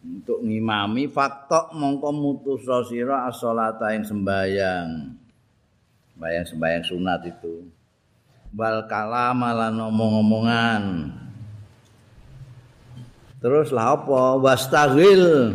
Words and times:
untuk 0.00 0.40
ngimami 0.40 1.04
faktok 1.04 1.76
mongko 1.76 2.10
mutus 2.16 2.64
sira 2.88 3.28
as-salata 3.28 3.92
sembayang. 3.92 4.88
Sembayang 6.16 6.46
sembayang 6.48 6.84
sunat 6.88 7.20
itu. 7.28 7.54
Wal 8.56 8.88
kalam 8.88 9.44
lan 9.44 9.76
omong-omongan. 9.76 10.82
Terus 13.44 13.68
lah 13.68 14.00
apa? 14.00 14.40
Wastaghil 14.40 15.52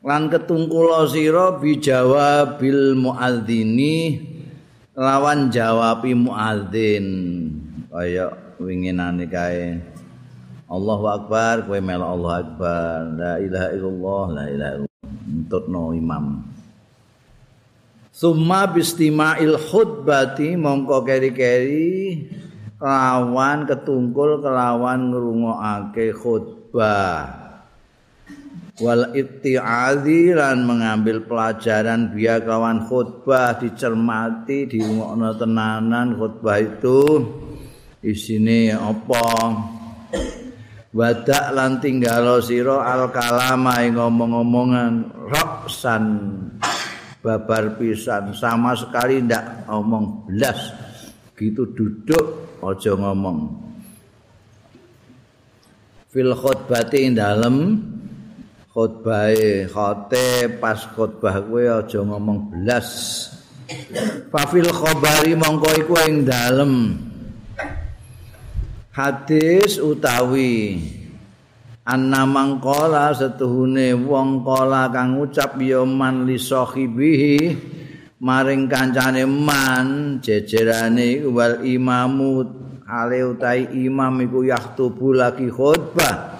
lan 0.00 0.32
ketungkula 0.32 1.12
sira 1.12 1.60
bijawabil 1.60 2.96
muadzini 2.96 4.32
lawan 4.96 5.52
jawabi 5.52 6.16
muadzin 6.16 7.06
kaya 7.94 8.34
winginane 8.58 9.30
kae. 9.30 9.78
Allahu 10.66 11.06
akbar 11.06 11.62
kowe 11.62 11.78
melok 11.78 12.10
Allah 12.18 12.32
akbar. 12.42 12.98
La 13.14 13.32
ilaha 13.38 13.68
illallah 13.70 14.24
la 14.34 14.44
ilaha 14.50 14.72
illallah. 14.82 15.10
Entutno 15.30 15.94
imam. 15.94 16.42
Summa 18.10 18.66
bistima'il 18.66 19.54
khutbati 19.70 20.58
mongko 20.58 21.06
keri-keri 21.06 22.26
lawan 22.82 23.70
ketungkul 23.70 24.42
kelawan 24.42 25.14
ngrungokake 25.14 26.10
khutbah. 26.18 27.46
Wal 28.82 29.14
itti'adhi 29.14 30.34
lan 30.34 30.66
mengambil 30.66 31.22
pelajaran 31.30 32.10
biya 32.10 32.42
kawan 32.42 32.90
khutbah 32.90 33.54
dicermati 33.62 34.66
diungokno 34.66 35.30
tenanan 35.38 36.18
khutbah 36.18 36.58
itu 36.58 37.22
isine 38.04 38.76
apa? 38.76 39.24
Wadak 40.94 41.46
lan 41.56 41.82
tinggalo 41.82 42.38
sira 42.38 42.86
al 42.86 43.10
kalama 43.10 43.82
ing 43.82 43.98
ngomong-ngomongan. 43.98 44.92
Raksan 45.26 46.04
babar 47.18 47.74
pisan. 47.80 48.36
Sama 48.36 48.76
sekali 48.78 49.24
ndak 49.24 49.66
omong 49.66 50.28
belas 50.30 50.70
gitu 51.34 51.66
duduk 51.74 52.60
aja 52.62 52.94
ngomong. 52.94 53.38
Fil 56.12 56.30
khutbati 56.36 57.10
ing 57.10 57.18
dalem. 57.18 57.56
Khotbahe 58.74 59.70
khote 59.70 60.50
pas 60.58 60.78
khotbah 60.98 61.46
kowe 61.46 61.62
aja 61.62 62.02
ngomong 62.02 62.50
belas 62.50 62.86
fafil 64.34 64.66
khabari 64.66 65.38
mongko 65.38 65.70
iku 65.78 65.94
ing 66.10 66.26
dalem 66.26 66.98
hadis 68.94 69.82
utawi 69.82 70.78
anna 71.82 72.22
mangkola 72.22 73.10
setuhune 73.10 73.90
wong 73.90 74.46
kala 74.46 74.86
kang 74.94 75.18
ngucap 75.18 75.58
ya 75.58 75.82
man 75.82 76.22
li 76.22 76.38
sahibihi 76.38 77.58
maring 78.22 78.70
kancane 78.70 79.26
man 79.26 80.16
jejerane 80.22 81.26
wal 81.26 81.66
imamu 81.66 82.46
ale 82.86 83.26
utai 83.26 83.66
imam 83.74 84.20
iku 84.22 84.44
yaktubu 84.44 85.16
lagi 85.16 85.48
khutbah. 85.48 86.36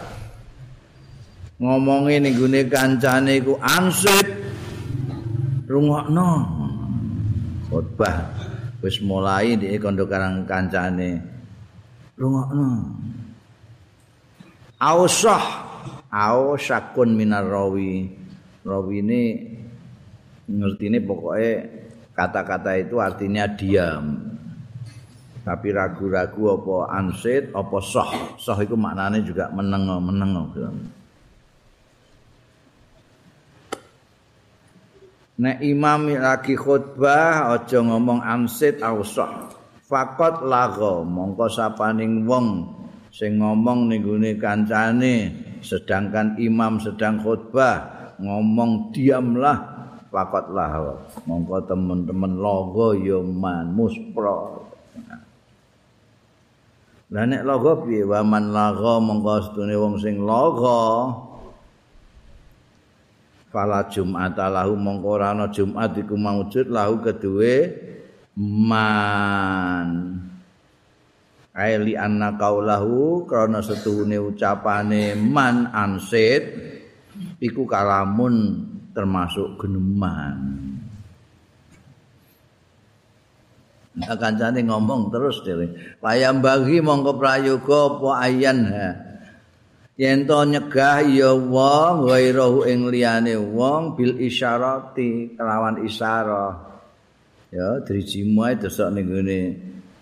Ngomongi 1.56 2.20
ning 2.20 2.36
gune 2.36 2.68
kancane 2.68 3.40
iku 3.40 3.56
ansit 3.58 4.28
rungokno. 5.64 6.30
Khotbah 7.72 8.16
wis 8.84 9.00
mulai 9.00 9.56
di 9.56 9.72
kondo 9.80 10.04
karang 10.04 10.44
kancane 10.44 11.33
rungokno. 12.18 12.94
Ausah 14.78 15.44
ausakun 16.10 17.14
minar 17.16 17.46
rawi 17.46 18.10
rawi 18.66 18.98
ini 19.00 20.98
pokoknya 21.00 21.52
kata-kata 22.12 22.76
itu 22.76 22.98
artinya 23.00 23.48
diam. 23.48 24.34
Tapi 25.44 25.76
ragu-ragu 25.76 26.56
apa 26.56 26.76
ansit 26.96 27.52
apa 27.52 27.76
soh. 27.84 28.36
Soh 28.40 28.56
itu 28.64 28.74
maknanya 28.80 29.20
juga 29.20 29.52
menengo 29.52 30.00
menengo. 30.00 30.48
Nek 35.34 35.58
imam 35.60 36.14
lagi 36.16 36.56
khutbah 36.56 37.52
aja 37.52 37.82
ngomong 37.84 38.24
amsit 38.24 38.80
ausah. 38.80 39.53
Fakot 39.94 40.42
lago 40.50 41.06
mongko 41.06 41.46
sapaning 41.46 42.26
wong 42.26 42.66
sing 43.14 43.38
ngomong 43.38 43.86
ning 43.86 44.02
gone 44.02 44.34
kancane 44.42 45.30
sedangkan 45.62 46.34
imam 46.34 46.82
sedang 46.82 47.22
khutbah 47.22 48.10
ngomong 48.18 48.90
diamlah 48.90 49.54
fakot 50.10 50.50
lago. 50.50 50.98
Mongko 51.30 51.70
teman-teman 51.70 52.34
logo 52.34 52.90
ya 52.98 53.22
man 53.22 53.70
muspro. 53.70 54.66
Lah 57.14 57.22
nek 57.30 57.46
logo 57.46 57.86
piye 57.86 58.02
waman 58.02 58.50
lago 58.50 58.98
mongko 58.98 59.46
sedune 59.46 59.78
wong 59.78 60.02
sing 60.02 60.18
logo 60.18 60.82
fala 63.54 63.86
jumat 63.86 64.34
lahu 64.34 64.74
mongko 64.74 65.06
ora 65.22 65.30
ana 65.30 65.46
jumat 65.54 65.94
iku 65.94 66.18
maujud 66.18 66.66
lahu 66.66 66.98
kedue 66.98 67.83
man 68.38 69.88
aili 71.54 71.94
anna 71.94 72.34
kaulahu 72.34 73.22
krana 73.30 73.62
setuhune 73.62 74.18
ucapane 74.18 75.14
man 75.14 75.70
ansit 75.70 76.42
iku 77.38 77.62
kalamun 77.66 78.66
termasuk 78.90 79.58
geneman 79.58 80.60
Nah, 83.94 84.10
kancane 84.18 84.58
ngomong 84.66 85.14
terus 85.14 85.38
dhewe. 85.46 85.70
Payam 86.02 86.42
bagi 86.42 86.82
mongko 86.82 87.14
prayoga 87.14 87.94
apa 87.94 88.10
ayan 88.26 88.58
ha. 88.66 88.88
yen 89.94 90.26
to 90.26 90.38
nyegah 90.50 91.06
ya 91.06 91.30
wong 91.30 92.10
ghairahu 92.10 92.66
ing 92.66 92.90
liyane 92.90 93.38
wong 93.38 93.94
bil 93.94 94.18
isyarati 94.18 95.38
kelawan 95.38 95.86
isyarah 95.86 96.73
ya 97.54 97.78
drijimu 97.86 98.42
ae 98.50 98.58
desok 98.58 98.90
ning 98.90 99.06
ngene 99.06 99.38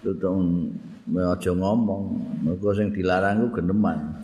tutung 0.00 0.72
aja 1.12 1.52
ngomong 1.52 2.02
mergo 2.40 2.72
sing 2.72 2.88
dilarang 2.96 3.44
ku 3.44 3.60
geneman. 3.60 4.16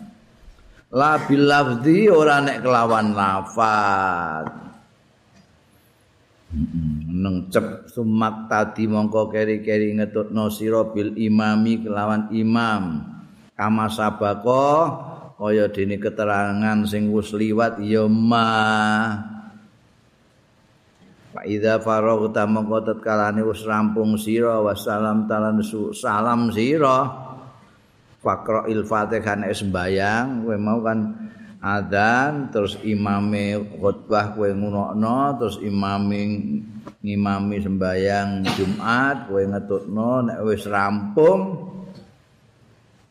La 0.88 1.20
bil 1.20 1.44
lafzi 1.44 2.08
ora 2.08 2.40
nek 2.40 2.64
kelawan 2.64 3.12
lafaz. 3.12 4.48
Neng 7.12 7.52
cep 7.52 7.92
sumak 7.92 8.48
tadi 8.48 8.88
mongko 8.88 9.28
keri-keri 9.28 9.92
ngetutno 10.00 10.48
sira 10.48 10.88
bil 10.88 11.12
imami 11.12 11.84
kelawan 11.84 12.32
imam. 12.32 13.04
Kama 13.52 13.92
sabako 13.92 14.96
kaya 15.36 15.68
dene 15.68 16.00
keterangan 16.00 16.88
sing 16.88 17.12
wis 17.12 17.36
liwat 17.36 17.84
ya 17.84 18.08
ma 18.08 18.48
Fa 21.38 21.46
idza 21.46 21.78
faraghta 21.78 22.50
mongko 22.50 22.82
tatkalane 22.82 23.46
wis 23.46 23.62
rampung 23.62 24.18
sira. 24.18 24.58
Wassalam 24.58 25.30
talan 25.30 25.62
salam 25.94 26.50
sira. 26.50 27.06
Faqra'il 28.18 28.82
fatihah 28.82 29.38
nek 29.38 29.54
sembayang 29.54 30.42
kowe 30.42 30.58
mau 30.58 30.82
kan 30.82 31.14
adzan 31.62 32.50
terus 32.50 32.74
imame 32.82 33.54
khutbah 33.78 34.34
kowe 34.34 34.50
ngunokno 34.50 35.38
terus 35.38 35.62
imame 35.62 36.42
ngimami 37.06 37.56
sembayang 37.62 38.42
Jumat 38.58 39.30
kowe 39.30 39.38
ngetutno 39.38 40.26
nek 40.26 40.42
wis 40.42 40.66
rampung 40.66 41.70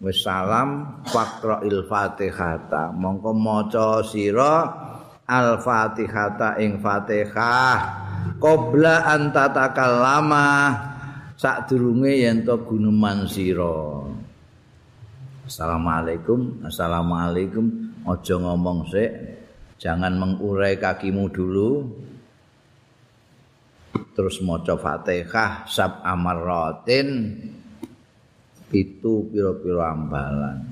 wis 0.03 0.19
salam 0.19 0.99
faqra'il 1.07 1.87
fatihata 1.87 2.91
mongko 2.91 3.31
maca 3.31 4.03
sira 4.03 4.55
al 5.23 5.63
fatihata 5.63 6.59
ing 6.59 6.83
fatihah 6.83 8.06
qabla 8.35 9.07
an 9.07 9.31
tatakallama 9.31 10.45
sadurunge 11.39 12.11
yen 12.27 12.43
to 12.43 12.59
guneman 12.67 13.23
sira. 13.29 14.03
Assalamualaikum 15.47 16.67
Assalamualaikum. 16.67 17.65
Aja 18.03 18.35
ngomong 18.35 18.87
sik. 18.91 19.11
Jangan 19.79 20.15
mengurai 20.19 20.75
kakimu 20.75 21.31
dulu. 21.31 21.87
Terus 24.15 24.43
maca 24.43 24.75
Fatihah 24.75 25.63
sab 25.69 26.03
amarratin 26.03 27.37
itu 28.73 29.13
piro-piro 29.31 29.79
ambalan. 29.79 30.67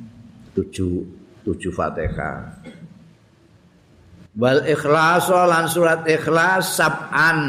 Tujuh 0.58 1.06
tujuh 1.46 1.72
Fatihah 1.72 2.60
wal 4.36 4.62
ikhlas 4.64 5.28
lan 5.32 5.66
surat 5.68 6.04
ikhlas 6.08 6.80
sab'an. 6.80 7.40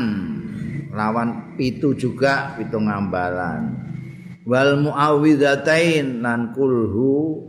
Lawan 0.97 1.59
itu 1.61 1.93
juga 1.93 2.57
pitung 2.57 2.89
ambalan 2.89 3.87
wal 4.47 4.79
muawwidzatain 4.81 6.23
lan 6.25 6.55
kulhu 6.57 7.43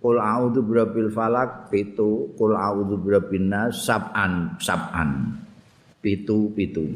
kul 0.00 0.16
a'udzu 0.16 0.62
birabbil 0.62 1.10
falak 1.10 1.68
pitu 1.68 2.32
kul 2.38 2.54
a'udzu 2.54 2.96
birabbin 3.02 3.50
nas 3.50 3.84
sab'an 3.84 4.56
sab'an. 4.62 5.42
Pitu 6.00 6.54
pitu. 6.54 6.86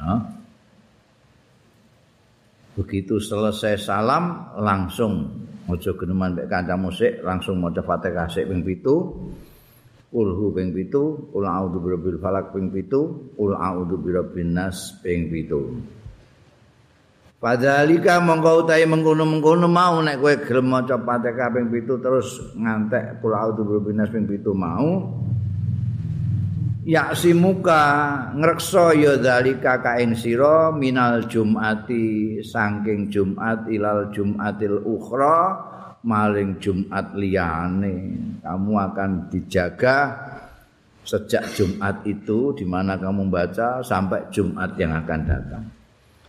Ya. 0.00 0.40
begitu 2.80 3.20
selesai 3.20 3.76
salam 3.76 4.56
langsung 4.56 5.28
aja 5.74 5.94
geneman 5.94 6.34
mek 6.34 6.50
kanca 6.50 6.74
musik 6.74 7.22
langsung 7.22 7.58
maca 7.62 7.82
Fatihah 7.82 8.26
sik 8.26 8.50
ping 8.50 8.62
7 8.66 9.50
Kulhu 10.10 10.50
ping 10.50 10.74
pitu, 10.74 11.30
kul 11.30 11.46
a'udzu 11.46 11.78
birabbil 11.78 12.18
falak 12.18 12.50
ping 12.50 12.74
pitu, 12.74 13.30
kul 13.38 13.54
a'udzu 13.54 13.94
birabbin 13.94 14.58
nas 14.58 14.98
ping 15.06 15.30
pitu. 15.30 15.78
Padhalika 17.38 18.18
mongko 18.18 18.66
utahe 18.66 18.90
mengkono-mengkono 18.90 19.70
mau 19.70 20.02
nek 20.02 20.18
kowe 20.18 20.34
gelem 20.42 20.66
maca 20.66 20.98
Fatihah 20.98 21.54
ping 21.54 21.70
pitu 21.70 22.02
terus 22.02 22.42
ngantek 22.58 23.22
kul 23.22 23.38
a'udzu 23.38 23.62
birabbin 23.62 24.02
nas 24.02 24.10
ping 24.10 24.26
pitu 24.26 24.50
mau. 24.50 25.14
Ya 26.90 27.14
simuka 27.14 27.86
ngrekso 28.34 28.90
ya 28.98 29.14
zalika 29.22 29.78
kain 29.78 30.10
sira 30.18 30.74
minal 30.74 31.22
jumati 31.30 32.42
saking 32.42 33.06
Jumat 33.06 33.70
ilal 33.70 34.10
Jumatil 34.10 34.82
ukhra 34.82 35.54
maling 36.02 36.58
Jumat 36.58 37.14
liyane 37.14 37.94
kamu 38.42 38.72
akan 38.90 39.30
dijaga 39.30 40.18
sejak 41.06 41.46
Jumat 41.54 42.02
itu 42.10 42.58
di 42.58 42.66
mana 42.66 42.98
kamu 42.98 43.30
baca 43.30 43.86
sampai 43.86 44.26
Jumat 44.34 44.74
yang 44.74 44.90
akan 44.90 45.20
datang. 45.22 45.64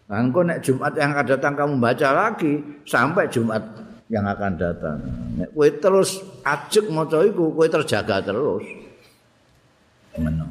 Dan 0.06 0.30
kok 0.30 0.46
nek 0.46 0.62
Jumat 0.62 0.94
yang 0.94 1.10
akan 1.18 1.26
datang 1.26 1.54
kamu 1.58 1.74
baca 1.82 2.10
lagi 2.14 2.54
sampai 2.86 3.26
Jumat 3.34 3.66
yang 4.14 4.30
akan 4.30 4.54
datang. 4.62 5.02
Nek 5.42 5.58
kowe 5.58 5.66
terus 5.74 6.22
ajek 6.46 6.86
maca 6.94 7.26
iku 7.26 7.50
kowe 7.50 7.66
terjaga 7.66 8.22
terus. 8.22 8.81
Meno. 10.20 10.48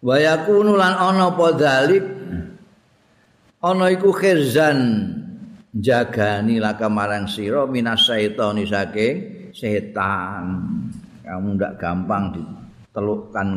Wa 0.00 0.16
yakunu 0.16 0.80
lan 0.80 0.96
ana 0.96 1.28
apa 1.28 1.46
dalik 1.54 2.04
ana 3.60 3.84
iku 3.92 4.10
khirzan 4.16 4.78
jagani 5.76 6.56
laka 6.56 6.88
marang 6.88 7.28
sira 7.28 7.68
minas 7.68 8.08
syaitani 8.08 8.64
saking 8.64 9.16
setan. 9.52 10.44
Kamu 11.20 11.48
ndak 11.54 11.78
gampang 11.78 12.34
ditelukkan 12.34 13.48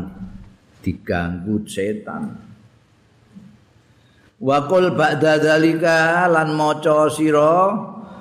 diganggu 0.84 1.64
setan. 1.66 2.24
Wa 4.44 4.68
qul 4.68 4.92
ba'da 4.92 5.40
dzalika 5.40 6.28
lan 6.28 6.52
maca 6.60 7.08
sira 7.08 7.72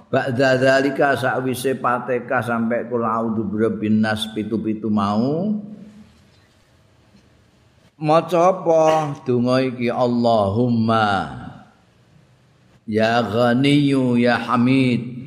ba'da 0.07 0.63
dzalika 0.63 1.19
sakwise 1.19 1.75
pateka 1.83 2.39
sampai 2.39 2.87
kul 2.87 3.03
a'udzu 3.03 3.43
birabbin 3.51 3.99
nas 3.99 4.31
pitu-pitu 4.31 4.87
mau 4.87 5.51
maca 8.03 8.51
apa 8.51 9.15
donga 9.23 9.63
iki 9.63 9.87
Allahumma. 9.87 11.39
Ya 12.83 13.23
Ghaniyu 13.23 14.19
ya 14.19 14.43
Hamid. 14.43 15.23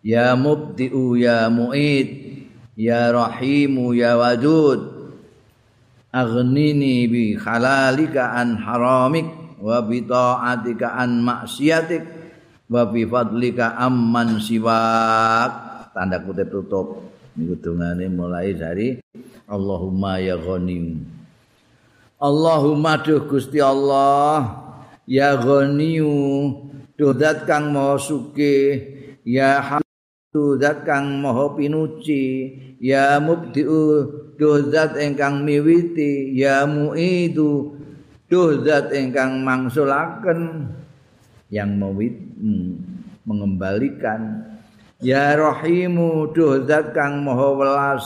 Ya 0.00 0.32
Mubdi'u 0.32 1.20
ya 1.20 1.52
Mu'id. 1.52 2.40
Ya 2.72 3.12
Rahimu 3.12 3.92
ya 3.92 4.16
Wadud. 4.16 5.12
Aghnini 6.08 7.04
bi 7.12 7.36
halalika 7.36 8.32
an 8.40 8.56
haramik 8.56 9.28
Wa 9.60 9.84
bi 9.84 10.00
ta'atika 10.00 10.96
an 10.96 11.20
maksiatik 11.20 12.00
Wa 12.72 12.88
bi 12.88 13.04
fadlika 13.04 13.76
amman 13.76 14.40
siwak. 14.40 15.52
Tanda 15.92 16.24
kutip 16.24 16.48
tutup. 16.48 17.04
Kudungannya 17.36 18.08
mulai 18.08 18.56
dari 18.56 18.96
Allahumma 19.44 20.16
ya 20.16 20.40
Ghaniyu 20.40 21.15
Allahumma 22.16 22.96
duh 22.96 23.28
Gusti 23.28 23.60
Allah 23.60 24.64
Ya 25.04 25.36
Ghaniyu 25.36 26.64
Duh 26.96 27.12
zat 27.12 27.44
kang 27.44 27.76
maha 27.76 28.00
suke 28.00 28.56
ya 29.20 29.60
hamdu 29.60 30.56
zat 30.56 30.88
kang 30.88 31.20
maha 31.20 31.52
pinuci 31.52 32.56
ya 32.80 33.20
mubdiu 33.20 34.08
duh 34.40 34.72
zat 34.72 34.96
ingkang 34.96 35.44
miwiti 35.44 36.32
ya 36.32 36.64
muidu 36.64 37.76
duh 38.32 38.64
zat 38.64 38.96
ingkang 38.96 39.44
mangsulaken 39.44 40.72
yang 41.52 41.76
mewit 41.76 42.16
hmm, 42.40 42.80
mengembalikan. 43.28 44.56
Ya 45.04 45.36
rahimu 45.36 46.32
duh 46.32 46.64
zat 46.64 46.96
kang 46.96 47.20
maha 47.20 47.52
welas 47.52 48.04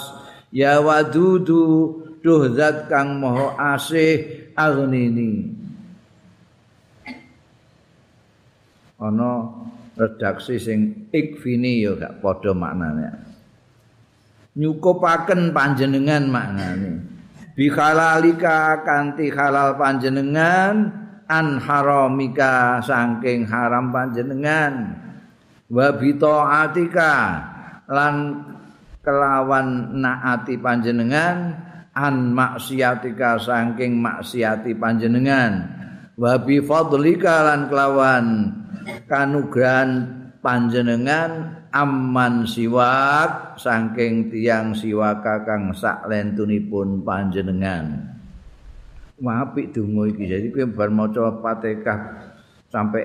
ya 0.50 0.82
wadudu 0.82 1.99
duh 2.20 2.52
zat 2.52 2.88
kang 2.92 3.20
maha 3.20 3.76
asih 3.76 4.48
aghnini 4.52 5.60
ana 9.00 9.48
redaksi 9.96 10.60
sing 10.60 11.08
ikfini 11.12 11.84
ya 11.84 11.96
gak 11.96 12.20
padha 12.24 12.52
maknane. 12.52 13.08
Nyukupaken 14.56 15.52
panjenengan 15.56 16.28
maknane. 16.28 17.00
Bi 17.56 17.68
halalika 17.68 18.80
kanthi 18.84 19.28
halal 19.32 19.76
panjenengan 19.76 20.88
an 21.28 21.46
haramika 21.60 22.80
saking 22.84 23.44
haram 23.48 23.92
panjenengan. 23.92 24.96
Wa 25.68 25.92
bi 25.96 26.16
taatika 26.16 27.12
lan 27.88 28.14
kelawan 29.00 29.96
naati 30.00 30.60
panjenengan 30.60 31.69
an 31.94 32.32
maksiatika 32.34 33.40
saking 33.40 33.98
maksiati 33.98 34.76
panjenengan. 34.76 35.78
Wa 36.20 36.36
bi 36.40 36.60
fadlika 36.60 37.48
lan 37.48 37.60
kelawan 37.72 38.26
kanugrahan 39.08 39.90
panjenengan 40.44 41.64
aman 41.72 42.44
siwak 42.44 43.56
saking 43.56 44.28
tiang 44.28 44.76
siwaka 44.76 45.46
kang 45.48 45.72
sak 45.72 46.04
lentunipun 46.10 47.00
panjenengan 47.06 48.10
apik 49.28 49.76
donga 49.76 50.08
iki. 50.08 50.24
Jadi 50.24 50.46
kowe 50.48 50.64
bar 50.72 50.88
maca 50.88 51.28
Fatihah 51.44 52.00
sampai 52.72 53.04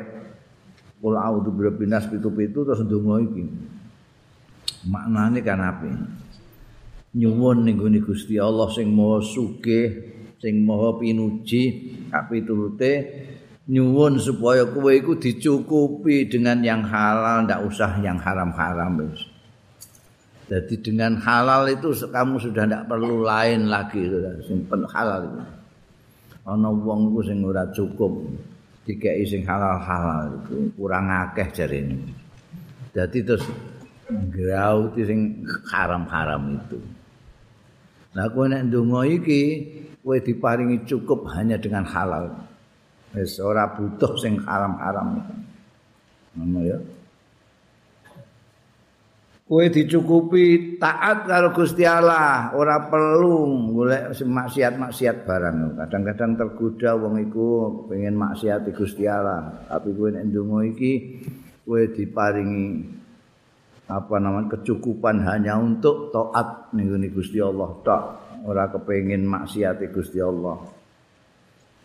kul 1.03 1.19
a'udzu 1.19 1.51
birabbinas 1.51 2.07
pitu-pitu 2.07 2.63
terus 2.63 2.87
donga 2.87 3.19
iki. 3.19 3.43
Maknane 4.87 5.43
kan 5.43 5.59
apik 5.59 5.91
nyuwun 7.15 7.63
ning 7.63 7.79
Gusti 8.03 8.35
Allah 8.35 8.67
sing 8.75 8.91
Maha 8.91 9.23
Sugih 9.23 9.87
sing 10.43 10.67
Maha 10.67 10.99
Pinuji 10.99 11.63
kapitulute 12.11 12.93
nyuwun 13.65 14.21
supaya 14.21 14.67
kowe 14.67 14.91
iku 14.93 15.17
dicukupi 15.17 16.29
dengan 16.29 16.61
yang 16.61 16.85
halal 16.85 17.47
ndak 17.47 17.65
usah 17.65 17.97
yang 18.03 18.19
haram-haram 18.21 19.01
wis. 19.01 19.25
Jadi 20.45 20.77
dengan 20.77 21.17
halal 21.17 21.65
itu 21.73 21.89
kamu 22.05 22.37
sudah 22.37 22.69
ndak 22.69 22.85
perlu 22.85 23.25
lain 23.25 23.65
lagi 23.65 24.05
simpen 24.45 24.85
halal 24.93 25.25
itu. 25.25 25.41
Ana 26.45 26.69
wong 26.69 27.09
iku 27.09 27.21
sing 27.25 27.41
ora 27.41 27.65
cukup 27.73 28.21
dikeki 28.85 29.25
sing 29.25 29.41
halal-halal 29.49 30.45
itu 30.45 30.69
kurang 30.77 31.09
akeh 31.09 31.49
jarene. 31.49 31.97
Jadi 32.93 33.17
terus 33.25 33.49
grauti 34.29 35.01
sing 35.01 35.41
haram-haram 35.73 36.61
itu. 36.61 36.77
Nah 38.15 38.31
kowe 38.31 38.47
nek 38.47 38.71
ndonga 38.71 39.03
iki 39.11 39.41
kowe 39.99 40.17
diparingi 40.17 40.87
cukup 40.87 41.27
hanya 41.35 41.59
dengan 41.59 41.83
halal. 41.83 42.31
wis 43.15 43.39
ora 43.39 43.71
butuh 43.71 44.19
sing 44.19 44.43
haram-haram 44.43 45.23
ngono 46.35 46.59
ya 46.67 46.77
kowe 49.45 49.61
dicukupi 49.71 50.75
taat 50.81 51.29
karo 51.29 51.53
Gusti 51.53 51.85
Allah, 51.85 52.49
ora 52.57 52.89
perlu 52.89 53.69
golek 53.77 54.17
maksiat-maksiat 54.17 55.21
barang. 55.21 55.77
Kadang-kadang 55.77 56.33
tergoda 56.33 56.97
wong 56.97 57.21
iku 57.29 57.47
pengen 57.85 58.17
maksiat 58.17 58.65
Gusti 58.73 59.05
Allah, 59.05 59.69
tapi 59.69 59.93
kowe 59.93 60.09
nek 60.09 60.33
ndonga 60.33 60.65
iki 60.65 61.21
kowe 61.61 61.77
diparingi 61.77 62.65
apa 63.85 64.17
namanya 64.17 64.57
kecukupan 64.57 65.21
hanya 65.29 65.61
untuk 65.61 66.09
taat 66.09 66.73
ning 66.73 66.89
Gusti 67.13 67.37
Allah 67.37 67.69
tok, 67.85 68.03
ora 68.49 68.65
kepengin 68.73 69.25
maksiat 69.29 69.77
Gusti 69.93 70.17
Allah. 70.17 70.57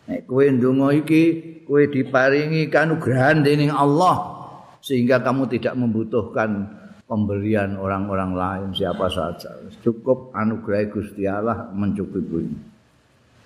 Nek 0.09 0.25
kowe 0.25 0.43
ndonga 0.43 0.97
iki 0.97 1.23
kowe 1.69 1.85
diparingi 1.85 2.73
kanugrahan 2.73 3.45
dening 3.45 3.71
Allah 3.71 4.41
sehingga 4.81 5.21
kamu 5.21 5.47
tidak 5.53 5.77
membutuhkan 5.77 6.73
pemberian 7.05 7.77
orang-orang 7.77 8.33
lain 8.33 8.69
siapa 8.73 9.07
saja. 9.13 9.53
Cukup 9.85 10.33
anugerah 10.33 10.89
Gusti 10.89 11.29
Allah 11.29 11.69
mencukupi. 11.71 12.49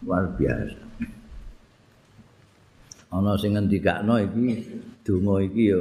Luar 0.07 0.31
biasa. 0.37 0.85
Ana 3.15 3.39
sing 3.39 3.55
ngendikakno 3.55 4.19
iki 4.19 4.47
donga 5.07 5.39
iki 5.43 5.71
ya 5.71 5.81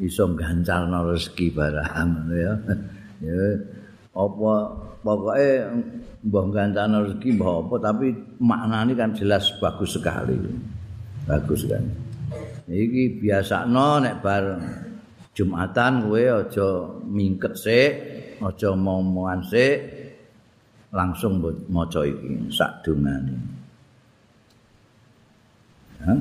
iso 0.00 0.24
gancalno 0.32 1.12
rezeki 1.12 1.46
barang 1.52 2.32
ya. 2.32 2.52
Ya 3.20 3.44
apa 4.16 4.52
pokoke 5.04 5.50
mbah 6.24 6.44
gancalno 6.50 6.96
rezeki 7.06 7.28
mbah 7.36 7.52
apa 7.62 7.74
tapi 7.78 8.06
maknane 8.40 8.92
kan 8.96 9.12
jelas 9.12 9.52
bagus 9.60 9.94
sekali. 9.94 10.36
Bagus 11.28 11.68
kan. 11.68 11.84
Iki 12.66 13.20
biasano 13.20 14.00
nek 14.00 14.18
bareng 14.24 14.90
Jumatan 15.30 16.10
kowe 16.10 16.20
aja 16.20 16.68
mingket 17.06 17.54
sik, 17.54 17.92
aja 18.42 18.74
momongan 18.74 19.40
sik, 19.46 19.78
langsung 20.90 21.38
maca 21.70 22.02
iki 22.02 22.50
sak 22.50 22.82
dungane. 22.82 23.38
Ha? 26.02 26.14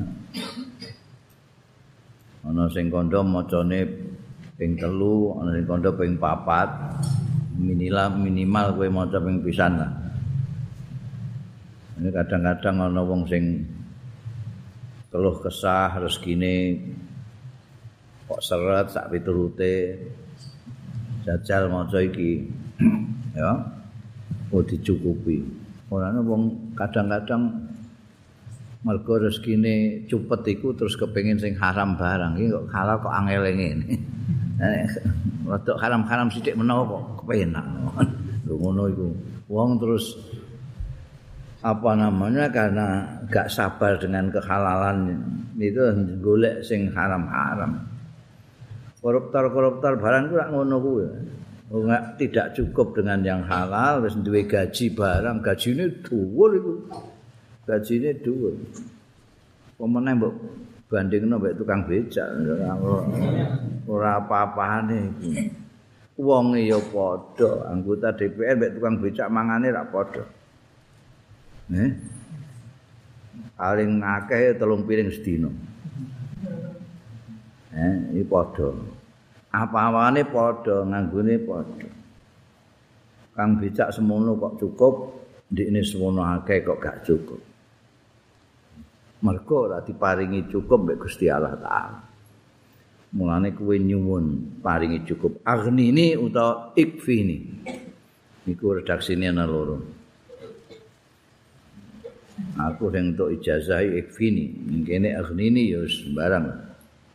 Ana 2.49 2.65
sing 2.73 2.89
kandha 2.89 3.21
macane 3.21 3.85
ping 4.57 4.73
telu, 4.73 5.37
ana 5.37 5.53
sing 5.53 5.69
kandha 5.69 5.93
ping 5.93 6.17
papat. 6.17 6.97
Minimal 7.53 8.17
minimal 8.17 8.65
kowe 8.73 8.87
maca 8.89 9.21
ping 9.21 9.45
pisan 9.45 9.77
lah. 9.77 9.91
Ini 12.01 12.09
kadang-kadang 12.09 12.89
ana 12.89 13.01
wong 13.05 13.29
sing 13.29 13.69
keluh 15.13 15.37
kesah 15.41 15.97
rezekine 16.01 16.77
kok 18.29 18.45
seret 18.45 18.93
sak 18.93 19.09
piturute 19.09 19.97
jajal 21.25 21.65
maca 21.65 21.97
iki 21.97 22.45
ya 23.33 23.57
oh 24.53 24.61
dicukupi 24.61 25.41
ora 25.89 26.13
wong 26.13 26.73
kadang-kadang 26.77 27.68
mergo 28.79 29.19
rezekine 29.19 30.07
cupet 30.07 30.55
iku 30.55 30.71
terus 30.71 30.95
kepengin 30.95 31.36
sing 31.36 31.55
haram 31.59 32.00
barang. 32.00 32.39
Iki 32.39 32.48
kok 32.48 32.65
halal 32.71 32.95
kok 33.03 33.12
angel 33.12 33.43
ngene 33.51 33.95
rodok 35.50 35.77
haram-haram 35.79 36.27
sithik 36.31 36.55
menawa 36.55 36.88
kok 36.88 37.24
kepenak. 37.25 37.65
Lho 38.48 38.53
ngono 38.55 38.83
iku. 38.88 39.07
Wong 39.50 39.81
terus 39.81 40.15
apa 41.59 41.91
namanya 41.91 42.48
karena 42.48 43.03
gak 43.27 43.51
sabar 43.51 44.00
dengan 44.00 44.31
kehalalan 44.31 45.19
itu 45.59 45.83
golek 46.24 46.63
sing 46.63 46.88
haram-haram. 46.95 47.83
Koruptor-koruptor 49.00 50.00
barang 50.00 50.24
itu 50.31 50.36
ngono 50.39 50.75
kuwi. 50.79 51.07
Enggak 51.69 52.17
tidak 52.17 52.48
cukup 52.57 52.98
dengan 52.98 53.21
yang 53.21 53.41
halal 53.45 54.01
wis 54.01 54.17
duwe 54.17 54.50
gaji 54.50 54.89
barang, 54.89 55.45
gajine 55.45 56.01
dhuwur 56.01 56.50
iku. 56.57 56.74
Gajine 57.69 58.17
dhuwur. 58.17 58.57
Pemenang 59.77 60.17
mbok 60.17 60.33
bandingno 60.89 61.38
mbek 61.38 61.53
tukang 61.61 61.85
becak 61.85 62.25
ora 63.85 64.17
apa-apane 64.17 65.13
iki. 65.13 65.53
Wong 66.17 66.57
ya 66.57 66.81
padha, 66.81 67.69
anggota 67.69 68.09
DPR 68.17 68.57
mbek 68.57 68.73
tukang 68.73 68.97
becak 68.97 69.29
mangane 69.29 69.69
ra 69.69 69.85
padha. 69.85 70.25
Nih. 71.69 71.93
Paling 73.53 74.01
akeh 74.01 74.57
telung 74.57 74.89
piring 74.89 75.13
sedina. 75.13 75.53
Eh, 77.69 78.17
iki 78.17 78.25
padha. 78.25 78.73
Apa-apane 79.53 80.25
padha, 80.25 80.89
nganggone 80.89 81.38
padha. 81.45 81.88
Kang 83.38 83.61
becak 83.61 83.93
semono 83.93 84.33
kok 84.41 84.57
cukup, 84.57 84.95
ndikne 85.53 85.85
semono 85.85 86.25
akeh 86.25 86.65
kok 86.65 86.81
gak 86.81 87.05
cukup. 87.05 87.48
Mergo 89.19 89.67
ora 89.67 89.83
diparingi 89.83 90.47
cukup 90.47 90.79
mek 90.88 90.97
Gusti 91.03 91.27
Allah 91.27 91.59
taala. 91.59 91.99
Mulane 93.09 93.51
kuwi 93.57 93.81
nyuwun 93.81 94.61
paringi 94.63 95.03
cukup. 95.03 95.41
Agni 95.43 95.89
ini 95.91 96.13
utawa 96.15 96.71
ikfini. 96.77 97.38
Niku 98.45 98.79
redaksine 98.79 99.27
ana 99.27 99.43
loro. 99.49 99.81
Aku 102.55 102.93
sing 102.93 103.11
entuk 103.11 103.33
ijazah 103.35 103.81
ikfini. 103.83 104.45
Ning 104.71 104.88
kene 104.88 105.17
agni 105.17 105.51
ini 105.51 105.73
ya 105.73 105.83
sembarang. 105.83 106.69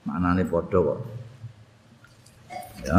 maknane 0.04 0.44
padha 0.44 0.78
kok. 0.78 1.00
Ya. 2.84 2.98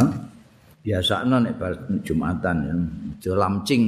Biasane 0.86 1.36
nek 1.42 1.54
bar 1.58 1.74
Jumatan 2.06 2.56
ya, 2.62 2.74
aja 2.78 3.32
lamcing. 3.34 3.82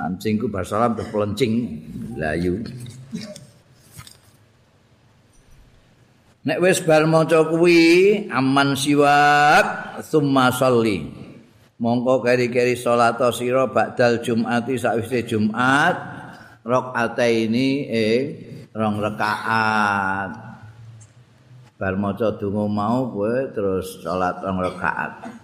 Lamcing 0.00 0.34
ku 0.40 0.48
bar 0.48 0.64
salam 0.64 0.96
terus 0.96 1.12
pelencing 1.12 1.52
layu. 2.16 2.64
Nek 6.42 6.58
wis 6.58 6.82
bar 6.82 7.06
maca 7.06 7.46
kuwi 7.46 8.26
aman 8.26 8.74
siwak 8.74 9.98
summa 10.02 10.50
sholli. 10.50 11.06
Mongko 11.78 12.22
keri-keri 12.22 12.78
salat 12.78 13.18
sira 13.34 13.66
ba'dal 13.66 14.22
Jumati 14.22 14.78
sakwise 14.78 15.26
Jumat 15.26 15.94
rakaataini 16.62 17.68
ing 17.90 18.22
rong 18.70 19.02
rakaat. 19.02 20.52
bar 21.82 21.98
maca 21.98 22.30
donga 22.38 22.70
mau 22.70 23.10
kowe 23.10 23.50
terus 23.50 24.06
salat 24.06 24.38
rong 24.38 24.62
rakaat 24.62 25.41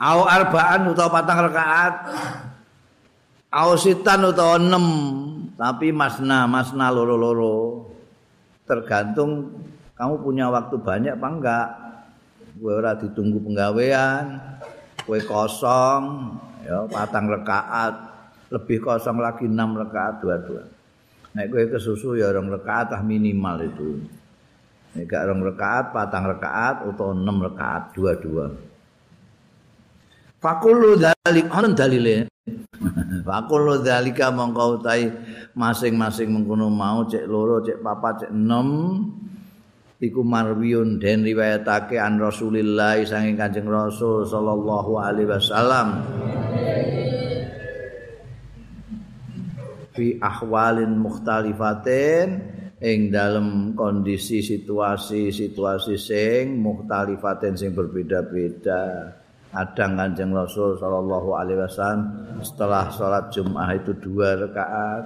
Au 0.00 0.24
arbaan 0.24 0.88
utawa 0.88 1.20
patang 1.20 1.44
rakaat. 1.44 1.94
Au 3.52 3.76
sitan 3.76 4.24
utawa 4.24 4.56
enam 4.56 4.86
Tapi 5.60 5.92
masna, 5.92 6.48
masna 6.48 6.88
loro-loro. 6.88 7.84
Tergantung 8.64 9.60
kamu 9.92 10.24
punya 10.24 10.48
waktu 10.48 10.80
banyak 10.80 11.20
apa 11.20 11.28
enggak. 11.28 11.68
Gue 12.56 12.72
ora 12.76 12.96
ditunggu 12.96 13.40
penggawean 13.40 14.36
Gue 15.04 15.20
kosong 15.24 16.32
ya 16.64 16.84
patang 16.88 17.28
rekaat 17.28 17.94
lebih 18.52 18.84
kosong 18.84 19.20
lagi 19.20 19.44
enam 19.44 19.76
rekaat 19.76 20.24
dua-dua. 20.24 20.64
Nek 21.36 21.46
kowe 21.52 21.64
kesusu 21.76 22.16
ya 22.16 22.32
rong 22.32 22.48
rekaat 22.48 22.96
ah 22.96 23.04
minimal 23.04 23.68
itu. 23.68 24.00
Nek 24.96 25.04
gak 25.04 25.28
rong 25.28 25.44
rekaat 25.44 25.92
patang 25.92 26.24
rekaat 26.24 26.88
atau 26.88 27.12
enam 27.12 27.36
rekaat 27.44 27.92
dua-dua 27.92 28.69
Fakulu 30.40 30.96
dalik 30.96 31.52
ana 31.52 31.68
dalile? 31.76 32.24
Fakulu 33.20 33.84
dalika 33.84 34.32
mongko 34.32 34.80
utahi 34.80 35.12
masing-masing 35.52 36.32
mengkono 36.32 36.72
mau 36.72 37.04
cek 37.04 37.28
loro 37.28 37.60
cek 37.60 37.84
papat 37.84 38.24
cek 38.24 38.32
enam 38.32 38.68
iku 40.00 40.24
marwiyun 40.24 40.96
den 40.96 41.28
riwayatake 41.28 42.00
an 42.00 42.16
Rasulillah 42.16 42.96
sanging 43.04 43.36
Kanjeng 43.36 43.68
Rasul 43.68 44.24
sallallahu 44.24 44.96
alaihi 44.96 45.28
wasallam. 45.28 46.08
Fi 49.92 50.16
ahwalin 50.24 50.96
mukhtalifatin 51.04 52.28
ing 52.80 53.12
dalam 53.12 53.76
kondisi 53.76 54.40
situasi-situasi 54.40 56.00
sing 56.00 56.56
mukhtalifatin 56.64 57.60
sing 57.60 57.76
berbeda-beda 57.76 59.19
kadang 59.50 59.98
Kanjeng 59.98 60.30
Rasul 60.30 60.78
sallallahu 60.78 61.30
alaihi 61.34 61.58
wasallam 61.58 62.00
setelah 62.42 62.86
sholat 62.94 63.34
Jumat 63.34 63.82
itu 63.82 63.92
dua 63.98 64.38
rakaat 64.38 65.04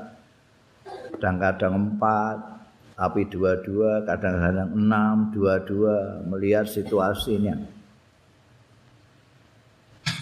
kadang-kadang 1.16 1.74
empat 1.80 2.36
tapi 2.94 3.26
dua-dua 3.26 4.04
kadang-kadang 4.04 4.70
enam 4.76 5.32
dua-dua 5.32 6.22
melihat 6.28 6.68
situasinya 6.68 7.74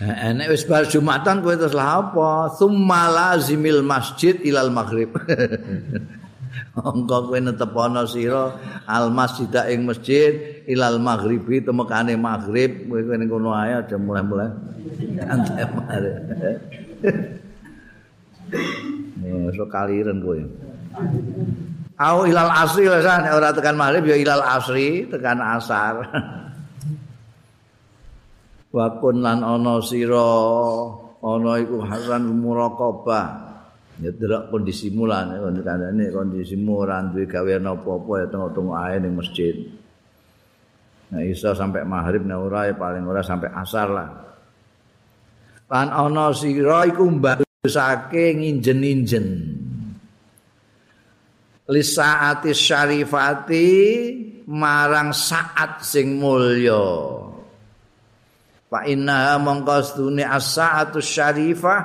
Enek 0.02 0.50
wis 0.50 0.66
bar 0.66 0.82
Jumatan 0.90 1.46
kowe 1.46 1.54
terus 1.54 1.78
lha 1.78 2.02
apa? 2.02 2.50
Summa 2.58 3.06
lazimil 3.06 3.86
masjid 3.86 4.34
ilal 4.42 4.74
maghrib. 4.74 5.14
Engko 6.90 7.30
kowe 7.30 7.38
netepono 7.38 8.02
sira 8.10 8.50
al 8.82 9.14
masjid 9.14 9.46
ing 9.70 9.86
masjid 9.86 10.51
ilal 10.68 10.98
maghribi 11.02 11.64
temekane 11.64 12.14
maghrib 12.14 12.86
kowe 12.86 13.14
ning 13.16 13.30
kono 13.30 13.50
ae 13.54 13.82
aja 13.82 13.96
mulai-mulai. 13.98 14.50
Oh, 19.22 19.48
so 19.54 19.64
kaliren 19.70 20.18
kowe. 20.20 20.38
Au 22.02 22.26
ilal 22.26 22.50
asri 22.50 22.90
lesan 22.90 23.30
ora 23.30 23.54
tekan 23.54 23.78
maghrib 23.78 24.10
ya 24.10 24.16
ilal 24.18 24.42
asri 24.42 25.06
tekan 25.06 25.38
asar. 25.40 26.02
Wa 28.74 28.88
kun 28.98 29.20
lan 29.20 29.44
ana 29.44 29.84
sira 29.84 30.32
ana 31.20 31.52
iku 31.60 31.84
hasan 31.84 32.32
muraqabah. 32.40 33.52
Ya 34.00 34.08
delok 34.08 34.48
kondisimu 34.48 35.04
lan 35.04 35.36
kandhane 35.60 36.08
kondisimu 36.08 36.80
ora 36.80 37.04
duwe 37.04 37.28
gawean 37.28 37.68
apa-apa 37.68 38.24
ya 38.24 38.26
tengok-tengok 38.32 38.76
ae 38.80 38.96
ning 38.98 39.12
masjid. 39.14 39.54
Nah 41.12 41.20
iso 41.20 41.52
sampai 41.52 41.84
maghrib 41.84 42.24
nek 42.24 42.38
ora 42.40 42.72
ya 42.72 42.74
paling 42.74 43.04
ora 43.04 43.20
sampai 43.20 43.52
asar 43.52 43.88
lah. 43.92 44.10
Lan 45.68 45.88
ana 45.92 46.32
sira 46.32 46.88
iku 46.88 47.04
mbagusake 47.04 48.40
nginjen-injen. 48.40 49.26
Li 51.68 51.82
saati 51.84 52.56
syarifati 52.56 53.68
marang 54.48 55.12
saat 55.12 55.84
sing 55.84 56.16
mulya. 56.16 56.84
Fa 58.72 58.88
inna 58.88 59.36
mongko 59.36 59.84
stune 59.84 60.24
as-saatu 60.24 60.96
syarifah 60.96 61.80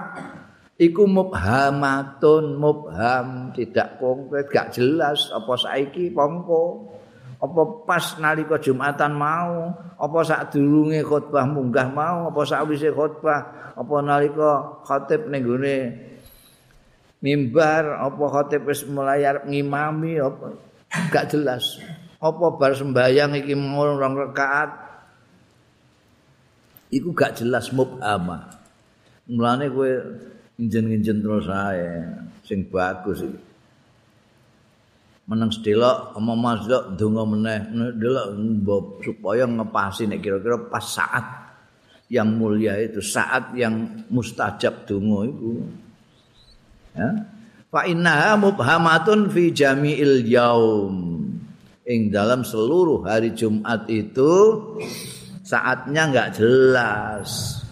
iku 0.80 1.04
mubhamatun 1.04 2.56
mubham 2.56 3.52
tidak 3.52 4.00
konkret 4.00 4.48
gak 4.48 4.72
jelas 4.72 5.28
apa 5.36 5.52
saiki 5.60 6.16
pongko 6.16 6.96
apa 7.38 7.62
pas 7.86 8.18
nalika 8.18 8.58
Jumatan 8.58 9.14
mau 9.14 9.74
apa 9.98 10.18
sak 10.26 10.58
durunge 10.58 11.06
khotbah 11.06 11.46
munggah 11.46 11.88
mau 11.94 12.34
apa 12.34 12.42
sakwise 12.46 12.90
khotbah 12.90 13.74
apa 13.78 13.96
nalika 14.02 14.82
khatib 14.86 15.30
ning 15.30 15.46
gone 15.46 15.78
mimbar 17.22 18.02
apa 18.02 18.24
khatib 18.34 18.66
wis 18.66 18.82
mulai 18.90 19.22
arep 19.22 19.46
ngimami 19.46 20.18
apa 20.18 20.58
gak 21.14 21.30
jelas 21.30 21.78
apa 22.18 22.46
bar 22.58 22.74
sembayang 22.74 23.38
iki 23.46 23.54
mau 23.54 23.86
rong 23.86 24.18
rakaat 24.18 24.88
iku 26.92 27.12
gak 27.12 27.44
jelas 27.44 27.72
mubhama. 27.76 28.48
Mulane 29.28 29.68
kowe 29.68 29.92
njen-njen 30.56 31.20
terus 31.20 31.48
ae 31.52 31.84
sing 32.48 32.68
bagus 32.72 33.28
iki. 33.28 33.40
Meneng 35.28 35.52
sedelok 35.52 36.16
ama 36.16 36.40
masuk 36.40 36.96
donga 36.96 37.28
meneh 37.28 37.60
ndelok 37.68 39.04
supaya 39.04 39.44
ngepasi 39.44 40.08
nek 40.08 40.24
kira-kira 40.24 40.56
pas 40.72 40.80
saat 40.80 41.26
yang 42.08 42.32
mulia 42.40 42.80
itu 42.80 43.04
saat 43.04 43.52
yang 43.52 44.08
mustajab 44.08 44.88
donga 44.88 45.28
itu. 45.28 45.52
Ya. 46.96 47.10
Fa 47.68 47.84
innaha 47.84 48.40
mubhamatun 48.40 49.28
fi 49.28 49.52
jami'il 49.52 50.24
yaum. 50.24 50.96
Ing 51.84 52.12
dalam 52.12 52.48
seluruh 52.48 53.04
hari 53.04 53.36
Jumat 53.36 53.88
itu 53.92 54.32
saatnya 55.44 56.08
nggak 56.08 56.40
jelas. 56.40 57.64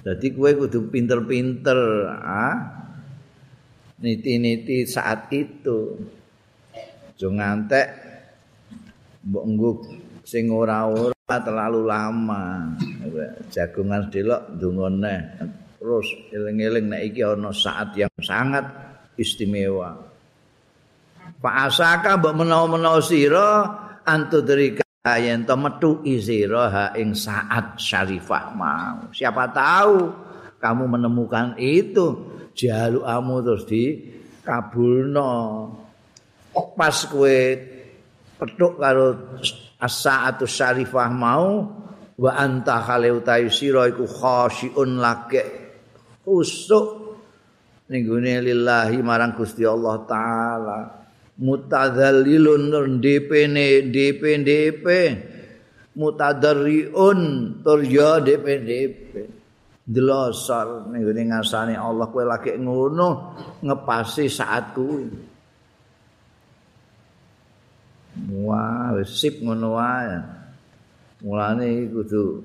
Jadi 0.00 0.32
kue 0.32 0.56
kudu 0.56 0.88
pinter-pinter, 0.88 2.08
ah, 2.08 2.56
niti-niti 4.00 4.88
saat 4.88 5.28
itu. 5.32 6.00
Jangan 7.20 7.36
ngantek, 7.36 7.88
mbok 9.28 9.44
ngguk 9.44 9.78
sing 10.24 10.48
ora-ora 10.48 11.36
terlalu 11.36 11.84
lama. 11.84 12.72
Jagungan 13.52 14.08
delok 14.08 14.56
ndongone 14.56 15.16
terus 15.76 16.08
eling-eling 16.32 16.88
nek 16.88 17.12
iki 17.12 17.20
ana 17.20 17.52
saat 17.52 17.92
yang 17.92 18.08
sangat 18.24 18.64
istimewa. 19.20 20.00
Pak 21.44 21.56
Asaka 21.68 22.16
mbok 22.16 22.40
menawa-menawa 22.40 23.04
sira 23.04 23.48
antudrika 24.08 24.88
yen 25.20 25.44
to 25.44 25.60
metu 25.60 26.00
isira 26.08 26.96
ing 26.96 27.12
saat 27.12 27.76
syarifah 27.76 28.52
mau 28.56 29.12
siapa 29.12 29.48
tahu 29.52 30.08
kamu 30.60 30.84
menemukan 30.88 31.56
itu 31.56 32.16
jalukamu 32.52 33.44
terus 33.44 33.64
di 33.64 33.84
kabulno 34.44 35.32
pas 36.52 36.96
kowe 37.06 37.38
petuk 38.40 38.80
karo 38.80 39.36
as-saatu 39.80 40.44
syarifah 40.44 41.08
mau 41.12 41.68
wa 42.20 42.30
anta 42.36 42.80
khale 42.84 43.12
utawi 43.12 43.48
sira 43.48 43.88
iku 43.88 44.04
khasyiun 44.04 45.00
lake 45.00 45.44
usuk 46.28 47.00
ning 47.90 48.06
lillahi 48.06 49.02
marang 49.02 49.34
Gusti 49.34 49.66
Allah 49.66 49.98
taala. 50.06 50.78
Mutadzallilun 51.40 53.00
ndepene 53.00 53.88
ndep 53.88 54.20
ndep 54.44 54.84
mutadarriun 55.96 57.20
tur 57.64 57.80
ya 57.82 58.20
ndep 58.20 58.44
ndep 58.44 58.94
delosor 59.88 60.92
ning 60.92 61.32
ngasane 61.32 61.74
Allah 61.74 62.06
kowe 62.12 62.22
lagi 62.22 62.54
ngono 62.60 63.08
ngepasi 63.64 64.28
saat 64.28 64.76
kuwi 64.76 65.29
wah 68.28 68.92
wis 68.98 69.16
sip 69.16 69.40
ngono 69.40 69.76
wae. 69.76 70.16
Mulane 71.24 71.88
kudu 71.88 72.40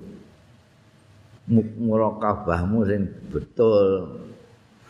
murakabahmu 1.80 2.80
sing 2.88 3.04
betul. 3.32 4.08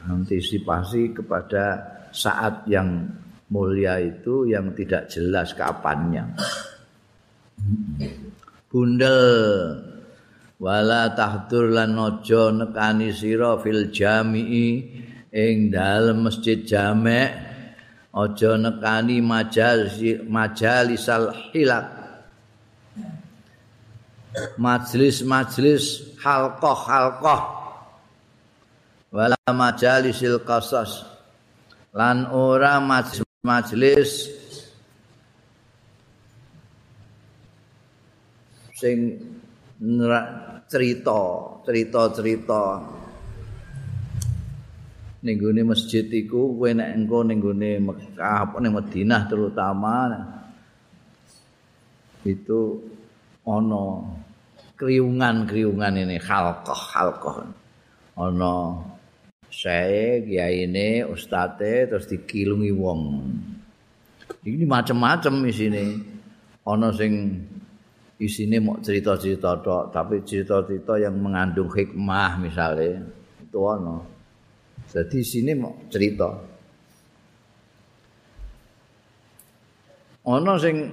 Antisipasi 0.05 1.17
kepada 1.17 1.81
saat 2.13 2.69
yang 2.69 3.09
mulia 3.49 3.97
itu 3.97 4.45
yang 4.45 4.69
tidak 4.77 5.09
jelas 5.09 5.57
kapannya. 5.57 6.29
Bundel. 8.69 9.25
Wala 10.55 11.11
tahdur 11.11 11.67
lan 11.67 11.99
aja 11.99 12.47
nekani 12.47 13.11
sira 13.11 13.59
fil 13.59 13.91
jami'i 13.91 14.87
ing 15.35 15.67
dalem 15.67 16.23
masjid 16.23 16.63
jamek 16.63 17.44
aja 18.15 18.55
nekani 18.55 19.19
majalis 19.19 20.23
majalisal 20.23 21.35
hilak 21.51 22.05
majlis-majlis 24.59 26.15
halqah-halqah. 26.19 27.41
Wala 29.15 29.39
majalisil 29.47 30.43
qasas. 30.43 31.07
Lan 31.95 32.27
ora 32.35 32.83
majlis 32.83 33.23
majelis 33.39 34.11
sing 38.75 39.15
cerita, 40.67 41.19
cerita-cerita 41.63 42.63
ning 45.25 45.41
gone 45.41 45.61
masjid 45.65 46.05
iku 46.05 46.53
kowe 46.53 46.69
nek 46.69 46.93
engko 46.93 47.25
ning 47.25 47.41
gone 47.41 47.71
Mekah 47.81 48.45
apa 48.45 48.55
ning 48.61 48.77
Madinah 48.77 49.21
terutama 49.25 49.93
itu 52.21 52.85
ana 53.41 54.05
kriungan-kriungan 54.77 56.05
ini 56.05 56.21
halqah-halqah 56.21 57.49
ana 58.21 58.53
saya 59.55 60.19
kiai 60.19 60.67
ini 60.67 61.07
ustate 61.07 61.87
terus 61.87 62.11
dikilungi 62.11 62.75
wong. 62.75 63.01
Ini 64.43 64.67
macam-macam 64.67 65.47
isine. 65.47 65.85
Ana 66.67 66.91
sing 66.91 67.39
isine 68.19 68.59
mau 68.59 68.75
cerita-cerita 68.83 69.63
tok 69.63 69.95
tapi 69.95 70.27
cerita-cerita 70.27 70.99
yang 70.99 71.15
mengandung 71.23 71.71
hikmah 71.71 72.41
misalnya 72.41 73.05
itu 73.39 73.59
ana 73.63 74.14
jadi 74.95 75.19
sini 75.19 75.51
mau 75.51 75.75
cerita 75.91 76.31
ana 80.23 80.55
sing 80.55 80.87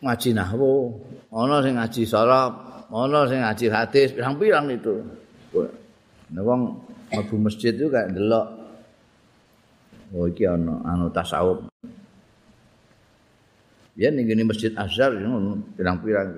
ngaji 0.00 0.30
nahwu 0.32 0.96
ana 1.28 1.60
sing 1.60 1.76
ngaji 1.76 2.02
saraf 2.08 2.52
ana 2.88 3.28
sing 3.28 3.44
ngaji 3.44 3.66
hadis 3.68 4.08
pirang-pirang 4.16 4.72
itu 4.72 5.04
Nek 6.26 6.42
wong 6.42 6.60
mlebu 7.14 7.36
masjid 7.38 7.70
itu 7.70 7.86
kayak 7.86 8.10
ndelok. 8.10 8.46
Oh 10.14 10.26
iki 10.26 10.42
ana 10.46 10.82
anu 10.82 11.06
tasawuf. 11.10 11.66
Ya 13.96 14.10
ning 14.12 14.26
ngene 14.28 14.50
Masjid 14.50 14.74
Azhar 14.74 15.14
pirang-pirang 15.78 16.28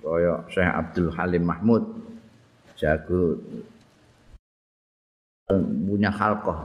kaya 0.00 0.46
Syekh 0.48 0.70
Abdul 0.70 1.10
Halim 1.12 1.44
Mahmud 1.44 1.82
jago 2.78 3.36
punya 5.86 6.10
halkoh 6.10 6.58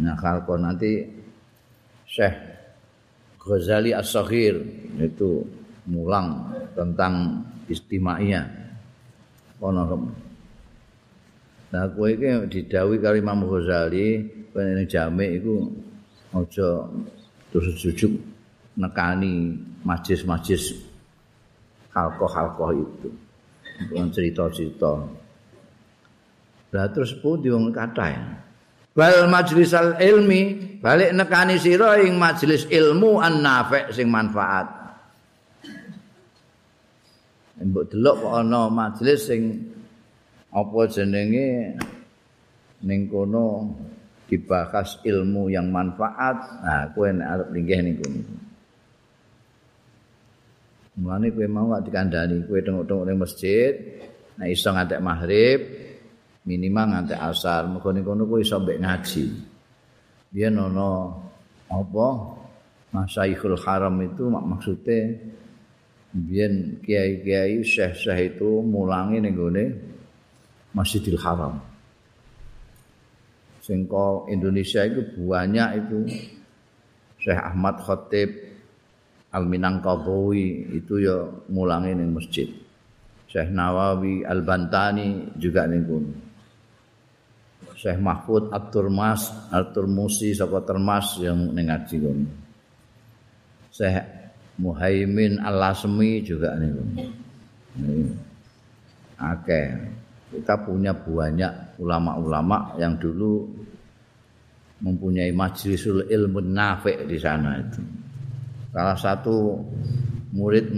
nah 0.00 0.16
halkoh 0.16 0.56
nanti 0.56 1.04
Syekh 2.08 2.34
Ghazali 3.40 3.92
As-Saghir 3.96 4.60
itu 5.00 5.40
mulang 5.88 6.52
tentang 6.76 7.44
istimaiyah. 7.70 8.46
Ono 9.60 9.84
Nah, 11.70 11.86
kowe 11.94 12.10
iki 12.10 12.26
didhawuhi 12.50 12.98
karo 12.98 13.14
Imam 13.14 13.46
Ghazali, 13.46 14.26
ning 14.50 14.90
jame 14.90 15.38
iku 15.38 15.70
aja 16.34 16.90
terus 17.54 17.78
jujuk 17.78 18.10
nekani 18.74 19.54
majlis-majlis 19.86 20.74
halqah-halqah 21.94 22.74
itu. 22.74 23.29
Bukan 23.88 24.12
cerita-cerita. 24.12 24.92
Lah 26.70 26.86
terus 26.92 27.16
pundi 27.18 27.48
wong 27.48 27.72
kathah. 27.72 28.44
Bal 28.90 29.30
majlis 29.30 29.72
ilmi 30.02 30.42
balik 30.82 31.14
nekani 31.14 31.56
sira 31.56 31.96
ing 32.02 32.18
majlis 32.18 32.68
ilmu 32.68 33.22
an 33.22 33.40
nafi' 33.40 33.94
sing 33.94 34.10
manfaat. 34.10 34.66
Mbok 37.60 37.84
delok 37.92 38.16
kok 38.24 38.34
ana 38.40 38.62
majlis 38.72 39.20
sing 39.30 39.42
apa 40.50 40.80
jenenge 40.90 41.78
ning 42.82 43.06
kono 43.06 43.70
dibahas 44.26 44.98
ilmu 45.06 45.52
yang 45.52 45.68
manfaat 45.68 46.36
nah 46.64 46.88
kowe 46.94 47.06
nek 47.10 47.28
arep 47.28 47.48
linggih 47.54 47.80
ning 47.82 47.96
kono 48.00 48.20
Mulane 51.00 51.32
kowe 51.32 51.48
mau 51.48 51.72
gak 51.72 51.88
dikandani? 51.88 52.44
Kowe 52.44 52.60
tengok-tengok 52.60 53.04
ning 53.08 53.16
masjid 53.16 53.72
nek 54.36 54.48
iso 54.52 54.68
ngantek 54.68 55.00
maghrib 55.00 55.60
minimal 56.44 56.92
ngantek 56.92 57.16
asar. 57.16 57.64
Muga 57.72 57.96
ning 57.96 58.04
kono 58.04 58.28
kowe 58.28 58.36
iso 58.36 58.60
mbek 58.60 58.84
ngaji. 58.84 59.24
Biyen 60.28 60.60
ana 60.60 61.16
apa? 61.72 62.08
Masaikhul 62.90 63.56
Haram 63.64 63.96
itu 64.02 64.26
maksudnya 64.28 65.14
biyen 66.10 66.82
kiai-kiai 66.82 67.62
syekh-syekh 67.62 68.34
itu 68.34 68.60
mulangi 68.66 69.22
ning 69.22 69.32
gone 69.38 69.64
Masjidil 70.76 71.16
Haram. 71.22 71.64
Singko 73.64 74.26
Indonesia 74.28 74.84
itu 74.84 75.00
banyak 75.16 75.68
itu. 75.80 75.98
Syekh 77.20 77.40
Ahmad 77.40 77.78
Khatib 77.84 78.49
Al 79.30 79.46
Minangkabawi 79.46 80.74
itu 80.74 80.98
ya 80.98 81.22
mulangi 81.50 81.94
ning 81.94 82.10
masjid. 82.10 82.50
Syekh 83.30 83.54
Nawawi 83.54 84.26
Al 84.26 84.42
Bantani 84.42 85.38
juga 85.38 85.70
ning 85.70 85.86
kono. 85.86 86.12
Syekh 87.78 88.02
Mahfud 88.02 88.50
At-Turmas 88.50 89.50
At-Turmusi 89.54 90.34
saka 90.34 90.66
Termas 90.66 91.14
yang 91.22 91.54
ning 91.54 91.70
ngaji 91.70 91.96
kono. 92.02 92.28
Syekh 93.70 94.02
Muhaimin 94.58 95.38
Al-Lasmi 95.38 96.26
juga 96.26 96.58
ning 96.58 96.74
kono. 96.74 97.02
Akeh. 99.20 99.68
kita 100.30 100.62
punya 100.62 100.94
banyak 100.94 101.74
ulama-ulama 101.82 102.78
yang 102.78 102.94
dulu 102.94 103.50
mempunyai 104.80 105.34
majlisul 105.34 106.06
ilmu 106.06 106.38
nafi' 106.38 107.04
di 107.04 107.18
sana 107.18 107.58
itu. 107.58 107.99
Salah 108.70 108.94
satu 108.94 109.58
murid 110.30 110.70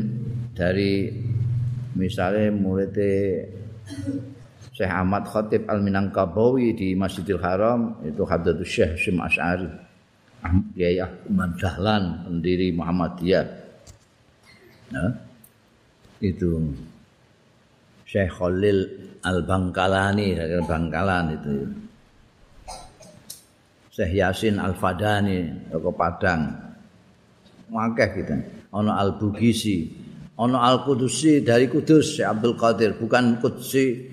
dari 0.57 1.12
misalnya 1.92 2.48
murid 2.48 2.96
Syekh 4.72 4.88
Ahmad 4.88 5.28
Khatib 5.28 5.68
Al-Minangkabawi 5.68 6.72
di 6.72 6.96
Masjidil 6.96 7.37
Haram 7.44 8.00
itu 8.00 8.24
Hadratus 8.24 8.68
Syekh 8.68 8.92
Syim 8.96 9.20
Asy'ari. 9.20 9.68
Kiai 10.74 10.98
Ahmad 10.98 11.55
Dahlan 11.61 12.26
pendiri 12.26 12.74
Muhammadiyah. 12.74 13.46
Nah, 14.90 15.12
itu 16.18 16.72
Syekh 18.09 18.33
Khalil 18.33 18.78
Al-Bangkalani, 19.22 20.35
Bangkalan 20.66 21.24
itu. 21.37 21.52
Syekh 23.92 24.18
Yasin 24.18 24.57
Al-Fadani, 24.57 25.68
ke 25.68 25.92
Padang. 25.92 26.71
Wakeh 27.72 28.08
kita. 28.20 28.37
Ono 28.76 28.92
Al-Bugisi, 28.92 29.88
ono 30.37 30.61
Al-Kudusi 30.61 31.40
dari 31.40 31.72
Kudus, 31.72 32.20
Syekh 32.20 32.28
Abdul 32.28 32.54
Qadir, 32.56 33.00
bukan 33.00 33.40
Kudusi 33.40 34.12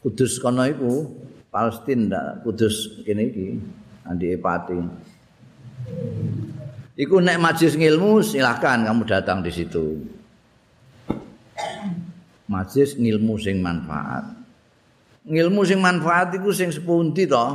Kudus 0.00 0.40
kono 0.40 0.64
iku, 0.64 1.04
Palestina 1.52 2.40
Kudus 2.40 3.04
kene 3.04 3.28
iki, 3.28 3.48
Andi 4.08 4.32
Epati. 4.32 4.76
Iku 6.96 7.20
nek 7.20 7.36
majlis 7.36 7.76
ngilmu 7.76 8.24
silahkan 8.24 8.80
kamu 8.88 9.04
datang 9.04 9.44
di 9.44 9.52
situ. 9.52 10.16
majlis 12.46 12.94
ngilmu 12.96 13.34
sing 13.42 13.58
manfaat. 13.58 14.22
Ngilmu 15.26 15.66
sing 15.66 15.82
manfaat 15.82 16.30
iku 16.38 16.54
sing 16.54 16.70
sepundi 16.70 17.26
to? 17.26 17.46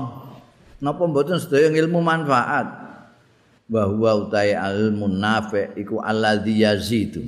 Napa 0.83 1.03
mboten 1.07 1.39
sedaya 1.39 1.71
ngilmu 1.71 2.03
manfaat? 2.03 2.80
Bahwa 3.71 4.27
utai 4.27 4.51
ilmu 4.51 5.07
nafi 5.07 5.79
iku 5.79 6.03
alladzi 6.03 6.60
yazidu. 6.60 7.23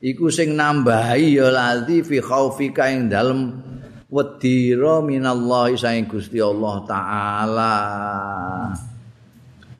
Iku 0.00 0.32
sing 0.32 0.56
nambahi 0.56 1.36
ya 1.36 1.52
ladzi 1.52 2.00
fi 2.00 2.16
khaufika 2.24 2.88
ing 2.88 3.12
dalem 3.12 3.60
wedira 4.08 5.04
minallahi 5.04 5.76
saing 5.76 6.08
Gusti 6.08 6.40
Allah 6.40 6.74
taala. 6.88 7.74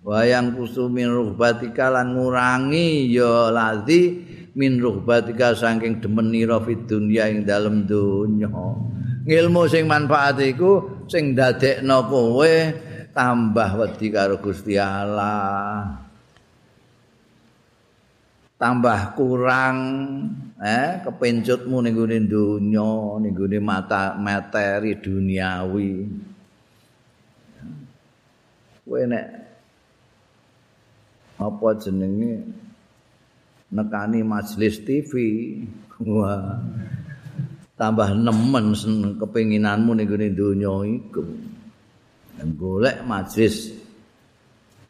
Wayang 0.04 0.52
kusumin 0.52 1.08
ruhbatika 1.08 1.88
lan 1.88 2.12
ngurangi 2.12 3.08
ya 3.16 3.48
ladzi 3.48 4.20
min 4.56 4.80
ruhbatika 4.80 5.56
saking 5.56 6.00
demenira 6.04 6.60
fid 6.60 6.88
dunya 6.88 7.28
ing 7.28 7.44
dalem 7.44 7.84
donya 7.84 8.48
ngilmu 9.26 9.66
sing 9.66 9.84
manfaat 9.90 10.38
iku 10.40 11.04
sing 11.10 11.34
dadekno 11.34 12.06
kowe 12.06 12.54
tambah 13.16 13.70
wedi 13.80 14.12
karo 14.12 14.36
Gusti 14.36 14.76
Allah 14.76 15.96
tambah 18.60 19.16
kurang 19.16 19.76
eh 20.60 21.00
kepencutmu 21.00 21.80
ning 21.80 21.96
gone 21.96 22.18
donya 22.28 22.92
ning 23.24 23.32
gone 23.32 23.58
mata 23.64 24.12
materi 24.20 25.00
duniawi 25.00 25.92
kowe 28.84 29.00
nek 29.08 29.26
apa 31.36 31.68
jenenge 31.80 32.32
nekani 33.72 34.22
majelis 34.22 34.80
TV. 34.82 35.12
Wah. 36.00 36.60
Tambah 37.76 38.16
nemen 38.16 38.72
kepinginanmu 39.20 39.92
ning 39.92 40.08
gone 40.08 40.28
donya 40.32 40.72
iku. 40.86 41.55
Golek 42.36 43.00
majelis 43.04 43.72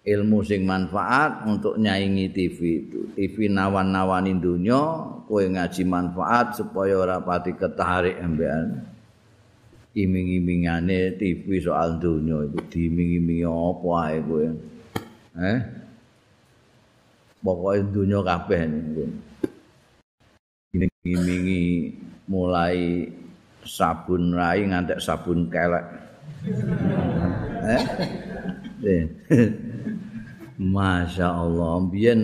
ilmu 0.07 0.43
sing 0.47 0.63
manfaat 0.67 1.47
untuk 1.47 1.79
nyaingi 1.79 2.31
TV 2.35 2.59
itu. 2.87 3.01
TV 3.15 3.51
nawan-nawani 3.51 4.39
donya, 4.39 4.83
kowe 5.27 5.43
ngaji 5.43 5.83
manfaat 5.87 6.59
supaya 6.59 6.95
ora 6.99 7.19
pati 7.23 7.55
ketarik 7.55 8.19
ambekan. 8.23 8.87
Iming-imingane 9.97 11.17
TV 11.17 11.59
soal 11.59 11.99
donya 11.99 12.45
itu 12.47 12.59
diiming-imingi 12.71 13.47
apa 13.49 13.91
ae 14.07 14.19
kowe. 14.23 14.47
Eh? 15.37 15.59
pokoke 17.47 17.79
dunya 17.95 18.19
kabeh 18.27 18.61
niku. 18.67 19.05
Mingi 21.07 21.95
mulai 22.27 23.07
sabun 23.63 24.35
rai 24.35 24.67
ngantek 24.67 24.99
sabun 24.99 25.47
kelek. 25.47 25.87
Eh? 27.67 27.83
Masya 30.57 31.29
Allah, 31.29 31.85
biyen 31.85 32.21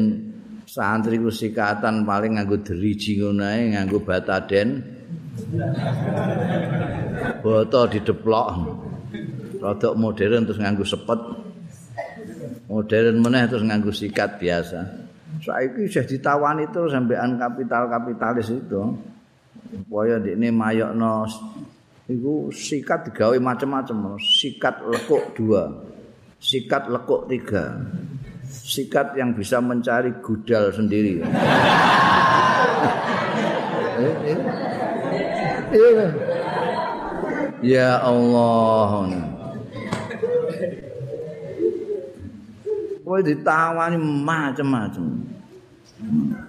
santri 0.65 1.21
ku 1.21 1.29
sikatan 1.29 2.09
paling 2.09 2.41
nganggo 2.41 2.65
deriji 2.65 3.21
ngono 3.21 3.45
ae, 3.45 3.77
nganggo 3.77 4.01
bataden. 4.01 4.69
Boto 7.45 7.81
dideplok. 7.93 8.47
Rodok 9.61 9.95
modern 10.01 10.49
terus 10.49 10.59
nganggo 10.59 10.85
sepet. 10.89 11.21
Modern 12.73 13.21
meneh 13.21 13.45
terus 13.53 13.65
nganggo 13.69 13.93
sikat 13.93 14.41
biasa. 14.41 15.05
saiki 15.43 15.91
sudah 15.91 16.07
ditawani 16.07 16.65
terus 16.71 16.95
sampean 16.95 17.37
kapital-kapitalis 17.37 18.49
itu. 18.49 18.83
Supaya 19.73 20.21
ndekne 20.21 20.53
mayokno 20.53 21.25
iku 22.13 22.53
sikat 22.53 23.09
digawe 23.09 23.37
macam-macam, 23.41 24.21
sikat 24.21 24.85
lekuk 24.85 25.33
dua, 25.33 25.73
sikat 26.37 26.93
lekuk 26.93 27.29
tiga, 27.33 27.81
sikat 28.45 29.17
yang 29.17 29.33
bisa 29.33 29.59
mencari 29.63 30.13
gudal 30.21 30.69
sendiri. 30.73 31.25
Ya 37.63 38.03
Allah. 38.03 39.07
Kowe 43.07 43.21
ditawani 43.23 43.97
macam-macam. 44.03 45.05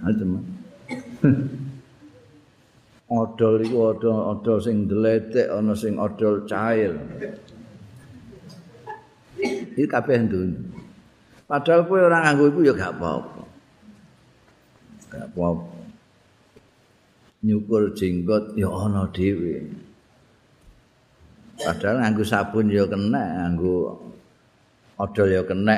Macam. 0.01 0.29
Odol 3.11 3.63
iku 3.63 3.93
odol, 3.93 4.15
odol 4.31 4.57
sing 4.63 4.87
deletek, 4.87 5.51
ana 5.51 5.75
sing 5.75 5.99
odol 5.99 6.47
cair. 6.47 6.95
Iki 9.73 9.85
kabeh 9.89 10.23
dunya. 10.27 10.59
Padahal 11.43 11.83
kowe 11.85 11.99
ora 11.99 12.23
nganggo 12.23 12.49
iku 12.49 12.59
ya 12.63 12.73
gak 12.73 12.95
apa-apa. 12.97 13.43
Gak 15.11 15.25
apa-apa. 15.33 15.77
Nyukur 17.43 17.91
jenggot 17.91 18.55
ya 18.55 18.71
ana 18.71 19.05
dhewe. 19.11 19.67
Padahal 21.59 22.01
nganggo 22.01 22.23
sabun 22.23 22.71
ya 22.71 22.87
kena, 22.87 23.23
nganggo 23.43 24.02
odol 24.97 25.29
ya 25.29 25.41
kena. 25.45 25.75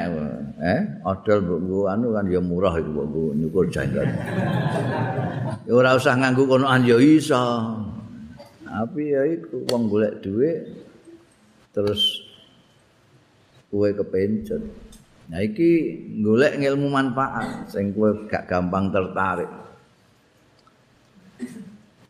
Eh, 0.60 0.82
odol 1.08 1.38
mbok 1.44 1.88
anu 1.92 2.12
kan 2.16 2.26
ya 2.28 2.42
murah 2.44 2.74
iku 2.76 2.92
mbok 3.06 3.32
nyukur 3.38 3.66
jenggot. 3.72 4.08
Ya 5.66 5.72
ora 5.72 5.96
usah 5.96 6.16
nganggo 6.20 6.44
konoan 6.50 6.84
ya 6.84 6.98
iso. 7.00 7.44
Tapi 8.66 9.16
ya 9.16 9.24
iku 9.24 9.64
wong 9.72 9.88
golek 9.88 10.20
dhuwit 10.20 10.68
terus 11.72 12.24
kowe 13.72 13.88
kepencet. 13.88 14.64
Nah 15.32 15.40
iki 15.42 15.72
golek 16.22 16.60
ilmu 16.60 16.92
manfaat 16.92 17.72
sing 17.72 17.96
kowe 17.96 18.28
gak 18.28 18.52
gampang 18.52 18.92
tertarik. 18.92 19.50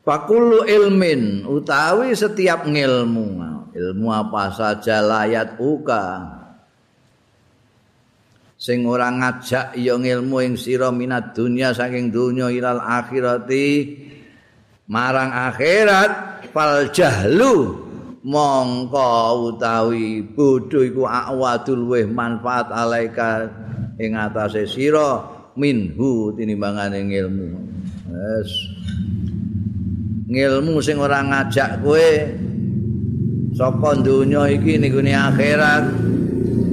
Fakulu 0.05 0.69
ilmin 0.69 1.49
utawi 1.49 2.13
setiap 2.13 2.69
ngilmu 2.69 3.41
ilmu 3.73 4.07
apa 4.13 4.53
saja 4.53 5.01
layat 5.01 5.57
uka 5.57 6.35
sing 8.65 8.82
ora 8.89 9.13
ngajak 9.13 9.78
ya 9.78 9.93
ngilmu 9.93 10.41
ing 10.41 10.58
sira 10.58 10.89
minat 10.89 11.38
dunya 11.38 11.69
saking 11.69 12.10
dunya 12.10 12.49
ilal 12.49 12.82
akhirati. 12.82 13.93
Marang 14.89 15.30
akhirat 15.30 16.41
fal 16.49 16.89
jahlu. 16.89 17.86
Mongko 18.25 19.54
utawi 19.54 20.25
bodho 20.25 20.82
iku 20.82 21.06
awadul 21.06 21.93
weh 21.93 22.10
manfaat 22.10 22.73
alaika 22.73 23.45
ing 24.01 24.17
atase 24.17 24.65
sira 24.65 25.21
minhu 25.54 26.34
tinimbangane 26.34 27.06
ilmu 27.06 27.45
wes. 28.10 28.49
Ngilmu 30.25 30.82
sing 30.82 30.97
ora 30.97 31.21
ngajak 31.21 31.86
kowe 31.86 32.10
saka 33.54 33.91
donya 34.01 34.49
iki 34.49 34.82
ning 34.82 35.13
akhirat 35.13 36.14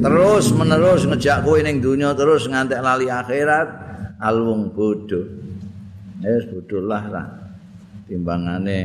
terus 0.02 0.50
menerus 0.50 1.06
ngejak 1.06 1.46
kowe 1.46 1.62
ning 1.62 1.78
donya 1.78 2.10
terus 2.18 2.50
ngantek 2.50 2.82
lali 2.82 3.06
akhirat 3.06 3.68
alwung 4.18 4.74
bodho. 4.74 5.22
Wes 6.22 6.44
bodho 6.50 6.78
lah. 6.82 7.06
Timbangane 8.10 8.78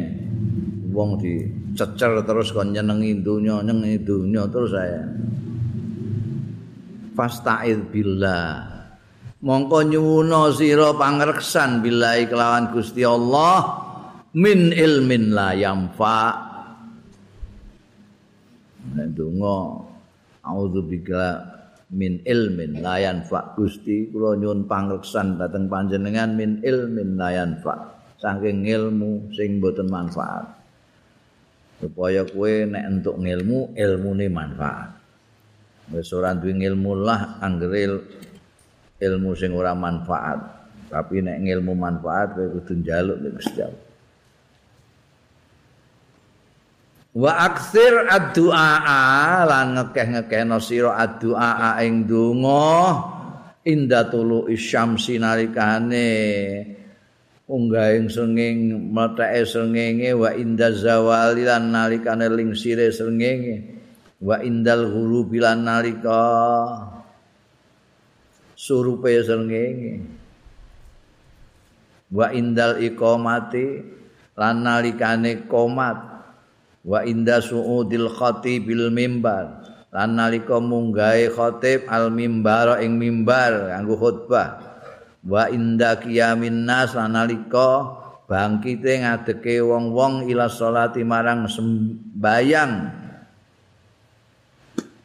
wong 0.94 1.18
di 1.18 1.42
cecer 1.74 2.22
terus 2.22 2.54
kon 2.54 2.70
nyenengi 2.70 3.18
dunya 3.20 3.60
nyenengi 3.66 4.00
dunya 4.06 4.46
terus 4.48 4.72
saya 4.72 5.04
fasta'id 7.18 7.90
billah. 7.90 8.78
Mongko 9.38 9.86
nyuwuna 9.86 10.54
sira 10.54 10.94
pangreksan 10.98 11.82
billahi 11.86 12.26
kelawan 12.30 12.74
Gusti 12.74 13.06
Allah 13.06 13.86
min 14.38 14.74
ilmin 14.74 15.34
la 15.34 15.54
yamfa. 15.54 16.22
Ndonga 18.98 19.87
auzubillahi 20.48 21.58
min 21.94 22.20
ilmin 22.28 22.84
la 22.84 23.00
yanfa 23.00 23.56
Gusti 23.56 24.12
kula 24.12 24.36
nyuwun 24.36 24.68
pangreksan 24.68 25.40
dhateng 25.40 25.72
panjenengan 25.72 26.36
min 26.36 26.60
ilmin 26.60 27.16
la 27.16 27.32
yanfa 27.32 27.76
saking 28.20 28.68
ilmu 28.68 29.32
sing 29.32 29.64
boten 29.64 29.88
manfaat. 29.88 30.52
Supaya 31.78 32.26
kowe 32.26 32.52
nek 32.66 32.84
entuk 32.90 33.22
ilmu 33.22 33.78
ilmune 33.78 34.28
manfaat. 34.34 34.98
Wis 35.94 36.12
ora 36.12 36.36
duwe 36.36 36.58
ilmu 36.58 36.92
lah 36.98 37.40
anggere 37.40 38.02
ilmu 39.00 39.32
sing 39.38 39.54
ora 39.54 39.78
manfaat. 39.78 40.40
Tapi 40.90 41.24
nek 41.24 41.40
ilmu 41.40 41.78
manfaat 41.78 42.36
kowe 42.36 42.48
kudu 42.58 42.84
njaluk 42.84 43.18
Gusti 43.38 43.87
wa 47.14 47.32
aksir 47.48 48.10
ad-du'a 48.10 49.46
lan 49.48 49.80
ngekeh-ngekehno 49.80 50.58
sira 50.60 50.98
ad-du'a 50.98 51.80
ing 51.86 52.10
donga 52.10 53.04
inda 53.68 54.08
tulu 54.08 54.48
isyamsi 54.52 55.20
nalikane. 55.22 56.12
Unggahing 57.48 58.12
senging 58.12 58.92
meteke 58.92 59.48
sengenge 59.48 60.12
wa 60.12 60.36
inda 60.36 60.68
zawali 60.68 61.48
lan 61.48 61.72
nalikane 61.72 62.28
lingsire 62.28 62.92
sengenge 62.92 63.64
wa 64.20 64.42
indal 64.44 64.90
ghurubi 64.90 65.40
lan 65.40 65.64
nalika 65.64 66.20
surupe 68.58 69.14
sengenge 69.22 70.02
wa 72.10 72.34
indal 72.34 72.82
iqamati 72.82 73.68
lan 74.34 74.66
nalikane 74.66 75.46
komat 75.46 76.17
wa 76.88 77.04
inda 77.04 77.44
suudil 77.44 78.08
khatibil 78.08 78.88
mimbar. 78.88 79.68
Lan 79.92 80.16
nalika 80.16 80.64
munggahe 80.64 81.28
khatib 81.28 81.92
al 81.92 82.08
mimbar 82.16 82.80
ing 82.80 82.96
mimbar 82.96 83.76
kanggo 83.76 84.00
khutbah. 84.00 84.50
Wa 85.28 85.52
inda 85.52 86.00
qiyamin 86.00 86.64
nas 86.64 86.96
analika 86.96 88.00
bangkite 88.32 89.04
ngadeke 89.04 89.60
wong-wong 89.60 90.32
ila 90.32 90.48
salati 90.48 91.04
marang 91.04 91.52
sembayang. 91.52 92.74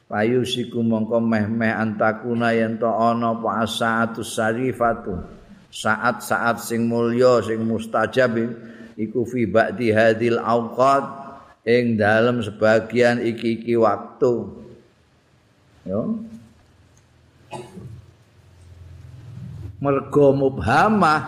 Payu 0.07 0.45
siku 0.45 0.85
mongko 0.85 1.25
meh-meh 1.25 1.73
antakuna 1.73 2.53
yen 2.53 2.77
to 2.77 2.87
ana 2.87 3.33
apa 3.33 3.65
saatus 3.65 4.37
sarifatu. 4.37 5.17
Saat-saat 5.73 6.61
sing 6.61 6.85
mulya 6.85 7.41
sing 7.41 7.65
mustajab 7.65 8.37
iku 8.93 9.25
fi 9.25 9.49
ba'di 9.49 9.89
hadil 9.89 10.37
awqat 10.37 11.22
ing 11.63 11.95
dalem 11.99 12.43
sebagian 12.43 13.23
iki-iki 13.23 13.79
waktu. 13.79 14.33
Yo. 15.87 16.01
Mergo 19.83 20.31
mubhamah 20.31 21.21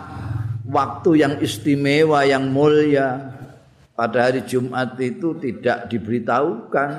waktu 0.63 1.09
yang 1.19 1.33
istimewa 1.43 2.23
yang 2.23 2.47
mulia 2.47 3.35
pada 3.95 4.31
hari 4.31 4.47
Jumat 4.47 4.95
itu 4.99 5.35
tidak 5.39 5.91
diberitahukan. 5.91 6.91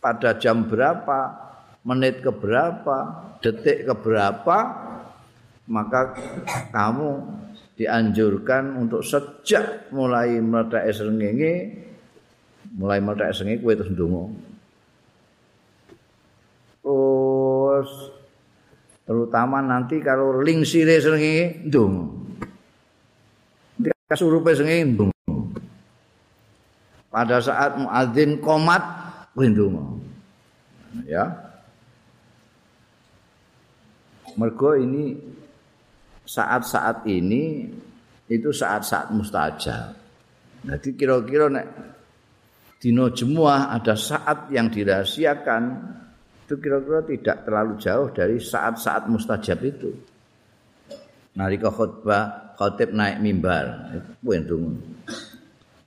Pada 0.00 0.32
jam 0.40 0.64
berapa 0.64 1.50
menit 1.84 2.24
ke 2.24 2.32
berapa 2.32 3.28
detik 3.44 3.88
ke 3.88 3.94
berapa 3.96 4.58
maka 5.68 6.12
kamu 6.72 7.24
dianjurkan 7.76 8.80
untuk 8.80 9.00
sejak 9.00 9.88
mulai 9.92 10.40
meledak 10.40 10.88
srengenge 10.92 11.54
mulai 12.80 12.96
meledak 12.96 13.36
srengenge 13.36 13.60
kowe 13.60 13.76
terus 13.76 13.92
ndonga. 13.92 14.24
Terus 16.80 17.90
terutama 19.04 19.60
nanti 19.60 20.00
kalau 20.00 20.40
ling 20.40 20.64
sire 20.64 20.96
sengi 20.96 21.68
ndung 21.68 22.16
kasurupe 24.08 24.56
sengi 24.56 24.96
ndung 24.96 25.12
pada 27.12 27.36
saat 27.44 27.76
muadzin 27.76 28.40
komat 28.40 28.80
ndung 29.36 30.00
ya. 31.04 31.52
Mergo 34.40 34.72
ini 34.78 35.20
saat-saat 36.22 37.02
ini 37.10 37.66
itu 38.30 38.54
saat-saat 38.54 39.10
mustajab. 39.10 39.98
Jadi 40.62 40.88
kira-kira 40.94 41.50
nek 41.50 41.66
dino 42.80 43.12
jemuah 43.12 43.76
ada 43.76 43.92
saat 43.92 44.48
yang 44.48 44.72
dirahasiakan 44.72 45.62
itu 46.48 46.58
kira-kira 46.58 47.04
tidak 47.06 47.36
terlalu 47.46 47.78
jauh 47.78 48.08
dari 48.10 48.42
saat-saat 48.42 49.06
mustajab 49.06 49.60
itu. 49.62 49.94
Nalika 51.38 51.70
khutbah 51.70 52.56
khatib 52.58 52.90
naik 52.90 53.22
mimbar, 53.22 53.94
itu 53.94 54.34
ndung. 54.42 54.82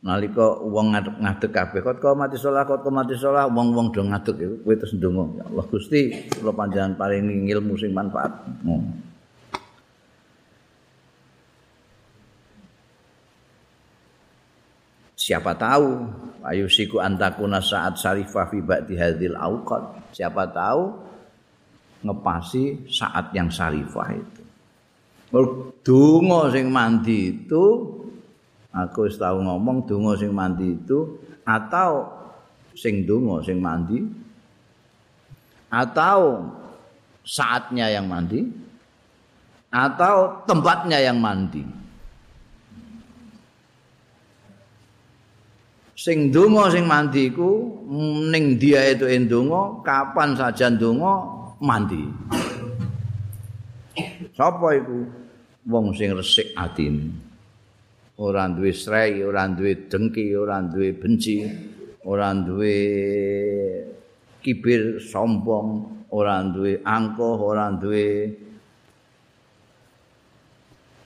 Nalika 0.04 0.64
wong 0.64 0.96
ngadeg 0.96 1.52
kabeh 1.52 1.84
kok 1.84 2.16
mati 2.16 2.40
salat 2.40 2.64
kok 2.64 2.88
mati 2.88 3.16
salat 3.20 3.52
wong-wong 3.52 3.92
do 3.92 4.08
ngadeg 4.08 4.36
iku 4.40 4.56
kowe 4.64 4.76
terus 4.80 4.96
ndonga. 4.96 5.24
Ya 5.36 5.44
Allah 5.52 5.66
Gusti, 5.68 6.02
kula 6.40 6.56
panjenengan 6.56 6.96
paringi 6.96 7.44
ilmu 7.52 7.76
sing 7.76 7.92
manfaat. 7.92 8.32
Hmm. 8.64 9.03
Siapa 15.24 15.56
tahu 15.56 16.04
ayu 16.44 16.68
siku 16.68 17.00
antakuna 17.00 17.64
saat 17.64 17.96
sarifah 17.96 18.52
fi 18.52 18.60
ba'di 18.60 19.00
hadhil 19.00 19.40
auqat 19.40 20.12
siapa 20.12 20.52
tahu 20.52 20.92
ngepasi 22.04 22.92
saat 22.92 23.32
yang 23.32 23.48
sarifah 23.48 24.12
itu. 24.12 24.44
Donga 25.82 26.52
sing 26.52 26.68
mandi 26.68 27.32
itu 27.32 27.64
aku 28.76 29.08
wis 29.08 29.16
tau 29.16 29.40
ngomong 29.40 29.88
donga 29.88 30.14
sing 30.20 30.36
mandi 30.36 30.78
itu 30.78 31.18
atau 31.48 32.06
sing 32.76 33.08
donga 33.08 33.42
sing 33.42 33.58
mandi 33.58 34.04
atau 35.74 36.52
saatnya 37.26 37.90
yang 37.90 38.06
mandi 38.06 38.46
atau 39.74 40.46
tempatnya 40.46 41.02
yang 41.02 41.18
mandi 41.18 41.66
sing 46.04 46.36
donga 46.36 46.68
sing 46.68 46.84
mandi 46.84 47.32
iku 47.32 47.52
ning 48.28 48.60
dia 48.60 48.92
itu 48.92 49.08
endonga 49.08 49.80
kapan 49.88 50.36
saja 50.36 50.68
donga 50.68 51.24
mandi. 51.64 52.04
Sapa 54.36 54.68
iku? 54.76 55.00
Wong 55.64 55.96
sing 55.96 56.12
resik 56.12 56.52
atine 56.60 57.08
ora 58.20 58.52
duwe 58.52 58.76
srei 58.76 59.24
ora 59.24 59.48
duwe 59.48 59.90
dengki 59.90 60.36
ora 60.36 60.62
duwe 60.62 60.92
benci 60.94 61.42
ora 62.06 62.36
duwe 62.36 62.76
kibir 64.44 65.00
sombong 65.02 65.70
ora 66.12 66.44
duwe 66.46 66.84
angkuh 66.86 67.40
ora 67.42 67.72
duwe 67.74 68.06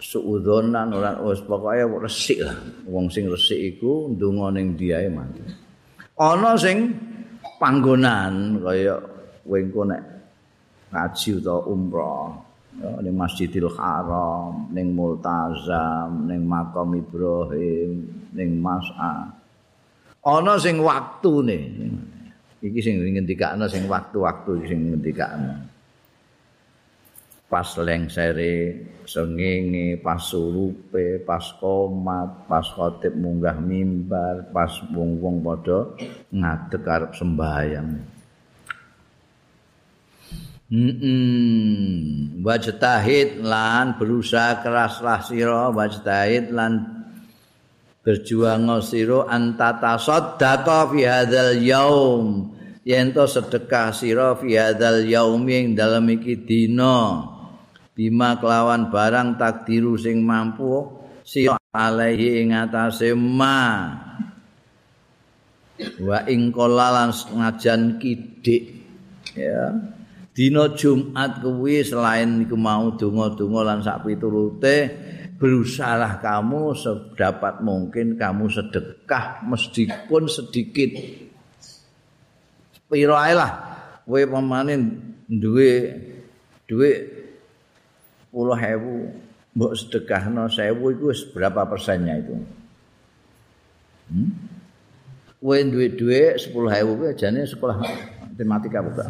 suudhonan 0.08 0.96
ora 0.96 1.20
wis 1.20 1.44
pokoke 1.44 1.84
resik 2.08 2.40
lah 2.48 2.56
wong 2.88 3.12
sing 3.12 3.28
resik 3.28 3.76
iku 3.76 4.08
ndonga 4.16 4.56
ning 4.56 4.80
diae 4.80 5.12
mati 5.12 5.44
ana 6.16 6.56
sing 6.56 6.96
panggonan 7.60 8.64
kaya 8.64 8.96
wengko 9.44 9.84
nek 9.84 10.02
ngaji 10.96 11.30
utawa 11.44 11.62
umrah 11.68 12.48
ning 12.78 13.16
Masjidil 13.18 13.74
Haram, 13.74 14.70
ning 14.70 14.94
Multazam, 14.94 16.30
ning 16.30 16.46
Makam 16.46 16.94
Ibrahim, 16.94 18.06
ning 18.38 18.62
Mas'a. 18.62 19.34
Ana 20.22 20.54
sing 20.62 20.78
waktune. 20.84 21.58
Iki 22.62 22.80
sing 22.82 22.96
ngendikane 23.02 23.66
sing 23.70 23.86
waktu-waktu 23.90 24.66
sing 24.70 24.94
ngendikane. 24.94 25.67
Pas 27.48 27.64
lengsere, 27.80 28.76
sengenge, 29.08 29.96
pas 30.04 30.20
surupe, 30.20 31.24
pas 31.24 31.56
komat, 31.64 32.44
pas 32.44 32.68
khotib 32.76 33.16
munggah 33.16 33.56
mimbar, 33.56 34.52
pas 34.52 34.68
wong-wong 34.92 35.40
padha 35.40 35.96
ngadeg 36.28 36.84
arep 36.84 37.12
sembahyang. 37.16 37.92
Wajtahid 42.44 43.40
lan 43.40 43.96
berusaha 43.96 44.60
keraslah 44.60 45.24
sira 45.24 45.72
wajtahid 45.72 46.52
lan 46.52 46.84
berjuang 48.04 48.68
sira 48.84 49.24
antata 49.32 49.96
saddaqa 49.96 50.92
fi 50.92 51.08
hadzal 51.08 51.56
yaum. 51.64 52.52
Yen 52.84 53.16
to 53.16 53.24
sedekah 53.24 53.96
sira 53.96 54.36
fi 54.36 54.60
hadzal 54.60 55.08
yaum 55.08 55.48
ing 55.48 55.80
dalem 55.80 56.20
iki 56.20 56.36
dina 56.44 57.37
bima 57.98 58.38
kelawan 58.38 58.94
barang 58.94 59.42
takdiru 59.42 59.98
sing 59.98 60.22
mampu 60.22 60.86
sira 61.26 61.58
alaihi 61.74 62.46
ing 62.46 62.54
atase 62.54 63.18
ma. 63.18 63.90
Wa 65.98 66.30
ing 66.30 66.54
kolalan 66.54 67.10
ngajan 67.10 67.98
kidik 67.98 68.86
ya. 69.34 69.74
Dina 70.38 70.70
Jumat 70.78 71.42
kuwi 71.42 71.82
selain 71.82 72.46
iku 72.46 72.54
mau 72.54 72.94
donga-donga 72.94 73.62
lan 73.66 73.80
sak 73.82 74.06
piturute 74.06 74.78
berusaha 75.42 76.22
kamu 76.22 76.78
sedapat 76.78 77.66
mungkin 77.66 78.22
kamu 78.22 78.46
sedekah 78.46 79.42
meskipun 79.50 80.30
sedikit. 80.30 80.94
Piro 82.86 83.18
ae 83.18 83.34
lah 83.34 83.52
kowe 84.06 84.22
pamane 84.30 84.78
duwe 85.26 85.74
duwe 86.70 87.17
10.000 88.38 89.58
mbok 89.58 89.74
sedekahno 89.74 90.46
1000 90.46 90.78
iku 90.78 91.10
wis 91.10 91.26
berapa 91.34 91.66
persennya 91.66 92.22
itu 92.22 92.38
hmm? 94.14 94.30
kowe 95.42 95.58
duwe 95.58 95.88
duwe 95.98 96.38
10.000 96.38 96.54
kuwi 96.86 97.18
jane 97.18 97.42
sekolah 97.50 97.82
matematika 98.38 98.86
buka. 98.86 99.06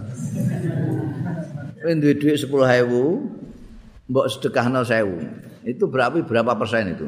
Kowe 1.83 1.93
duwe 1.99 2.13
dhuwit 2.15 2.47
10.000, 2.47 4.07
mbok 4.07 4.25
sedekahno 4.31 4.87
1.000. 4.87 5.67
Itu 5.67 5.91
berapa 5.91 6.23
berapa 6.23 6.55
persen 6.55 6.95
itu? 6.95 7.03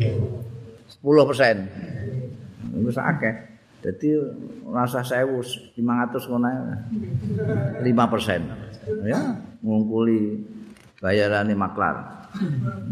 10 0.00 1.28
persen. 1.28 1.68
Itu 2.72 2.90
akeh. 2.96 3.34
Jadi 3.80 4.08
rasa 4.68 5.00
sewu 5.04 5.40
500 5.44 6.28
ngono 6.28 6.48
5 7.80 8.12
persen. 8.12 8.40
Ya, 9.04 9.40
ngungkuli 9.60 10.40
bayarane 11.00 11.56
maklar. 11.56 12.28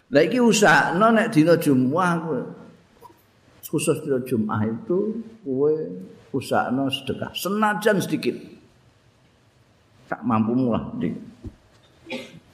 Lah 0.09 0.21
iki 0.25 0.41
usahno 0.41 1.13
nek 1.13 1.29
dina 1.29 1.53
Jumat 1.57 2.25
khusus 3.69 4.01
dina 4.01 4.17
Jumat 4.25 4.65
itu 4.65 5.21
kowe 5.45 5.73
usahno 6.33 6.89
sedekah 6.89 7.29
senajan 7.33 8.01
sedikit. 8.01 8.33
Tak 10.09 10.25
mampu 10.25 10.57
lah 10.73 10.89
di 10.97 11.13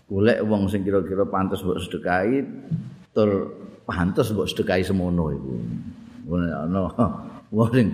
golek 0.06 0.40
wong 0.46 0.70
sing 0.70 0.86
kira-kira 0.86 1.26
pantes 1.26 1.66
mbok 1.66 1.82
sedekahi 1.82 2.46
tur 3.10 3.30
pantes 3.90 4.30
mbok 4.30 4.50
sedekahi 4.50 4.86
semono 4.86 5.34
iku. 5.34 5.54
Ngono 6.30 6.46
ana 6.46 6.80
wong 7.50 7.70
sing 7.74 7.88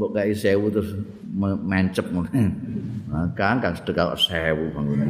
mbok 0.00 0.10
gawe 0.16 0.32
1000 0.32 0.74
terus 0.74 0.90
mencep 1.38 2.06
ngono. 2.08 2.28
Nah, 3.08 3.28
kan 3.36 3.60
sedekah 3.60 4.16
1000 4.16 4.72
bangun. 4.72 5.00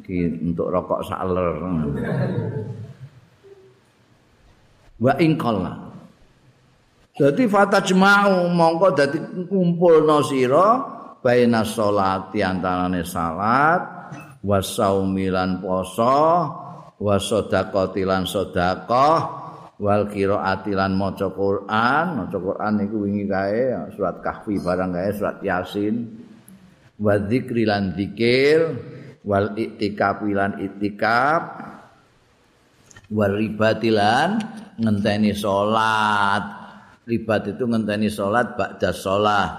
Iki 0.00 0.50
untuk 0.50 0.70
rokok 0.72 1.06
saler. 1.06 1.54
Wa 4.98 5.12
ingqalla. 5.20 5.74
Dadi 7.14 7.46
fatajma'u 7.46 8.50
mongko 8.50 8.88
dadi 8.90 9.18
kumpulno 9.46 10.18
sira 10.26 10.82
baina 11.22 11.62
sholati 11.62 12.42
antarane 12.42 13.06
salat 13.06 13.93
wasaumilan 14.44 15.64
poso 15.64 16.20
wasodaqati 17.00 18.04
lan 18.04 18.28
sedekah 18.28 19.44
wal 19.80 20.06
qiraati 20.06 20.72
lan 20.76 20.94
maca 20.94 21.32
Quran, 21.34 22.04
maca 22.22 22.38
Quran 22.38 22.72
iku 22.86 22.96
wingi 23.08 23.24
kae 23.26 23.74
surat 23.94 24.22
Kahfi 24.22 24.62
barang 24.62 24.94
kae 24.94 25.10
surat 25.16 25.38
Yasin. 25.42 25.94
Wa 26.94 27.18
dzikri 27.18 27.66
lan 27.66 27.90
dzikir, 27.98 28.60
wal 29.26 29.58
iktikaf 29.58 30.22
lan 30.22 30.62
iktikaf. 30.62 31.42
Wal 33.10 33.34
ribati 33.34 33.90
lan 33.90 34.38
ngenteni 34.78 35.34
salat. 35.34 36.62
Ribat 37.04 37.52
itu 37.52 37.68
ngenteni 37.68 38.08
salat 38.08 38.56
ba'da 38.56 38.94
salat. 38.94 39.52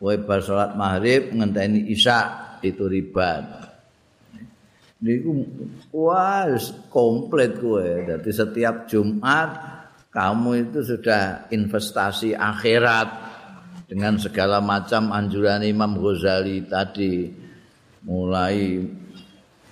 Wae 0.00 0.16
salat 0.40 0.78
maghrib 0.78 1.34
ngenteni 1.34 1.90
isya 1.90 2.56
itu 2.62 2.86
ribat. 2.86 3.65
Niku 4.96 5.44
wah 5.92 6.48
komplit 6.88 7.60
kowe 7.60 7.84
dadi 7.84 8.30
setiap 8.32 8.88
Jumat 8.88 9.76
kamu 10.08 10.68
itu 10.68 10.80
sudah 10.80 11.52
investasi 11.52 12.32
akhirat 12.32 13.08
dengan 13.84 14.16
segala 14.16 14.64
macam 14.64 15.12
anjuran 15.12 15.60
Imam 15.60 16.00
Ghazali 16.00 16.64
tadi 16.64 17.28
mulai 18.08 18.80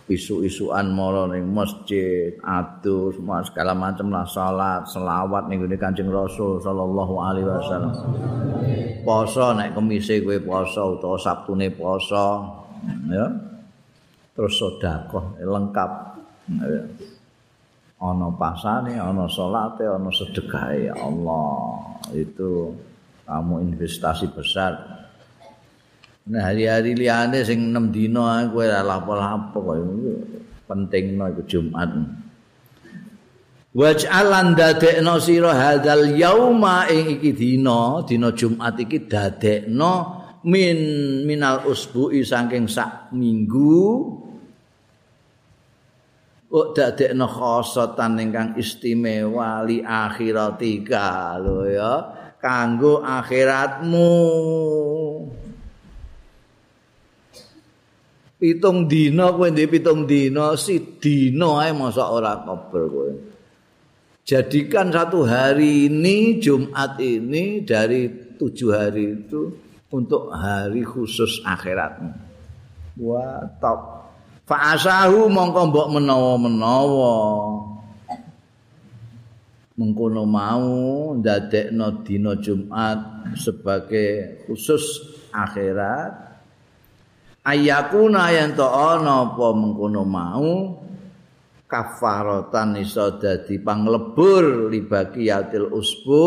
isu-isuan 0.04 0.92
moro 0.92 1.24
ning 1.32 1.48
masjid, 1.48 2.36
atus, 2.44 3.16
segala 3.48 3.72
macam 3.72 4.12
lah 4.12 4.28
salat, 4.28 4.84
selawat 4.84 5.48
ning 5.48 5.64
ngene 5.64 5.80
Kanjeng 5.80 6.12
Rasul 6.12 6.60
sallallahu 6.60 7.14
alaihi 7.24 7.48
wasallam. 7.48 7.94
Poso 9.00 9.56
nek 9.56 9.72
kemise 9.72 10.20
kowe 10.20 10.36
poso 10.44 11.00
utawa 11.00 11.16
sabtune 11.16 11.72
poso, 11.72 12.44
ya. 13.08 13.53
Terus 14.34 14.54
sedekah 14.58 15.38
lengkap. 15.38 15.90
Ana 18.04 18.28
pasane, 18.36 18.98
ana 18.98 19.30
salate, 19.30 19.86
ana 19.86 20.10
sedekahe 20.10 20.90
Allah. 20.90 21.80
Itu 22.12 22.74
kamu 23.24 23.64
investasi 23.72 24.28
besar 24.34 25.04
Nah 26.24 26.40
hari-hari 26.40 26.96
liyane 26.96 27.44
sing 27.44 27.68
6 27.68 27.92
dina 27.92 28.48
kowe 28.48 28.64
ora 28.64 28.80
lapo-lapo 28.80 29.60
kok 29.60 29.76
pentingno 30.64 31.28
iku 31.28 31.42
Jumat. 31.44 31.92
Waj'alan 33.76 34.56
dadekno 34.56 35.20
sira 35.20 35.52
hadzal 35.52 36.16
yauma 36.16 36.88
ing 36.88 37.20
iki 37.20 37.36
dina, 37.36 38.00
dina 38.08 38.32
Jumat 38.32 38.80
iki 38.80 39.04
dadekno 39.04 40.24
min 40.48 40.78
minal 41.28 41.68
usbu'i 41.68 42.24
saking 42.24 42.72
sak 42.72 43.12
minggu. 43.12 44.23
Kok 46.54 46.70
dadekno 46.70 47.26
khosatan 47.26 48.22
ingkang 48.22 48.54
istimewa 48.54 49.66
li 49.66 49.82
akhiratika 49.82 51.34
lho 51.42 51.66
ya, 51.66 51.92
kanggo 52.38 53.02
akhiratmu. 53.02 54.14
pitung 58.44 58.84
dina 58.84 59.32
kowe 59.32 59.48
ndek 59.48 59.72
pitung 59.72 60.04
dina 60.04 60.52
si 60.60 60.76
dina 61.00 61.64
ae 61.64 61.72
masa 61.72 62.12
ora 62.12 62.44
kober 62.44 62.84
kowe. 62.92 63.10
Jadikan 64.24 64.92
satu 64.92 65.24
hari 65.24 65.88
ini 65.88 66.40
Jumat 66.40 67.00
ini 67.00 67.64
dari 67.64 68.08
tujuh 68.36 68.70
hari 68.72 69.16
itu 69.16 69.52
untuk 69.88 70.28
hari 70.28 70.84
khusus 70.84 71.40
akhiratmu. 71.40 72.12
Wah 73.00 73.48
top 73.60 73.93
fa'asahu 74.44 75.28
mongko 75.32 75.60
mbok 75.72 75.88
menawa-menawa. 75.98 77.16
Mengkono 79.74 80.22
mau 80.22 80.70
ndadekno 81.18 82.06
dina 82.06 82.38
Jumat 82.38 83.26
sebagai 83.34 84.46
khusus 84.46 85.02
akhirat. 85.34 86.14
Ayakuna 87.42 88.30
yen 88.30 88.54
to 88.54 88.64
ana 88.64 89.34
apa 89.34 89.46
mengkono 89.50 90.06
mau 90.06 90.78
kafaratan 91.66 92.78
iso 92.78 93.18
dadi 93.18 93.58
panglebur 93.58 94.70
libaqiyatil 94.70 95.74
usbu 95.74 96.24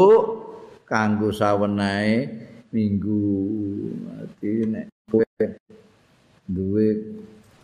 kanggo 0.83 1.31
sawenae 1.31 2.27
minggu. 2.75 3.23
Dadi 4.11 4.51
nek 4.67 4.91
duwe 6.51 6.87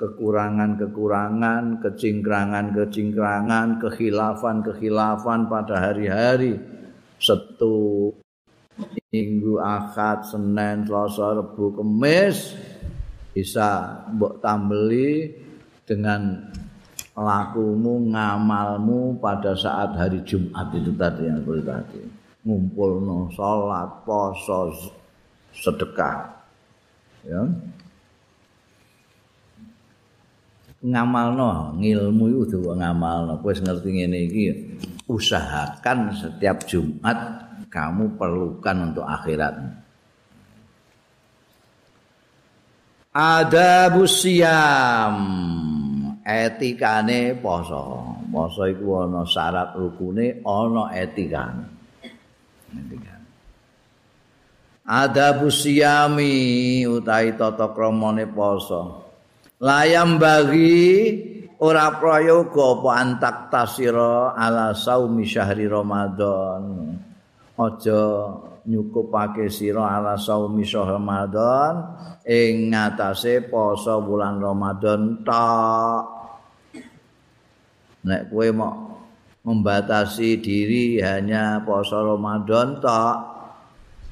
kekurangan-kekurangan, 0.03 1.79
kecingkrangan-kecingkrangan, 1.79 3.79
kekhilafan-kekhilafan 3.79 5.47
pada 5.47 5.79
hari-hari 5.79 6.59
Setu, 7.15 8.11
Minggu, 9.15 9.63
Ahad, 9.63 10.27
Senin, 10.27 10.83
Selasa, 10.83 11.39
Rebu, 11.39 11.79
Kamis 11.79 12.51
bisa 13.31 14.03
mbok 14.11 14.43
tambeli 14.43 15.31
dengan 15.87 16.51
lakumu 17.15 18.11
ngamalmu 18.11 19.23
pada 19.23 19.55
saat 19.55 19.95
hari 19.95 20.19
Jumat 20.27 20.67
itu 20.75 20.91
tadi 20.99 21.31
yang 21.31 21.39
seperti 21.39 21.63
tadi. 21.63 22.01
Ngumpul 22.43 22.99
no 22.99 23.31
sholat 23.31 24.03
poso 24.03 24.75
sedekah 25.55 26.27
ya 27.23 27.47
ngamal 30.83 31.27
no 31.33 31.49
ngilmu 31.79 32.43
itu 32.43 32.59
ngamal 32.59 33.27
no 33.27 33.33
pues 33.39 33.63
ngerti 33.63 33.89
ini 34.03 34.19
iki 34.27 34.45
usahakan 35.07 36.11
setiap 36.11 36.67
Jumat 36.67 37.17
kamu 37.71 38.19
perlukan 38.19 38.91
untuk 38.91 39.07
akhiratmu 39.07 39.83
Adabus 43.13 44.25
siyam 44.25 45.13
etikane 46.25 47.37
poso. 47.37 48.09
Poso 48.33 48.65
iku 48.65 49.05
ana 49.05 49.21
syarat 49.21 49.77
rukune, 49.77 50.41
ana 50.41 50.89
etikane. 50.97 51.65
Etikane. 52.73 53.29
Adabus 54.89 55.61
siyami 55.61 56.81
utahi 56.89 57.37
tata 57.37 57.69
kramane 57.69 58.25
poso. 58.25 59.02
Layam 59.63 60.19
bagi 60.19 61.15
ora 61.63 61.95
prayoga 61.95 62.75
apa 62.75 62.89
antak 62.99 63.37
tasira 63.47 64.35
ala 64.35 64.75
saumi 64.75 65.23
syahri 65.23 65.71
Ramadan. 65.71 66.91
Aja 67.55 68.03
nyukupake 68.67 69.47
sira 69.47 69.87
ala 69.87 70.19
saumi 70.19 70.67
Ramadan 70.67 71.95
ing 72.27 72.75
ngatasé 72.75 73.47
poso 73.47 74.03
bulan 74.03 74.43
Ramadan 74.43 75.23
tok. 75.23 76.03
Nek 78.03 78.35
kowe 78.35 78.47
mau 78.51 78.99
membatasi 79.47 80.43
diri 80.43 80.99
hanya 80.99 81.63
poso 81.63 82.03
Ramadan 82.03 82.83
tok, 82.83 83.15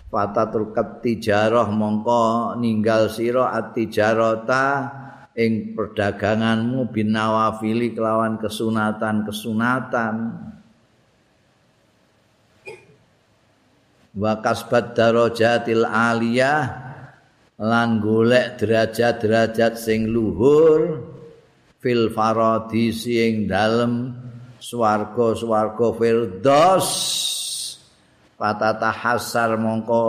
fatatul 0.07 0.71
tijarah 1.03 1.67
mongko 1.67 2.55
ninggal 2.55 3.11
sira 3.11 3.51
atijarata 3.51 5.00
ing 5.35 5.77
perdaganganmu 5.77 6.91
binawafili 6.91 7.95
kelawan 7.95 8.39
kesunatan-kesunatan. 8.39 10.15
wa 14.11 14.43
kasbat 14.43 14.91
darajatil 14.91 15.87
aliyah 15.87 16.67
lan 17.61 18.03
golek 18.03 18.59
derajat-derajat 18.59 19.79
sing 19.79 20.11
luhur. 20.11 21.07
Fil 21.81 22.13
faradisi 22.13 23.25
ing 23.25 23.49
dalem 23.49 24.13
swarga-swarga 24.61 25.97
firdaus 25.97 26.89
patata 28.37 28.93
hasar 28.93 29.57
mongko 29.57 30.05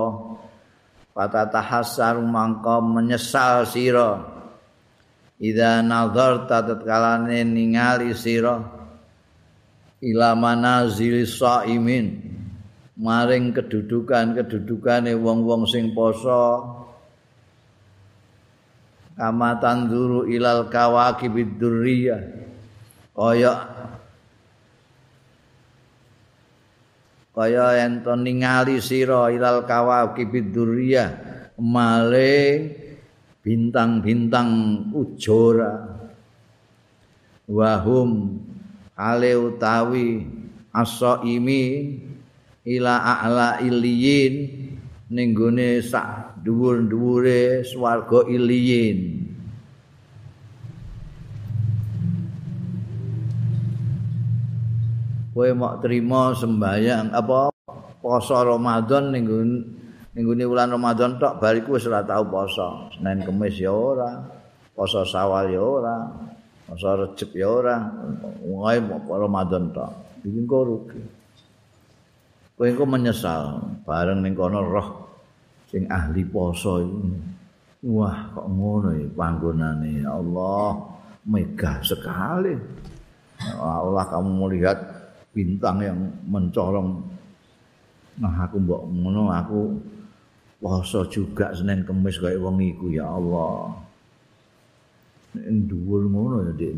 patata 1.16 1.64
hasar 1.64 2.20
mongko 2.20 2.84
menyesal 2.84 3.64
sira 3.64 4.20
ida 5.42 5.82
nazarta 5.82 6.62
tatkalane 6.62 7.42
ningali 7.42 8.14
sira 8.14 8.62
ila 9.98 10.38
manazil 10.38 11.26
saimin. 11.26 12.30
Maring 12.92 13.50
kedudukan-kedudukane 13.56 15.16
wong-wong 15.18 15.66
sing 15.66 15.90
poso. 15.90 16.62
Kamatan 19.18 19.90
duru 19.90 20.30
ilal 20.30 20.70
kawaki 20.70 21.26
bidurriyah. 21.26 22.22
Kaya 23.12 23.54
kaya 27.32 27.66
ento 27.82 28.12
ningali 28.14 28.78
sira 28.78 29.32
ilal 29.34 29.66
kawaki 29.66 30.28
bidurriyah. 30.28 31.10
Maling 31.58 32.81
bintang-bintang 33.42 34.50
ujora. 34.94 35.98
Wahum 37.50 38.38
ale 38.94 39.34
utawi 39.34 40.24
asaimi 40.70 41.98
ila 42.62 43.02
a'la 43.02 43.58
iliyin. 43.60 44.34
Ning 45.12 45.36
gone 45.36 45.84
sak 45.84 46.40
dhuwur-dhuwure 46.40 47.60
swarga 47.68 48.24
iliyin. 48.32 49.28
Kowe 55.32 55.48
mok 55.52 55.80
trima 55.84 56.32
sembayang 56.36 57.12
apa 57.12 57.52
poso 58.00 58.36
Ramadan 58.36 59.16
ning 59.16 59.24
ning 60.12 60.24
bulan 60.28 60.68
Ramadan 60.72 61.16
tok 61.16 61.40
bariku 61.40 61.76
wis 61.80 61.88
ora 61.88 62.04
tau 62.04 62.28
poso 62.28 62.92
Senin 62.92 63.24
Kamis 63.24 63.56
ya 63.56 63.72
ora 63.72 64.20
poso 64.76 65.04
Sawal 65.08 65.52
ya 65.52 65.62
ora 65.64 65.96
poso 66.68 66.88
Rejab 66.92 67.30
ya 67.32 67.48
ora 67.48 67.76
wae 68.44 68.78
Ramadan 69.08 69.72
tok 69.72 69.90
iki 70.20 70.40
kok 70.44 70.62
rugi 70.68 71.00
kowe 72.52 72.68
engko 72.68 72.84
menyesal 72.84 73.58
bareng 73.88 74.20
ning 74.20 74.36
kono 74.36 74.60
roh 74.60 75.02
sing 75.72 75.88
ahli 75.88 76.22
poso 76.28 76.84
ini. 76.84 77.16
Wah, 77.82 78.30
kok 78.30 78.46
ngono 78.46 78.94
ya 78.94 79.08
panggonane 79.10 80.06
Allah, 80.06 80.78
megah 81.26 81.82
sekali. 81.82 82.54
Allah 83.58 84.04
kamu 84.06 84.30
melihat 84.46 84.78
bintang 85.34 85.82
yang 85.82 85.98
mencorong. 86.28 87.02
Nah, 88.22 88.46
aku 88.46 88.62
mbok 88.62 88.86
ngono 88.86 89.34
aku 89.34 89.60
poso 90.62 91.02
juga 91.10 91.50
Senin 91.50 91.82
Kamis 91.82 92.22
kaya 92.22 92.38
wong 92.38 92.62
iku 92.62 92.86
ya 92.94 93.10
Allah. 93.10 93.74
Nek 95.34 95.66
dhuwur 95.66 96.06
ngono 96.06 96.36
ya 96.46 96.52
Dik. 96.54 96.74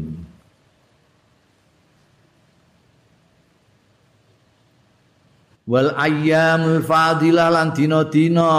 Wal 5.65 5.97
ayyamul 5.97 6.85
fadilah 6.85 7.49
lan 7.49 7.73
dina-dina 7.73 8.53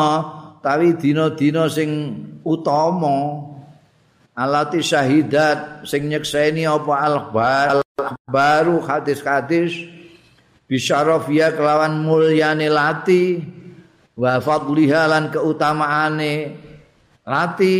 tawi 0.62 0.98
dina-dina 0.98 1.70
sing 1.70 1.90
utama 2.42 3.46
alati 4.34 4.82
syahidat 4.82 5.86
sing 5.86 6.10
nyekseni 6.10 6.66
apa 6.66 6.94
al 6.98 7.18
baru 8.26 8.82
hadis-hadis 8.82 9.86
bisyarafiyah 10.66 11.54
kelawan 11.54 12.02
mulyane 12.02 12.74
lati 12.74 13.38
wa 14.16 14.40
fadliha 14.40 15.08
lan 15.12 15.32
keutamaane 15.32 16.34
lati. 17.28 17.78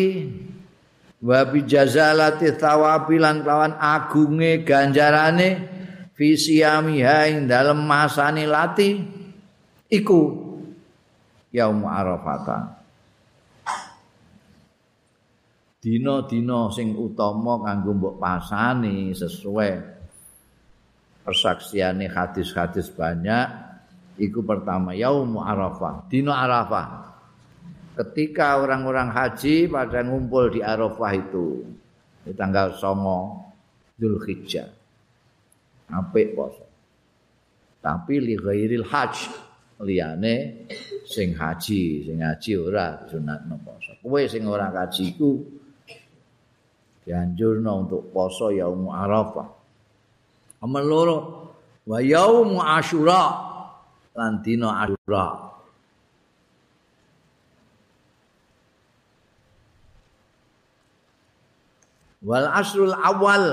Wa 1.26 1.42
bijazalati 1.50 2.54
thawabi 2.54 3.18
lan 3.18 3.42
kelawan 3.42 3.82
agunge 3.82 4.62
ganjarane 4.62 5.50
fi 6.14 6.38
siyamiha 6.38 7.34
ing 7.34 7.50
dalem 7.50 7.82
masane 7.82 8.46
lati. 8.46 9.02
Iku 9.90 10.22
yaum 11.50 11.82
arafah 11.88 12.76
dina-dina 15.86 16.74
sing 16.74 16.98
utama 16.98 17.62
kanggo 17.62 17.94
mbok 17.94 18.16
pasani 18.18 19.14
sesuai 19.14 19.72
persaksiane 21.22 22.10
hadis-hadis 22.10 22.90
banyak 22.90 23.46
iku 24.20 24.40
pertama 24.44 24.96
yaum 24.96 25.40
arafah 25.40 26.08
dina 26.08 26.34
arafah. 26.44 27.16
Ketika 27.96 28.60
orang-orang 28.60 29.08
haji 29.08 29.72
pada 29.72 30.04
ngumpul 30.04 30.52
di 30.52 30.60
arafah 30.60 31.12
itu 31.16 31.64
di 32.28 32.36
tanggal 32.36 32.76
songo 32.76 33.46
Dzulhijjah. 33.96 34.68
Apik 35.96 36.36
poso. 36.36 36.66
Tapi 37.80 38.20
li 38.20 38.36
ghairil 38.36 38.84
hajj 38.84 39.16
liyane 39.86 40.68
sing 41.06 41.38
haji 41.38 42.04
sing 42.04 42.20
haji 42.20 42.52
ora 42.60 43.06
sunat 43.08 43.48
poso. 43.64 43.96
Kowe 44.02 44.22
sing 44.28 44.44
ora 44.50 44.74
haji 44.74 45.16
iku 45.16 45.32
dianjurno 47.06 47.72
untuk 47.86 48.10
poso 48.12 48.50
yaum 48.52 48.90
arafah. 48.90 49.48
Amal 50.66 50.84
loro 50.84 51.18
wa 51.86 52.02
yaum 52.02 52.58
asyura 52.58 53.45
lan 54.16 54.40
dina 54.40 54.88
asyura 54.88 55.28
wal 62.26 62.48
asrul 62.56 62.96
awal 62.96 63.44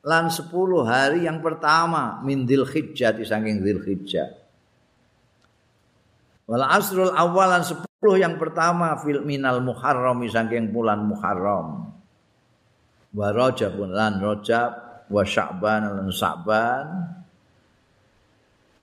lan 0.00 0.24
10 0.32 0.48
hari 0.88 1.28
yang 1.28 1.44
pertama 1.44 2.24
min 2.24 2.48
dzil 2.48 2.64
hijjah 2.64 3.12
saking 3.20 3.60
dzil 3.60 3.84
hijjah 3.84 4.32
wal 6.48 6.64
asrul 6.64 7.12
awal 7.12 7.50
lan 7.50 7.66
10 7.66 7.84
yang 8.16 8.40
pertama 8.40 8.96
fil 9.04 9.20
minal 9.28 9.60
muharram 9.60 10.24
saking 10.24 10.72
bulan 10.72 11.04
muharram. 11.04 11.92
Wa 13.12 13.28
rajab 13.28 13.76
lan 13.76 14.24
rajab 14.24 15.04
wa 15.12 15.20
sya'ban 15.20 15.84
lan 15.84 16.08
sya'ban 16.08 16.86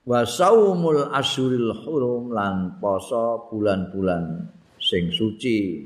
wa 0.08 0.24
saumul 0.24 1.12
asyuril 1.12 1.84
hurum 1.84 2.32
lan 2.32 2.80
poso 2.80 3.52
bulan-bulan 3.52 4.48
sing 4.80 5.12
suci 5.12 5.84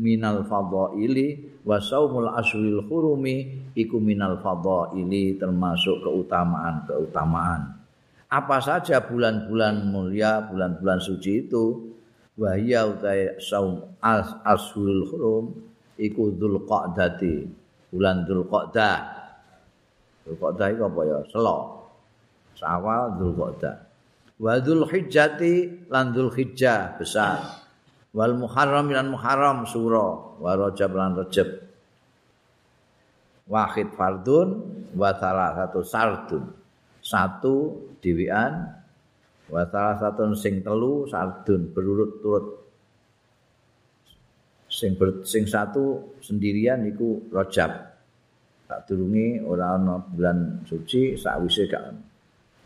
minal 0.00 0.48
fadhaili 0.48 1.60
wa 1.68 1.76
saumul 1.76 2.32
asyuril 2.32 2.88
hurumi 2.88 3.68
iku 3.76 4.00
minal 4.00 4.40
fadhaili 4.40 5.36
termasuk 5.36 6.00
keutamaan-keutamaan 6.00 7.76
apa 8.30 8.56
saja 8.64 9.04
bulan-bulan 9.04 9.84
mulia 9.92 10.48
bulan-bulan 10.48 10.98
suci 11.04 11.44
itu 11.44 11.92
wahya 12.40 12.88
utai 12.88 13.36
saum 13.36 13.84
asyuril 14.00 15.04
hurum 15.12 15.44
iku 16.00 16.32
Dzulqa'dati, 16.32 17.44
bulan 17.92 18.24
Dzulqa'dah. 18.24 18.98
Dzulqa'dah 20.24 20.66
iku 20.72 20.82
apa 20.88 21.00
ya? 21.04 21.18
Selo. 21.28 21.79
Sawal 22.60 23.16
Dzulqa'dah. 23.16 23.76
Wa 24.36 24.60
Dzulhijjati 24.60 25.88
lan 25.88 26.12
Dzulhijjah 26.12 27.00
besar. 27.00 27.64
Wal 28.12 28.36
Muharram 28.36 28.92
lan 28.92 29.08
Muharram 29.08 29.64
suro, 29.64 30.36
wa 30.36 30.52
Rajab 30.52 30.92
lan 30.92 31.16
Rajab. 31.16 31.48
Wahid 33.48 33.88
fardun 33.96 34.48
wa 34.92 35.10
salah 35.16 35.56
satu 35.56 35.80
sardun. 35.80 36.44
Satu 37.00 37.88
diwian 38.04 38.76
wa 39.48 39.62
salah 39.72 39.96
satu 39.96 40.36
sing 40.36 40.60
telu 40.60 41.08
sardun 41.08 41.72
berurut-urut 41.72 42.60
sing 44.70 44.94
ber, 44.94 45.26
sing 45.26 45.48
satu 45.48 46.14
sendirian 46.22 46.84
iku 46.86 47.30
Rajab. 47.32 47.72
Tak 48.70 48.86
durungi 48.86 49.42
ana 49.42 49.98
bulan 49.98 50.62
suci 50.62 51.18
sakwise 51.18 51.66
gak 51.66 52.09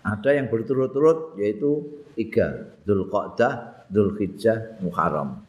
ada 0.05 0.31
yang 0.37 0.53
berturut-turut 0.53 1.41
yaitu 1.41 1.81
tiga 2.13 2.77
Dzulqa'dah, 2.85 3.89
Dzulhijjah, 3.89 4.85
Muharram. 4.85 5.41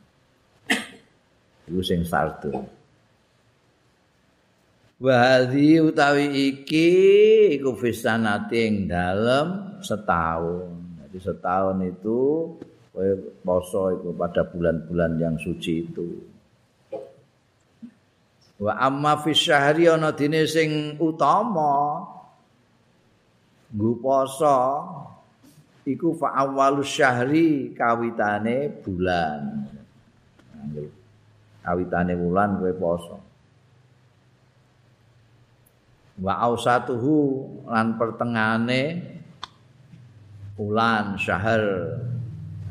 Iku 1.67 1.81
sing 1.83 2.07
sardu. 2.07 2.55
Wahadi 4.95 5.83
utawi 5.83 6.55
iki 6.55 6.89
iku 7.59 7.75
fisanati 7.75 8.57
ing 8.63 8.75
dalem 8.87 9.77
setahun. 9.83 10.71
Jadi 11.03 11.17
setahun 11.19 11.77
itu 11.83 12.19
poso 13.43 13.91
iku 13.91 14.15
pada 14.15 14.47
bulan-bulan 14.47 15.19
yang 15.19 15.35
suci 15.35 15.73
itu. 15.83 16.35
wa 18.55 18.71
amma 18.79 19.19
fi 19.19 19.35
syahri 19.35 19.91
ana 19.91 20.15
dine 20.15 20.47
sing 20.47 20.95
utama 20.95 22.03
nggo 23.75 23.99
poso 23.99 24.87
iku 25.83 26.15
fa 26.15 26.31
awwalus 26.31 26.87
syahri 26.87 27.75
kawitane 27.75 28.71
bulan. 28.79 29.67
Kawitane 31.59 32.15
bulan 32.15 32.55
kowe 32.55 32.71
poso 32.79 33.19
wa 36.15 36.39
ausatuhu 36.47 37.19
lan 37.67 37.99
pertengahane 37.99 39.03
bulan 40.55 41.19
syahr 41.19 41.59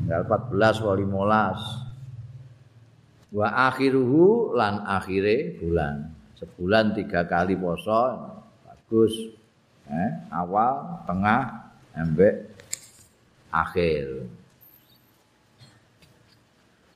tanggal 0.00 0.24
14 0.24 0.80
wa 0.80 0.96
15 0.96 3.36
wa 3.36 3.68
akhiruhu 3.68 4.56
lan 4.56 4.80
akhire 4.88 5.60
bulan. 5.60 6.08
Sebulan 6.40 6.96
tiga 6.96 7.28
kali 7.28 7.52
poso 7.60 8.32
bagus 8.64 9.43
eh, 9.88 10.10
awal 10.32 11.04
tengah 11.04 11.72
embek 11.94 12.50
akhir. 13.52 14.26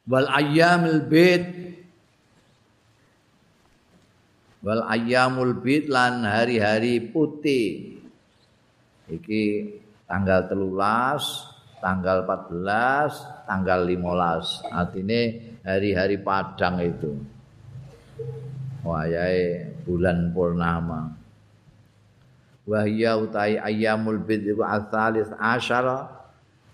Wal 0.09 0.29
ayyamul 0.29 1.05
bid. 1.05 1.45
Wal 4.65 4.83
ayyamul 4.89 5.61
bid 5.61 5.93
lan 5.93 6.25
hari-hari 6.25 6.99
putih. 7.13 8.01
Iki 9.09 9.45
tanggal 10.09 10.49
telulas 10.49 11.55
tanggal 11.79 12.27
14 12.27 13.47
tanggal 13.47 13.81
15 13.87 14.67
artinya 14.75 15.23
hari-hari 15.63 16.17
padang 16.19 16.83
itu. 16.83 17.13
Wayai 18.83 19.69
bulan 19.85 20.33
purnama 20.33 21.18
wahya 22.69 23.17
utai 23.17 23.57
ayyamul 23.57 24.21
bid 24.21 24.45
itu 24.45 24.61
asalis 24.61 25.33
asyara 25.41 26.13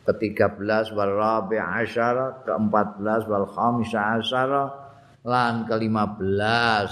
ke-13 0.05 0.91
wal 0.91 1.15
rabi 1.15 1.63
asyara 1.63 2.43
ke-14 2.43 3.21
wal 3.31 3.47
khamis 3.47 3.95
asyara 3.95 4.75
lan 5.23 5.63
ke-15 5.71 6.91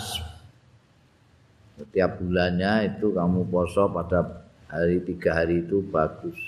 setiap 1.83 2.23
bulannya 2.23 2.95
itu 2.95 3.11
kamu 3.11 3.51
poso 3.51 3.91
pada 3.91 4.47
hari 4.71 5.03
tiga 5.03 5.43
hari 5.43 5.67
itu 5.67 5.83
bagus. 5.83 6.39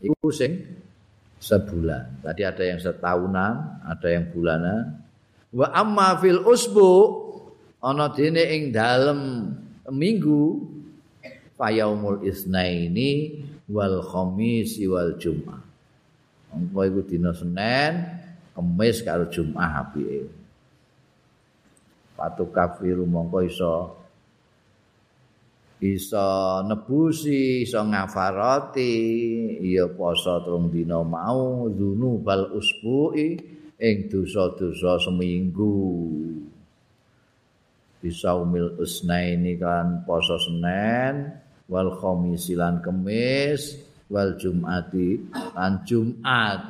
Iku 0.00 0.32
sing 0.32 0.64
sebulan. 1.36 2.24
Tadi 2.24 2.42
ada 2.46 2.62
yang 2.64 2.80
setahunan, 2.80 3.84
ada 3.84 4.08
yang 4.08 4.30
bulanan. 4.32 5.02
Wa 5.52 5.76
amma 5.76 6.16
fil 6.22 6.40
usbu 6.40 6.90
ana 7.84 8.08
dene 8.14 8.48
ing 8.48 8.72
dalem 8.72 9.50
minggu 9.92 10.77
fayaumul 11.58 12.22
isnaini 12.22 13.42
wal 13.66 14.00
khamis 14.06 14.78
wal 14.86 15.18
jumat. 15.18 15.60
Mongko 16.48 16.80
iku 16.88 17.00
dina 17.04 17.36
Senin, 17.36 17.92
Kamis 18.56 19.04
karo 19.06 19.28
Jumat 19.30 19.86
apike. 19.86 20.26
Patu 22.18 22.50
kafiru 22.50 23.06
mongko 23.06 23.38
iso 23.46 23.74
iso 25.78 26.26
nebusi 26.66 27.62
iso 27.62 27.78
ngafarati 27.86 28.94
iya 29.62 29.86
poso 29.86 30.42
telung 30.42 30.74
dina 30.74 30.98
mau 31.06 31.70
zunu 31.70 32.18
bal 32.18 32.50
usbu'i 32.50 33.38
ing 33.78 34.10
dosa-dosa 34.10 34.98
seminggu 35.06 35.78
bisa 38.02 38.34
umil 38.34 38.74
usnaini 38.82 39.54
kan 39.54 40.02
poso 40.02 40.34
senen 40.42 41.30
wal 41.68 41.92
khamisilan 42.00 42.80
kemis 42.80 43.76
wal 44.08 44.34
jumati 44.40 45.20
lan 45.52 45.84
jumat. 45.84 46.60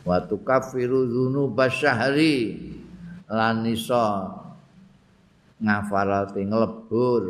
Wa 0.00 0.16
tukaffiru 0.24 1.04
dzunub 1.10 1.58
syahri 1.68 2.56
lan 3.28 3.68
iso 3.68 4.06
ngafarati 5.60 6.40
nglebur 6.48 7.24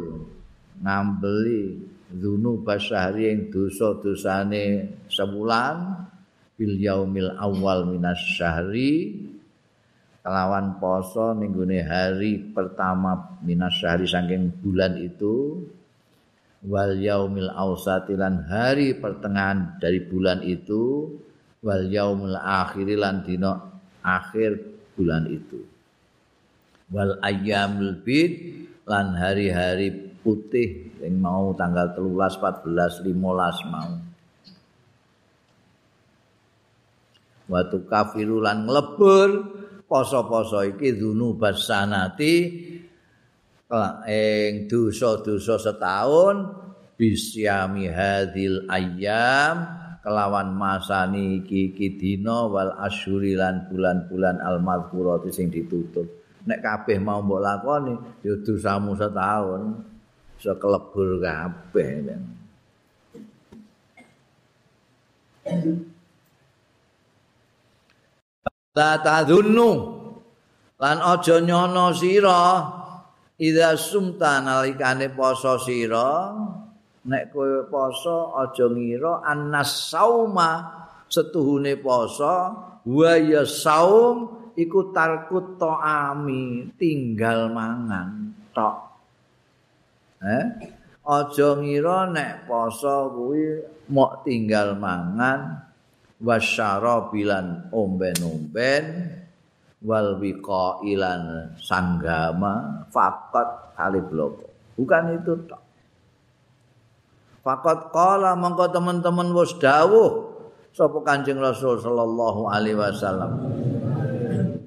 ngambeli 0.78 1.82
dzunub 2.14 2.62
syahri 2.78 3.34
ing 3.34 3.50
dosa-dosane 3.50 4.64
sebulan 5.10 6.06
bil 6.54 6.74
yaumil 6.78 7.34
awal 7.42 7.90
minas 7.90 8.22
syahri 8.38 9.18
kelawan 10.22 10.78
poso 10.78 11.34
minggune 11.34 11.82
hari 11.82 12.38
pertama 12.54 13.40
minas 13.42 13.74
syahri 13.82 14.06
saking 14.06 14.62
bulan 14.62 14.94
itu 15.00 15.64
wal 16.64 16.92
yaumil 16.96 17.48
awsati 17.52 18.16
lan 18.16 18.44
hari 18.44 18.96
pertengahan 18.98 19.80
dari 19.80 20.04
bulan 20.04 20.44
itu 20.44 21.08
wal 21.64 21.84
yaumil 21.88 22.36
akhiri 22.36 22.96
lan 22.96 23.24
dina 23.24 23.56
akhir 24.04 24.60
bulan 24.96 25.24
itu 25.28 25.60
wal 26.92 27.16
ayyamul 27.24 28.02
bid 28.04 28.32
lan 28.84 29.14
hari-hari 29.14 30.10
putih 30.20 30.92
yang 31.00 31.16
mau 31.22 31.56
tanggal 31.56 31.96
13, 31.96 32.66
14, 32.66 33.06
15 33.06 33.72
mau. 33.72 33.92
Watu 37.50 37.82
kafiru 37.86 38.38
lan 38.38 38.62
nglebur 38.62 39.28
poso-poso 39.90 40.62
iki 40.62 40.94
dunu 40.94 41.34
basanati 41.34 42.34
ing 44.10 44.66
dosa-dosa 44.66 45.54
setahun 45.62 46.50
bisyami 46.98 47.86
hadil 47.86 48.66
ayyam 48.66 49.62
kelawan 50.02 50.50
masani 50.50 51.38
iki 51.44 51.94
dina 51.94 52.50
wal 52.50 52.74
asyuri 52.82 53.38
lan 53.38 53.70
bulan-bulan 53.70 54.42
al 54.42 54.58
madhkurati 54.58 55.30
sing 55.30 55.52
ditutup. 55.54 56.08
Nek 56.40 56.64
kabeh 56.64 56.98
mau 56.98 57.22
mbok 57.22 57.40
lakoni 57.40 57.94
ya 58.26 58.34
dosamu 58.42 58.96
setahun 58.96 59.76
iso 60.40 60.56
kelebur 60.56 61.20
kabeh 61.20 61.88
La 68.70 68.96
tadunnu 69.02 69.70
lan 70.80 70.96
aja 71.02 71.36
nyono 71.44 71.92
sira 71.92 72.79
idza 73.40 73.72
sumta 73.80 74.44
nalikane 74.44 75.08
poso 75.16 75.56
sira 75.56 76.36
nek 77.08 77.32
kowe 77.32 77.64
poso 77.72 78.36
aja 78.36 78.68
ngira 78.68 79.24
annas 79.24 79.88
sauma 79.88 80.50
setuhune 81.08 81.80
poso 81.80 82.36
wa 82.84 83.12
ya 83.16 83.48
saum 83.48 84.52
iku 84.52 84.92
tarkut 84.92 85.56
ta'ami 85.56 86.76
tinggal 86.76 87.48
mangan 87.48 88.36
tok 88.52 88.90
Eh? 90.20 90.44
Aja 91.00 91.56
ngira 91.56 92.12
nek 92.12 92.44
poso 92.44 93.08
kuwi 93.16 93.64
mok 93.88 94.20
tinggal 94.28 94.76
mangan 94.76 95.64
wasyara 96.20 97.08
bilan 97.08 97.72
omben-omben 97.72 98.84
wal 99.80 100.20
wiqailan 100.20 101.56
sanggama 101.56 102.84
faqat 102.92 103.76
kalibloko. 103.76 104.48
Bukan 104.76 105.04
itu 105.16 105.32
tok. 105.48 105.62
Faqat 107.40 107.88
qala 107.88 108.36
mongko 108.36 108.68
teman-teman 108.68 109.32
wis 109.32 109.56
dawuh 109.56 110.28
sapa 110.76 111.00
Kanjeng 111.00 111.40
Rasul 111.40 111.80
sallallahu 111.80 112.48
alaihi 112.52 112.76
wasallam. 112.76 113.32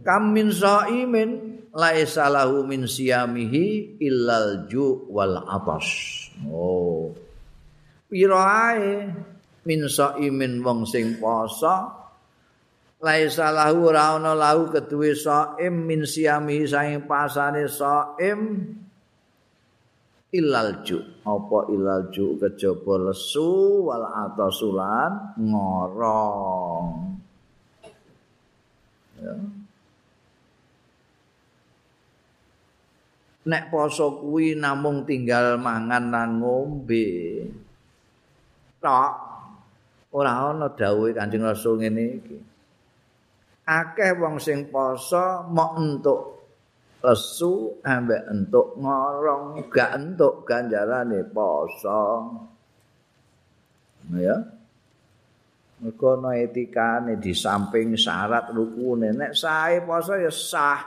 Kam 0.02 0.34
min 0.34 0.50
saimin 0.50 1.62
laisa 1.72 2.28
lahu 2.28 2.66
min 2.66 2.90
siyamihi 2.90 3.98
illal 4.02 4.66
ju 4.66 5.06
wal 5.14 5.46
atas. 5.46 5.88
Oh. 6.50 7.14
Pira 8.10 8.42
ae 8.74 9.10
min 9.70 9.86
saimin 9.86 10.66
wong 10.66 10.90
sing 10.90 11.22
poso 11.22 12.03
laisa 13.04 13.52
lahu 13.52 13.92
ora 13.92 14.16
ana 14.16 14.32
lahu 14.32 14.72
keduwe 14.72 15.12
saim 15.12 15.76
min 15.84 16.08
siyamihi 16.08 16.64
saing 16.64 17.04
pasane 17.04 17.68
saim 17.68 18.72
illal 20.32 20.80
ju 20.88 21.04
apa 21.28 21.68
illal 21.68 22.08
ju 22.16 22.40
kejaba 22.40 23.12
lesu 23.12 23.84
wal 23.92 24.08
atasulan 24.08 25.36
ngorong. 25.36 26.88
Ya. 29.20 29.36
nek 33.44 33.68
poso 33.68 34.24
kuwi 34.24 34.56
namung 34.56 35.04
tinggal 35.04 35.60
mangan 35.60 36.08
lan 36.08 36.40
ngombe 36.40 37.44
tok 38.80 39.12
ora 40.16 40.56
ana 40.56 40.72
dawuhe 40.72 41.12
Kanjeng 41.12 41.44
Rasul 41.44 41.84
ngene 41.84 42.04
iki 42.24 42.53
akeh 43.64 44.12
wong 44.20 44.40
sing 44.40 44.68
poso 44.68 45.48
mok 45.52 45.72
entuk 45.80 46.22
lesu 47.04 47.84
ambek 47.84 48.24
entuk 48.32 48.80
ngorong 48.80 49.64
gak 49.72 49.96
entuk 50.00 50.44
ganjarane 50.48 51.24
poso 51.28 52.04
ya 54.16 54.38
Mereka 55.84 56.16
no 56.16 56.32
etikane 56.32 57.20
di 57.20 57.36
samping 57.36 58.00
syarat 58.00 58.56
rukune. 58.56 59.12
Nek 59.12 59.36
sae 59.36 59.84
poso 59.84 60.16
ya 60.16 60.32
sah. 60.32 60.80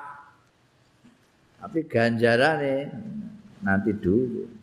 Tapi 1.60 1.84
ganjarannya 1.84 2.88
nanti 3.60 3.92
dulu. 3.92 4.55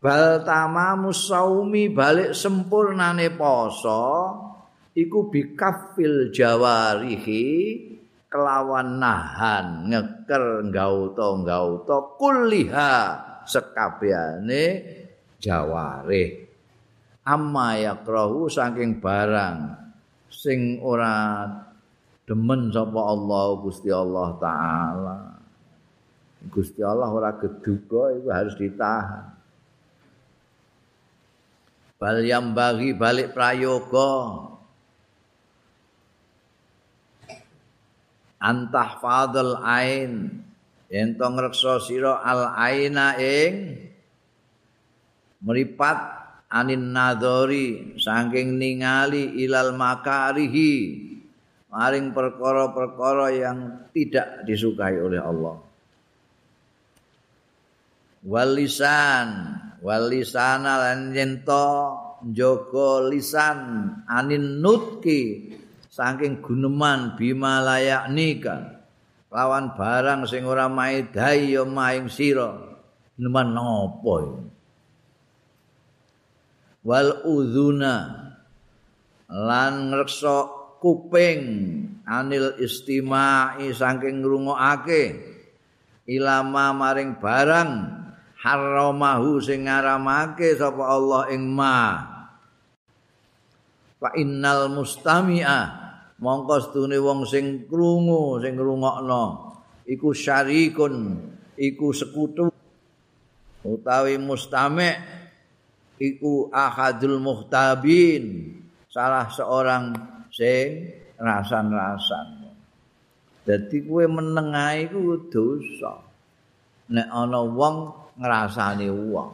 Bal 0.00 0.40
tamamu 0.48 1.12
saumi 1.12 1.92
balik 1.92 2.32
sempurnane 2.32 3.36
poso 3.36 4.32
iku 4.96 5.28
bikafil 5.28 6.32
jawarihi 6.32 7.44
kelawan 8.32 8.96
nahan 8.96 9.92
ngeker 9.92 10.72
gauto 10.72 11.44
gauto 11.44 12.16
kuliha 12.16 12.92
sekabiane 13.44 14.64
jawarih 15.36 16.48
amma 17.28 17.76
yakrahu 17.76 18.48
saking 18.48 19.04
barang 19.04 19.76
sing 20.32 20.80
ora 20.80 21.44
demen 22.24 22.72
sapa 22.72 23.00
Allah 23.04 23.46
Gusti 23.60 23.90
Allah 23.92 24.28
taala. 24.40 25.18
Gusti 26.48 26.80
Allah 26.80 27.12
ora 27.12 27.36
geduga 27.36 28.16
itu 28.16 28.32
harus 28.32 28.56
ditahan. 28.56 29.39
Bal 32.00 32.24
bagi 32.56 32.96
balik 32.96 33.36
prayoga. 33.36 34.48
Antah 38.40 38.96
fadl 39.04 39.60
ain. 39.60 40.40
Yen 40.88 41.14
to 41.20 41.28
ngreksa 41.28 41.76
sira 41.84 42.24
al 42.24 42.56
aina 42.56 43.20
ing 43.20 43.84
meripat 45.44 46.18
anin 46.48 46.88
nadori 46.88 47.94
saking 48.00 48.56
ningali 48.56 49.44
ilal 49.44 49.76
makarihi. 49.76 51.04
Maring 51.70 52.16
perkara-perkara 52.16 53.26
yang 53.30 53.58
tidak 53.94 54.42
disukai 54.42 54.98
oleh 54.98 55.22
Allah. 55.22 55.60
Walisan, 58.26 59.28
walisana 59.80 60.76
lan 60.80 61.12
yento 61.16 61.68
njaga 62.24 63.08
lisan 63.08 63.58
anin 64.04 64.60
nutki 64.60 65.52
saking 65.88 66.44
guneman 66.44 67.16
bima 67.16 67.64
layak 67.64 68.12
nika 68.12 68.84
lawan 69.32 69.72
barang 69.72 70.28
sing 70.28 70.44
ora 70.44 70.66
maedhai 70.66 71.54
ya 71.54 71.62
maing 71.62 72.10
sira. 72.10 72.56
Guneman 73.16 73.52
napa 73.52 74.16
wal 76.80 77.10
udhuna 77.28 77.96
lan 79.28 79.92
ngreksa 79.92 80.48
kuping 80.80 81.42
anil 82.08 82.56
istima'i 82.56 83.68
saking 83.76 84.24
ngrungokake 84.24 85.20
ilama 86.08 86.72
maring 86.72 87.20
barang 87.20 87.99
haramahu 88.40 89.36
sing 89.44 89.68
ngaramake 89.68 90.56
sapa 90.56 90.80
Allah 90.80 91.28
ing 91.28 91.44
ma. 91.44 92.00
Fa 94.00 94.16
innal 94.16 94.72
mustami'a 94.72 95.60
mongko 96.20 96.56
stune 96.64 96.96
wong 96.96 97.28
sing 97.28 97.68
krungu 97.68 98.40
sing 98.40 98.56
ngrungokno 98.56 99.24
iku 99.84 100.16
syarikun 100.16 100.94
iku 101.60 101.92
sekutu. 101.92 102.48
Utawi 103.60 104.16
mustami' 104.16 104.96
iku 106.00 106.48
ahadul 106.48 107.20
muhtabin 107.20 108.56
salah 108.88 109.28
seorang 109.28 109.92
sing 110.32 110.96
rasan-rasan. 111.20 112.48
Dadi 113.44 113.84
kuwe 113.84 114.08
menengae 114.08 114.88
iku 114.88 115.28
dosa. 115.28 116.08
Nek 116.88 117.08
ana 117.12 117.44
wong 117.44 117.99
ngrasani 118.20 118.88
wong. 118.92 119.32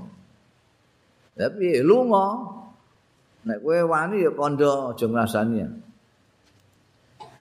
Tapi 1.36 1.82
lunga. 1.82 2.54
Nek 3.46 3.62
kowe 3.62 3.78
wani 3.86 4.26
ya 4.26 4.30
kandha 4.34 4.90
aja 4.90 5.06
ngrasani. 5.06 5.58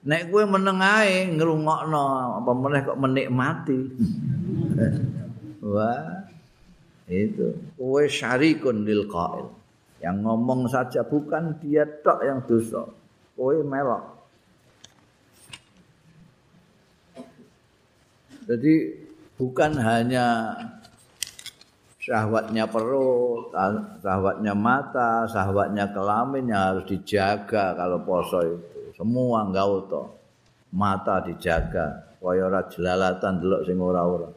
Nek 0.06 0.22
kowe 0.30 0.44
meneng 0.46 0.82
ae 0.82 1.30
ngrungokno 1.34 2.06
apa 2.42 2.52
meneh 2.54 2.82
kok 2.86 3.00
menikmati. 3.00 3.80
Wah. 5.74 6.26
Itu 7.06 7.54
kowe 7.78 8.04
syarikun 8.06 8.86
lil 8.86 9.06
qail. 9.06 9.50
Yang 10.02 10.18
ngomong 10.22 10.70
saja 10.70 11.02
bukan 11.06 11.58
dia 11.62 11.86
tok 12.06 12.20
yang 12.22 12.42
dosa. 12.46 12.86
Kowe 13.34 13.56
melok. 13.66 14.16
Jadi 18.46 18.94
bukan 19.42 19.72
hanya 19.82 20.54
syahwatnya 22.06 22.70
perut, 22.70 23.50
syahwatnya 24.06 24.54
mata, 24.54 25.26
syahwatnya 25.26 25.90
kelamin 25.90 26.54
yang 26.54 26.62
harus 26.62 26.86
dijaga 26.86 27.74
kalau 27.74 27.98
poso 28.06 28.46
itu. 28.46 28.94
Semua 28.94 29.42
enggak 29.50 29.66
utuh. 29.66 30.08
Mata 30.76 31.24
dijaga, 31.24 32.14
kaya 32.20 32.46
ora 32.46 32.62
jelalatan 32.68 33.40
delok 33.42 33.62
sing 33.64 33.80
ora-ora. 33.80 34.30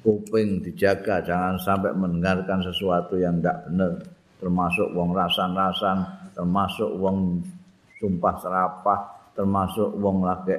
Kuping 0.00 0.60
dijaga, 0.62 1.24
jangan 1.24 1.56
sampai 1.60 1.92
mendengarkan 1.96 2.62
sesuatu 2.62 3.18
yang 3.18 3.42
enggak 3.42 3.64
benar. 3.66 3.98
Termasuk 4.38 4.92
wong 4.92 5.10
rasan-rasan, 5.12 5.98
termasuk 6.36 6.90
wong 7.00 7.40
sumpah 7.96 8.34
serapah, 8.40 9.00
termasuk 9.36 9.88
wong 9.98 10.24
lagi 10.24 10.56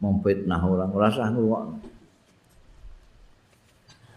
memfitnah 0.00 0.60
orang. 0.60 0.90
Rasa 0.92 1.32
ngrungokno. 1.32 1.99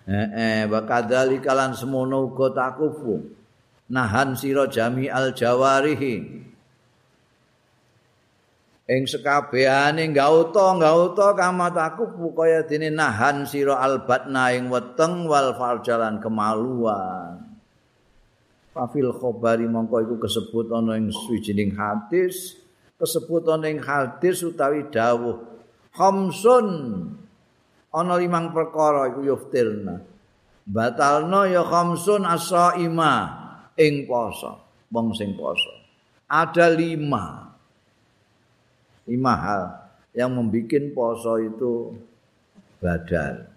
Eh, 0.04 0.68
wa 0.68 0.84
kadzalika 0.84 1.56
lan 1.56 1.72
semono 1.72 2.28
uga 2.28 2.51
takufu. 2.51 3.24
Nahan 3.88 4.36
sira 4.36 4.68
jami 4.68 5.08
al 5.08 5.32
jawarihi. 5.32 6.16
Ing 8.84 9.08
sekabehane 9.08 10.12
gauta 10.12 10.76
gauta 10.76 11.32
kama 11.39 11.72
takufu 11.72 12.36
kaya 12.36 12.68
dene 12.68 12.91
nahan 12.91 13.47
sira 13.47 13.80
al 13.80 14.04
batna 14.04 14.51
ing 14.51 14.68
weteng 14.68 15.24
wal 15.24 15.56
farjalan 15.56 16.20
kemaluan. 16.20 17.39
Fafil 18.76 19.16
khobari 19.16 19.70
mongko 19.72 20.04
iku 20.04 20.16
kesebut 20.20 20.68
ana 20.74 20.99
ing 20.99 21.14
swijining 21.14 21.78
hadis, 21.78 22.58
kesebut 22.99 23.47
ana 23.47 23.72
ing 23.72 23.80
hadis 23.80 24.43
utawi 24.43 24.84
dawuh 24.91 25.54
khamsun 25.93 26.68
ana 27.94 28.18
limang 28.18 28.50
perkara 28.50 29.14
iku 29.14 29.22
yuftirna 29.22 30.02
batalna 30.66 31.46
ya 31.48 31.62
khamsun 31.62 32.26
asaima 32.26 33.14
ing 33.78 34.10
poso 34.10 34.64
wong 34.94 35.18
sing 35.18 35.34
poso. 35.34 35.74
Ada 36.30 36.70
lima. 36.70 37.50
Lima 39.10 39.34
hal 39.34 39.64
yang 40.14 40.38
membuat 40.38 40.94
poso 40.94 41.41
itu 41.41 41.98
badal. 42.78 43.50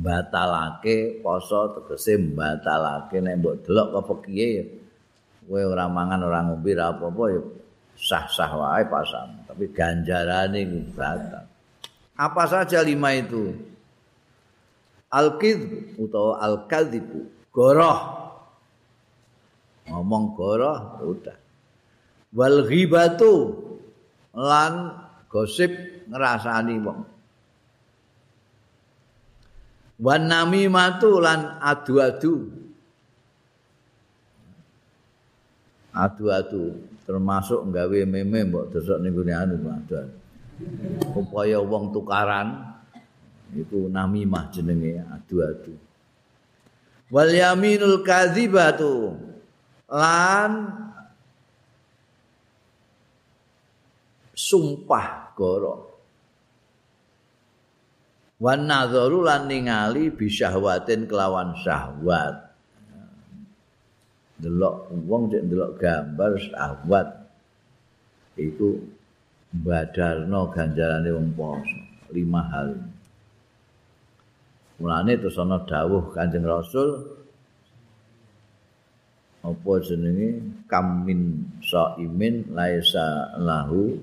Batalake 0.00 1.20
poso 1.22 1.76
tegese 1.76 2.18
batalake 2.18 3.20
nek 3.22 3.36
mbok 3.38 3.54
delok 3.64 4.08
kiye 4.24 4.80
kowe 5.44 5.60
ora 5.60 5.90
mangan 5.90 6.24
ora 6.24 6.40
ngombe 6.46 6.72
apa-apa 6.72 7.24
ya 7.34 7.40
sah-sah 8.00 8.50
wae 8.56 8.84
pasang, 8.88 9.44
tapi 9.44 9.68
ganjarane 9.68 10.64
batal. 10.96 11.44
Apa 12.16 12.48
saja 12.48 12.80
lima 12.80 13.12
itu? 13.12 13.52
Al-kidz 15.12 15.98
utawa 16.00 16.40
al-kadzibu, 16.40 17.28
goroh. 17.52 18.00
Ngomong 19.90 20.24
goroh 20.32 21.02
udah. 21.02 21.36
Wal 22.30 22.62
ghibatu 22.70 23.58
lan 24.32 24.94
gosip 25.26 25.74
ngrasani 26.06 26.76
wong. 26.78 27.00
Wan 30.00 30.30
namimatu 30.30 31.18
lan 31.18 31.58
adu-adu. 31.58 32.48
Adu-adu 35.90 36.78
termasuk 37.10 37.66
nggawe 37.66 37.98
meme 38.06 38.46
mbok 38.46 38.70
desok 38.70 39.02
ning 39.02 39.10
gone 39.10 39.34
anu 39.34 39.58
ada. 39.66 40.06
Upaya 41.18 41.58
wong 41.58 41.90
tukaran 41.90 42.78
itu 43.50 43.90
namimah 43.90 44.46
jenenge 44.54 45.02
adu-adu. 45.10 45.74
Wal 47.10 47.34
yaminul 47.34 48.06
kadzibatu 48.06 49.18
lan 49.90 50.70
sumpah 54.30 55.34
goro. 55.34 55.90
Wan 58.38 58.70
nadzaru 58.70 59.26
lan 59.26 59.50
ningali 59.50 60.14
bisyahwatin 60.14 61.10
kelawan 61.10 61.58
syahwat. 61.58 62.49
Delok 64.40 64.88
wong 65.06 65.28
cek 65.28 65.44
delok 65.46 65.76
gambar 65.76 66.32
sahabat 66.40 67.06
itu 68.40 68.80
badarno 69.52 70.48
ganjarane 70.50 71.10
wong 71.12 71.28
poso 71.36 71.78
lima 72.10 72.42
hal. 72.50 72.68
Mulane 74.80 75.12
terus 75.20 75.36
ana 75.36 75.60
dawuh 75.68 76.08
Kanjeng 76.16 76.48
Rasul 76.48 77.20
apa 79.44 79.72
jenenge? 79.84 80.40
Kamin 80.68 81.44
saimin 81.60 82.48
laisa 82.52 83.36
lahu 83.36 83.98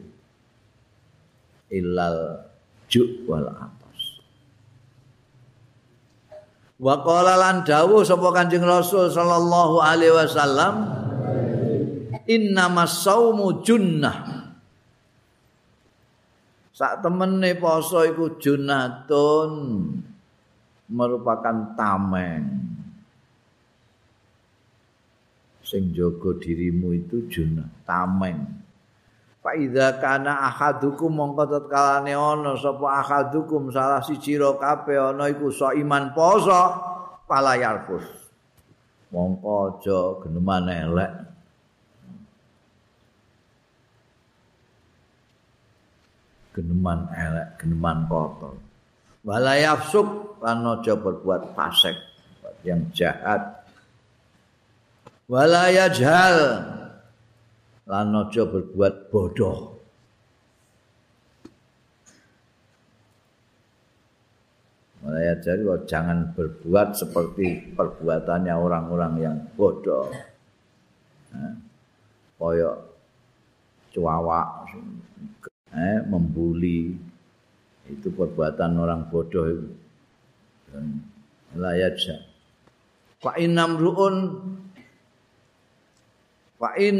illal 1.74 2.46
ju' 2.92 3.26
wal 3.26 3.48
Wa 6.78 7.02
qala 7.02 7.34
lan 7.42 7.66
dawuh 7.66 8.06
sapa 8.06 8.30
Kanjeng 8.30 8.62
Rasul 8.62 9.10
sallallahu 9.10 9.82
alaihi 9.82 10.14
wasallam 10.14 10.76
Innamas 12.28 13.08
saumu 13.08 13.64
junnah. 13.64 14.52
Sak 16.76 17.02
temene 17.02 17.56
poso 17.58 18.04
iku 18.04 18.36
junnatun 18.38 19.52
merupakan 20.92 21.74
tameng. 21.74 22.46
Sing 25.64 25.96
jaga 25.96 26.36
dirimu 26.36 26.94
itu 26.94 27.32
junnah 27.32 27.72
tameng 27.88 28.67
Fa 29.48 29.56
idza 29.56 29.96
kana 30.04 30.44
ahadukum 30.52 31.08
mongko 31.08 31.48
tetkalane 31.48 32.12
ana 32.12 32.60
sapa 32.60 33.00
ahadukum 33.00 33.72
salah 33.72 34.04
siji 34.04 34.36
ro 34.36 34.60
kabeh 34.60 35.00
ana 35.00 35.32
iku 35.32 35.48
so 35.48 35.72
iman 35.72 36.12
poso 36.12 36.76
palayar 37.32 37.88
pus. 37.88 38.04
Mongko 39.16 39.80
aja 39.80 40.20
geneman 40.20 40.68
elek. 40.68 41.12
Geneman 46.52 47.08
elek, 47.16 47.48
geneman 47.56 48.04
kotor. 48.12 48.60
Walayafsuk 49.24 50.44
lan 50.44 50.68
aja 50.76 51.00
berbuat 51.00 51.56
fasik 51.56 51.96
yang 52.68 52.84
jahat 52.92 53.64
wala 55.32 55.72
yajhal 55.72 56.68
lan 57.88 58.12
aja 58.12 58.44
berbuat 58.44 59.10
bodoh 59.10 59.78
Mulai 65.08 65.40
jadi 65.40 65.64
jangan 65.88 66.36
berbuat 66.36 67.00
seperti 67.00 67.72
perbuatannya 67.80 68.52
orang-orang 68.52 69.14
yang 69.24 69.38
bodoh. 69.56 70.12
Nah, 71.32 71.56
koyok 72.36 72.76
cuawak, 73.96 74.68
eh, 75.72 76.04
membuli 76.04 76.92
itu 77.88 78.08
perbuatan 78.12 78.76
orang 78.76 79.08
bodoh 79.08 79.48
itu. 79.48 79.70
Layat 81.56 81.96
Fa 83.24 83.32
inam 83.40 83.80
ruun 86.58 86.64
Fa 86.64 86.74
in 86.74 86.98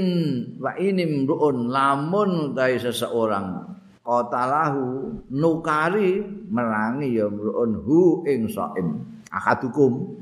wa 0.62 0.72
inim 0.78 1.26
ruun 1.26 1.74
lamun 1.74 2.54
dari 2.54 2.78
seseorang. 2.78 3.74
Qatalahu 4.06 5.12
nukari 5.34 6.24
merangi 6.48 7.20
ya 7.20 7.28
mruun 7.28 7.76
hu 7.84 8.24
ing 8.24 8.48
saim 8.48 9.04
ahadukum 9.34 10.16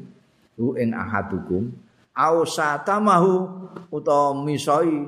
hu 0.58 0.74
ing 0.80 0.96
ahadukum. 0.96 1.70
Au 2.16 2.48
satamahu 2.48 3.46
utawa 3.92 4.40
misoi 4.42 5.06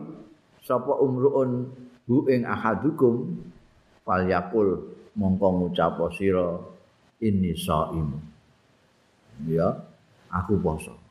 sapa 0.61 0.93
umruun 0.99 1.71
hu 2.05 2.27
ing 2.27 2.43
ahadukum. 2.45 3.31
Fal 4.03 4.27
yakul 4.27 4.93
mongko 5.15 5.47
ngucap 5.65 5.97
sira 6.13 6.61
ini 7.23 7.57
saim 7.57 8.13
ya 9.45 9.73
aku 10.29 10.57
poso 10.61 11.06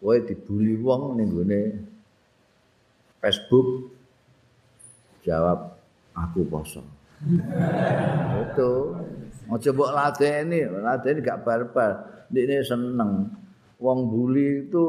kowe 0.00 0.16
dibuli 0.24 0.80
wong 0.80 1.20
ning 1.20 1.28
gone 1.28 1.60
Facebook 3.20 3.92
jawab 5.20 5.76
aku 6.16 6.40
poso. 6.48 6.80
itu 8.40 8.72
aja 9.52 9.70
mbok 9.76 9.92
ladeni, 9.92 10.64
ladeni 10.64 11.20
gak 11.20 11.44
barbar. 11.44 12.24
Ndikne 12.32 12.64
seneng. 12.64 13.28
Wong 13.76 14.08
buli 14.08 14.64
itu 14.64 14.84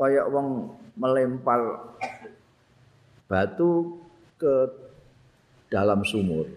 kayak 0.00 0.28
wong 0.32 0.72
melempar 0.96 1.92
batu 3.28 4.00
ke 4.40 4.72
dalam 5.68 6.00
sumur. 6.04 6.48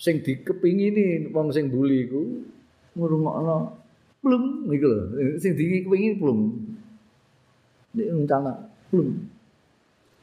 Sing 0.00 0.24
dikepingini 0.24 1.28
wong 1.28 1.52
sing 1.52 1.68
buli 1.68 2.08
iku 2.08 2.22
ngrungokno 2.96 3.82
plung 4.22 4.70
iku 4.70 4.86
lho. 4.86 5.02
Sing 5.42 5.58
dikepingini 5.58 6.16
plung. 6.16 6.40
Nek 7.92 8.08
untana 8.12 8.52
belum. 8.88 9.08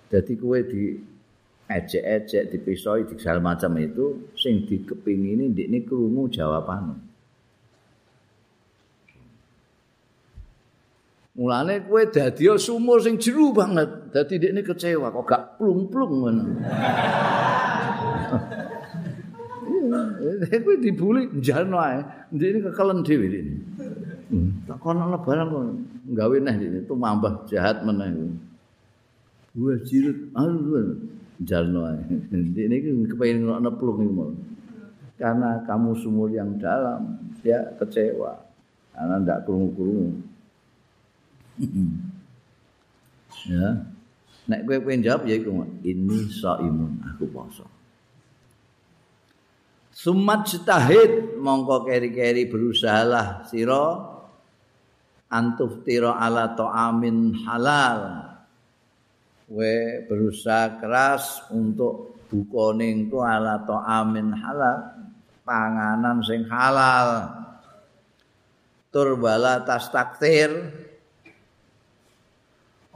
Jadi 0.09 0.34
kue 0.41 0.59
di 0.65 0.97
ejek-ejek, 1.70 2.49
dipisoi, 2.49 3.05
di 3.05 3.13
segala 3.22 3.53
macam 3.53 3.78
itu, 3.78 4.34
sing 4.34 4.65
dikepingini, 4.65 5.53
di 5.53 5.70
ini 5.70 5.86
kerungu 5.86 6.26
jawaban. 6.34 6.97
Mulane 11.38 11.86
kue 11.86 12.09
dadi 12.09 12.49
sumur 12.57 12.97
sing 12.99 13.22
jeru 13.22 13.53
banget. 13.53 14.11
Dadi 14.11 14.36
ini 14.41 14.65
kecewa 14.65 15.13
kok 15.13 15.26
gak 15.30 15.61
plung-plung 15.61 16.13
ngono. 16.26 16.43
Kue 20.63 20.76
dibuli 20.84 21.22
njalno 21.34 21.78
ae. 21.80 21.99
Ini 22.36 22.59
kekelen 22.65 22.99
dhewe 23.07 23.26
dik. 23.32 23.45
Hmm, 24.30 24.61
tak 24.70 24.78
kono 24.84 25.17
barang 25.17 25.47
kok 25.49 25.63
gawe 26.13 26.36
neh 26.38 26.55
dik 26.61 26.72
itu 26.86 26.93
mambah 26.93 27.49
jahat 27.49 27.82
meneh. 27.82 28.13
Wah 29.57 29.80
jirut, 29.82 30.30
aduh, 30.38 30.95
jalno 31.41 31.89
ae. 31.89 31.99
Ini 32.65 33.09
kepengen 33.09 33.49
ngono 33.49 33.70
plung 33.76 33.99
iki 34.05 34.13
Karena 35.20 35.59
kamu 35.67 35.99
sumur 35.99 36.32
yang 36.32 36.55
dalam, 36.61 37.20
dia 37.43 37.76
kecewa. 37.76 38.39
Karena 38.95 39.20
ndak 39.20 39.43
krungu-krungu. 39.43 40.15
ya. 43.51 43.84
Nek 44.49 44.65
kowe 44.65 44.78
pengen 44.82 45.05
jawab 45.05 45.30
ya 45.30 45.36
iku 45.38 45.61
ini 45.86 46.26
saimun 46.32 47.03
aku 47.05 47.30
poso. 47.30 47.67
Sumat 50.00 50.47
jitahid 50.47 51.36
mongko 51.43 51.84
keri-keri 51.84 52.47
berusahalah 52.47 53.43
sira 53.52 54.00
antuf 55.28 55.84
tira 55.84 56.16
ala 56.16 56.56
ta'amin 56.56 57.43
halal. 57.43 58.24
We 59.52 60.08
berusaha 60.08 60.80
keras 60.80 61.43
untuk 61.52 62.24
buka 62.32 62.80
ning 62.80 63.12
ala 63.12 63.60
amin 64.00 64.32
halal 64.39 65.04
panganan 65.43 66.24
sing 66.24 66.47
halal. 66.47 67.36
Tur 68.95 69.20
bala 69.20 69.68
tas 69.68 69.91
taktir 69.91 70.47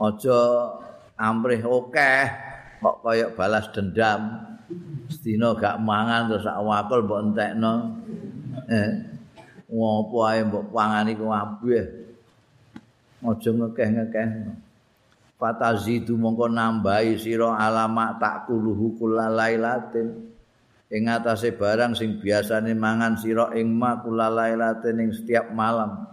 aja 0.00 0.40
amrih 1.20 1.68
akeh 1.68 2.24
kok 2.80 2.96
kaya 3.04 3.28
balas 3.28 3.68
dendam 3.76 4.40
sedina 5.24 5.56
gak 5.56 5.80
mangan 5.80 6.28
terus 6.28 6.44
sak 6.44 6.60
wakul 6.60 7.00
mbok 7.08 7.20
entekno. 7.32 7.96
Eh 8.68 8.90
ngopo 9.72 10.28
ae 10.28 10.44
mbok 10.44 10.68
pangani 10.68 11.16
ku 11.16 11.32
abeh 11.32 11.84
aja 13.24 13.50
ngekeh-ngekeh. 13.56 14.28
Fatazidu 15.40 16.20
mongko 16.20 16.52
nambahi 16.52 17.16
sira 17.16 17.56
alamak 17.56 18.20
takuluhu 18.20 19.00
kulalailatin 19.00 20.28
ing 20.92 21.02
atase 21.08 21.56
barang 21.56 21.96
sing 21.96 22.20
biasane 22.20 22.76
mangan 22.76 23.16
sira 23.16 23.48
ing 23.56 23.72
ma 23.72 23.96
kulalailatin 24.04 25.08
ing 25.08 25.10
setiap 25.16 25.48
malam. 25.56 26.04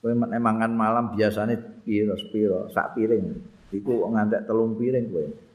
Kowe 0.00 0.16
mangan 0.16 0.72
malam 0.72 1.12
biasane 1.12 1.84
piro 1.84 2.16
piro 2.32 2.72
sak 2.72 2.96
piring. 2.96 3.36
Iku 3.68 4.08
ngantek 4.08 4.48
telung 4.48 4.80
piring 4.80 5.06
kowe 5.12 5.49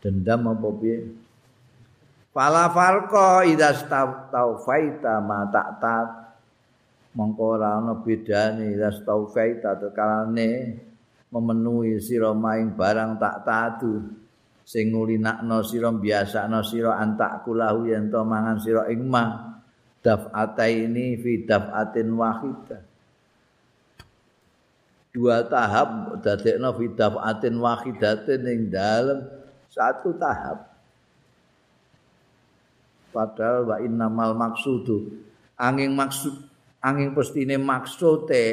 dendam 0.00 0.50
apa 0.50 0.68
piye? 0.80 0.98
Fala 2.32 2.72
farqa 2.72 3.44
idza 3.46 3.86
taufaita 4.32 5.20
ma 5.22 5.46
ta'tat. 5.46 6.08
Mongko 7.10 7.42
ora 7.58 7.78
ana 7.82 7.98
bedane 7.98 8.70
ras 8.78 9.02
taufaita 9.02 9.74
tekalane 9.76 10.78
memenuhi 11.30 11.98
sira 11.98 12.30
maing 12.32 12.74
barang 12.74 13.18
tak 13.18 13.36
tatu. 13.44 13.98
Sing 14.62 14.94
ngulinakno 14.94 15.66
sira 15.66 15.90
biasakno 15.90 16.62
sira 16.62 17.02
antak 17.02 17.42
kulahu 17.42 17.90
yen 17.90 18.08
to 18.08 18.22
mangan 18.22 18.62
sira 18.62 18.86
ing 18.86 19.10
ma 19.10 19.58
daf'ataini 20.00 21.18
fi 21.18 21.32
daf'atin 21.44 22.08
wahidah 22.14 22.82
dua 25.10 25.42
tahap 25.50 26.22
dadekno 26.22 26.70
fi 26.78 26.86
daf'atin 26.94 27.54
wahidatin 27.58 28.42
ing 28.46 28.60
dalem 28.70 29.26
satu 29.70 30.18
tahap. 30.18 30.66
Padahal 33.10 33.66
wa 33.66 33.76
innamal 33.82 34.34
maksudu. 34.34 35.26
Angin 35.58 35.94
maksud 35.94 36.34
angin 36.82 37.14
pestine 37.14 37.58
maksude 37.58 38.46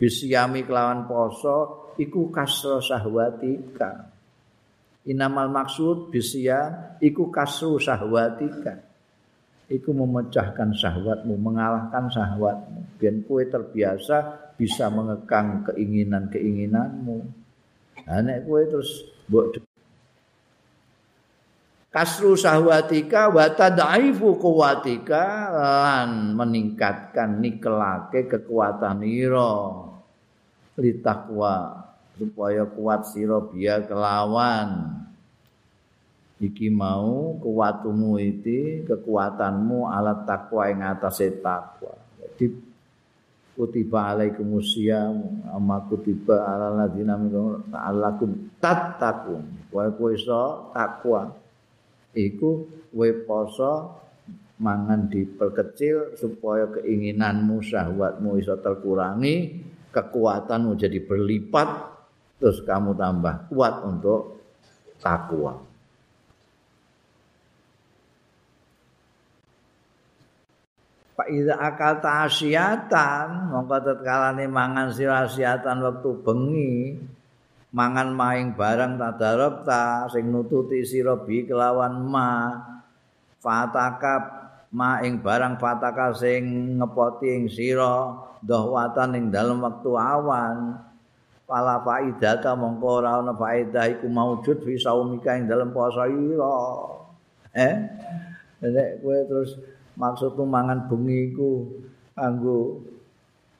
bisyami 0.00 0.64
kelawan 0.64 1.04
poso 1.04 1.88
iku 2.00 2.32
kasro 2.32 2.80
sahwatika. 2.80 4.08
Inamal 5.08 5.48
maksud 5.48 6.12
bisya 6.12 6.94
iku 7.00 7.32
kasru 7.32 7.80
sahwatika. 7.80 8.84
Iku 9.68 9.92
memecahkan 9.92 10.72
syahwatmu 10.72 11.36
mengalahkan 11.36 12.08
syahwatmu 12.08 12.96
biar 12.96 13.20
kue 13.28 13.44
terbiasa 13.44 14.16
bisa 14.56 14.88
mengekang 14.88 15.68
keinginan-keinginanmu. 15.68 17.20
Nek 18.08 18.48
kue 18.48 18.64
terus 18.64 19.04
buat 19.28 19.67
kasru 21.88 22.36
sahwatika 22.36 23.32
wa 23.32 23.48
tadaifu 23.48 24.36
kuwatika 24.36 25.48
lan 25.52 26.36
meningkatkan 26.36 27.40
nikelake 27.40 28.28
kekuatan 28.28 29.00
ira 29.04 29.72
litakwa 30.76 31.84
supaya 32.18 32.66
kuat 32.68 33.08
sira 33.08 33.40
biya 33.40 33.86
kelawan. 33.88 35.00
Iki 36.38 36.70
mau 36.70 37.34
kuwatumu 37.42 38.14
iki 38.22 38.86
kekuatanmu 38.86 39.90
alat 39.90 40.22
takwa 40.22 40.70
ing 40.70 40.86
atase 40.86 41.42
takwa 41.42 41.98
jadi 42.38 42.54
kutiba 43.58 44.14
alaikum 44.14 44.54
usyam 44.54 45.42
amma 45.50 45.82
kutiba 45.90 46.46
ala 46.46 46.86
ladina 46.86 47.18
min 47.18 47.34
ta'allakum 47.74 48.54
tattaqun. 48.62 49.42
Kowe 49.74 50.14
iso 50.14 50.70
takwa 50.70 51.34
iku 52.16 52.64
kowe 52.92 53.10
poso 53.28 53.72
mangan 54.58 55.06
diperkecil 55.06 56.18
supaya 56.18 56.66
keinginanmu 56.74 57.62
syahwatmu 57.62 58.42
iso 58.42 58.58
terkurangi 58.58 59.62
kekuatanmu 59.94 60.74
jadi 60.74 60.98
berlipat 61.06 61.68
terus 62.38 62.62
kamu 62.66 62.94
tambah 62.94 63.50
kuat 63.50 63.74
untuk 63.86 64.42
takwa. 64.98 65.68
Pak 71.18 71.34
Ida 71.34 71.58
akal 71.58 71.98
ta'asyatan 71.98 73.50
mongko 73.50 73.78
tetkalane 73.82 74.46
mangan 74.46 74.94
sira 74.94 75.26
siatan 75.26 75.82
wektu 75.82 76.14
bengi 76.22 76.94
mangan 77.68 78.16
maing 78.16 78.56
barang 78.56 78.96
tadarab 78.96 79.64
ta 79.68 80.08
sing 80.08 80.32
nututi 80.32 80.84
sira 80.84 81.16
bi 81.20 81.44
kelawan 81.44 82.00
ma. 82.04 82.30
Fatakap 83.38 84.22
ma 84.74 84.98
ing 85.06 85.22
barang 85.22 85.56
fataka 85.62 86.10
sing 86.16 86.74
ngepoti 86.80 87.28
ing 87.28 87.44
sira 87.46 88.18
dahwatan 88.42 89.16
ing 89.16 89.24
dalem 89.30 89.62
wektu 89.62 89.94
awan. 89.94 90.84
Pala 91.48 91.80
faidata 91.80 92.52
mongko 92.52 92.88
ora 93.00 93.24
ana 93.24 93.32
faedah 93.32 93.88
iku 93.88 94.04
maujud 94.04 94.60
fi 94.60 94.76
saumika 94.76 95.32
ing 95.32 95.48
dalem 95.48 95.72
poso 95.72 96.04
ira. 96.04 96.56
Eh? 97.56 97.74
Nek 98.58 99.00
kowe 99.00 99.18
terus 99.24 99.56
maksudku 99.96 100.44
mangan 100.44 100.90
bengi 100.90 101.32
iku 101.32 101.72
kanggo 102.12 102.82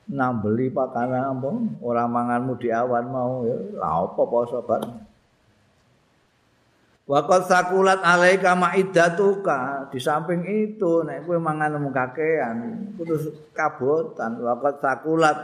nambeli 0.09 0.73
pakanan 0.73 1.37
apa? 1.37 1.49
Ora 1.85 2.09
manganmu 2.09 2.57
di 2.57 2.73
awan 2.73 3.05
mau 3.07 3.45
ya. 3.45 3.57
La 3.77 4.03
apa 4.03 4.21
poso 4.25 4.59
bareng 4.65 5.09
Waqat 7.09 7.49
sakulat 7.49 8.05
alaika 8.05 8.53
ma'iddatuka 8.53 9.89
di 9.89 9.97
samping 9.97 10.45
itu 10.45 11.01
nek 11.01 11.25
kowe 11.25 11.41
mangan 11.41 11.81
kakean 11.89 12.85
terus 13.01 13.33
kabotan. 13.49 14.37
Waqat 14.37 14.77
sakulat. 14.77 15.37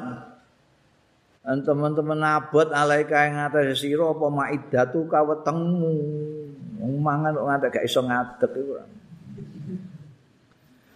Dan 1.41 1.65
teman-teman 1.65 2.21
abot 2.21 2.69
alaika 2.69 3.25
yang 3.25 3.41
ngatas 3.41 3.81
sira 3.81 4.13
apa 4.13 4.29
ma'iddatuka 4.29 5.25
wetengmu. 5.25 5.97
Mangan 7.01 7.33
ngadeg 7.33 7.73
gak 7.73 7.85
iso 7.89 8.05
ngadeg 8.05 8.51
iku 8.61 8.73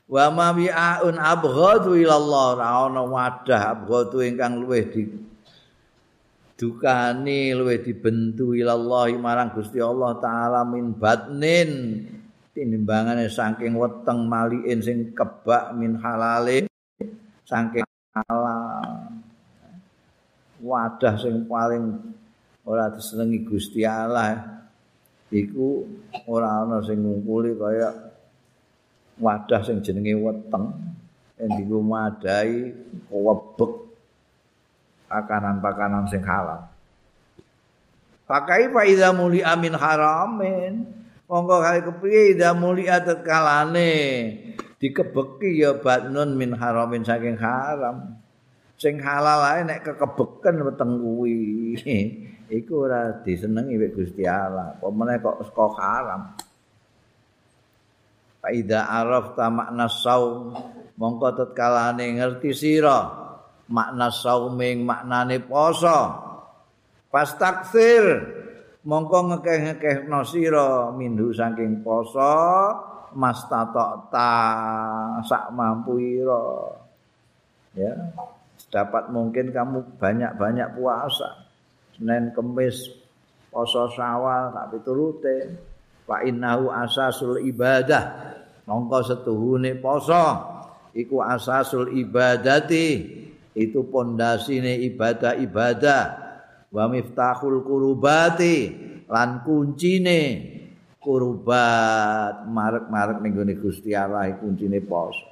wa 0.09 0.25
ma 0.33 0.49
bi'aun 0.51 1.15
abghadu 1.15 1.93
ilallah. 1.93 2.47
Ra 2.57 2.67
ana 2.89 3.05
wadah 3.05 3.61
abghadu 3.77 4.25
ingkang 4.25 4.65
luwih 4.65 4.89
di 4.89 5.05
dukani 6.57 7.53
luwih 7.55 7.79
dibentu 7.79 8.57
ilallah 8.57 9.07
marang 9.15 9.53
Gusti 9.53 9.77
Allah 9.77 10.17
taala 10.17 10.65
min 10.65 10.97
batnin. 10.97 11.71
Tinimbangane 12.49 13.29
saking 13.29 13.77
weteng 13.77 14.25
maliin 14.25 14.81
sing 14.81 15.13
kebak 15.13 15.71
min 15.77 15.95
halale 16.01 16.65
saking 17.45 17.85
halal 18.11 19.13
wadah 20.59 21.15
sing 21.15 21.47
paling 21.47 21.95
ora 22.67 22.91
disenengi 22.91 23.45
Gusti 23.47 23.85
Allah 23.87 24.59
iku 25.31 25.87
ora 26.27 26.65
ana 26.65 26.83
sing 26.83 26.99
ngumpuli 26.99 27.55
kaya 27.55 28.08
wadah 29.19 29.61
sing 29.67 29.83
jenenge 29.83 30.15
weteng 30.15 30.73
yen 31.39 31.49
dienggo 31.55 31.79
madai 31.83 32.71
webek 33.11 33.73
pakanan-pakanan 35.07 36.05
sing 36.11 36.23
halal. 36.23 36.67
Pakai 38.29 38.69
fa 38.69 38.85
idza 38.85 39.09
muli 39.15 39.41
amin 39.41 39.73
haramin. 39.73 40.73
Monggo 41.29 41.61
kali 41.61 41.81
kepriye 41.85 42.37
idza 42.37 42.53
muli 42.53 42.85
atet 42.89 43.21
kalane 43.25 43.93
dikebeki 44.79 45.59
ya 45.61 45.77
batnun 45.77 46.37
min 46.37 46.53
haramin 46.53 47.01
saking 47.01 47.37
haram. 47.41 48.21
Sing 48.79 49.01
halal 49.01 49.43
ae 49.43 49.65
nek 49.65 49.81
kekebeken 49.81 50.55
weteng 50.61 51.01
kuwi. 51.01 51.75
Iku 52.59 52.89
ora 52.89 53.21
disenengi 53.21 53.77
wek 53.77 53.93
Gusti 53.93 54.25
Allah. 54.25 54.73
Apa 54.77 54.89
meneh 54.89 55.21
kok 55.21 55.37
kok 55.53 55.73
haram. 55.77 56.33
Faida 58.39 58.87
araf 58.87 59.35
ta 59.35 59.51
makna 59.51 59.91
saum 59.91 60.55
mongko 60.95 61.27
tetkalane 61.35 62.15
ngerti 62.15 62.55
sira 62.55 62.99
makna 63.67 64.07
sauming 64.09 64.87
maknane 64.87 65.43
poso. 65.43 65.99
Pas 67.11 67.29
taksir 67.35 68.03
mongko 68.87 69.33
ngekeh-ngekehno 69.33 70.23
sira 70.23 70.87
minhu 70.95 71.35
saking 71.35 71.83
poso 71.83 72.31
mas 73.17 73.41
tatok 73.49 74.07
ta 74.13 74.31
sak 75.25 75.51
mampu 75.51 75.99
ira. 75.99 76.45
Ya 77.75 77.93
dapat 78.69 79.09
mungkin 79.09 79.49
kamu 79.49 79.97
banyak-banyak 79.97 80.77
puasa. 80.77 81.43
Senin 81.97 82.31
Kemis 82.31 82.87
poso 83.49 83.89
Syawal 83.91 84.53
tak 84.53 84.77
piturute 84.77 85.37
fa 86.09 86.25
innahu 86.25 86.73
asasul 86.73 87.37
ibadah. 87.45 88.33
Mongko 88.65 88.99
setuhune 89.05 89.77
poso. 89.77 90.25
Iku 90.97 91.21
asasul 91.21 91.93
ibadati. 91.93 93.21
Itu 93.53 93.85
pondasine 93.85 94.81
ibadah-ibadah. 94.89 96.01
Wa 96.73 96.89
miftahul 96.89 97.61
kurubati. 97.61 98.57
Lan 99.05 99.45
kuncine 99.45 100.21
kurubat. 100.97 102.49
Marek-marek 102.49 103.21
ning 103.21 103.37
gone 103.37 103.53
Gusti 103.61 103.93
Allah 103.93 104.33
kuncine 104.41 104.81
poso. 104.81 105.29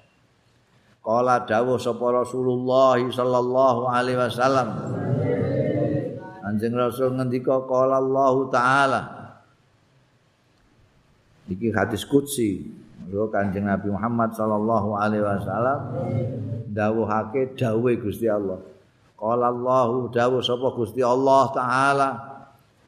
Kala 1.02 1.48
dawuh 1.48 1.80
sapa 1.80 2.22
Rasulullah 2.22 3.00
sallallahu 3.00 3.82
alaihi 3.90 4.20
wasallam. 4.20 4.70
Anjing 6.44 6.76
Rasul 6.76 7.16
ngendika 7.16 7.64
kala 7.64 8.00
Allah 8.00 8.36
taala 8.52 9.02
iki 11.48 11.72
hadis 11.74 12.04
qudsi 12.04 12.68
Lho 13.08 13.32
Kanjeng 13.32 13.64
Nabi 13.64 13.88
Muhammad 13.88 14.36
sallallahu 14.36 15.00
alaihi 15.00 15.24
wasallam 15.24 15.80
dawuhake 16.76 17.56
dawuhe 17.56 17.96
Gusti 18.04 18.28
Allah. 18.28 18.60
Qala 19.16 19.50
Allah 19.50 20.12
dawuh 20.12 20.44
sapa 20.44 20.76
Gusti 20.76 21.00
Allah 21.00 21.44
taala 21.56 22.10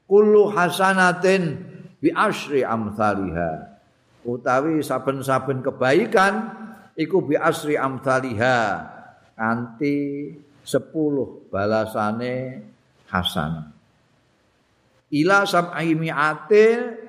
kullu 0.06 0.52
hasanatin 0.52 1.64
bi 2.04 2.12
asyri 2.12 2.68
amsalha. 2.68 3.80
Utawi 4.28 4.84
saben-saben 4.84 5.64
kebaikan 5.64 6.52
iku 7.00 7.24
bi 7.24 7.40
asri 7.40 7.80
amsalha 7.80 8.92
kanthi 9.40 10.36
10 10.68 11.48
balasane 11.48 12.60
hasan. 13.08 13.72
Ila 15.10 15.48
sab'i 15.48 15.96
mi'atil 15.96 17.00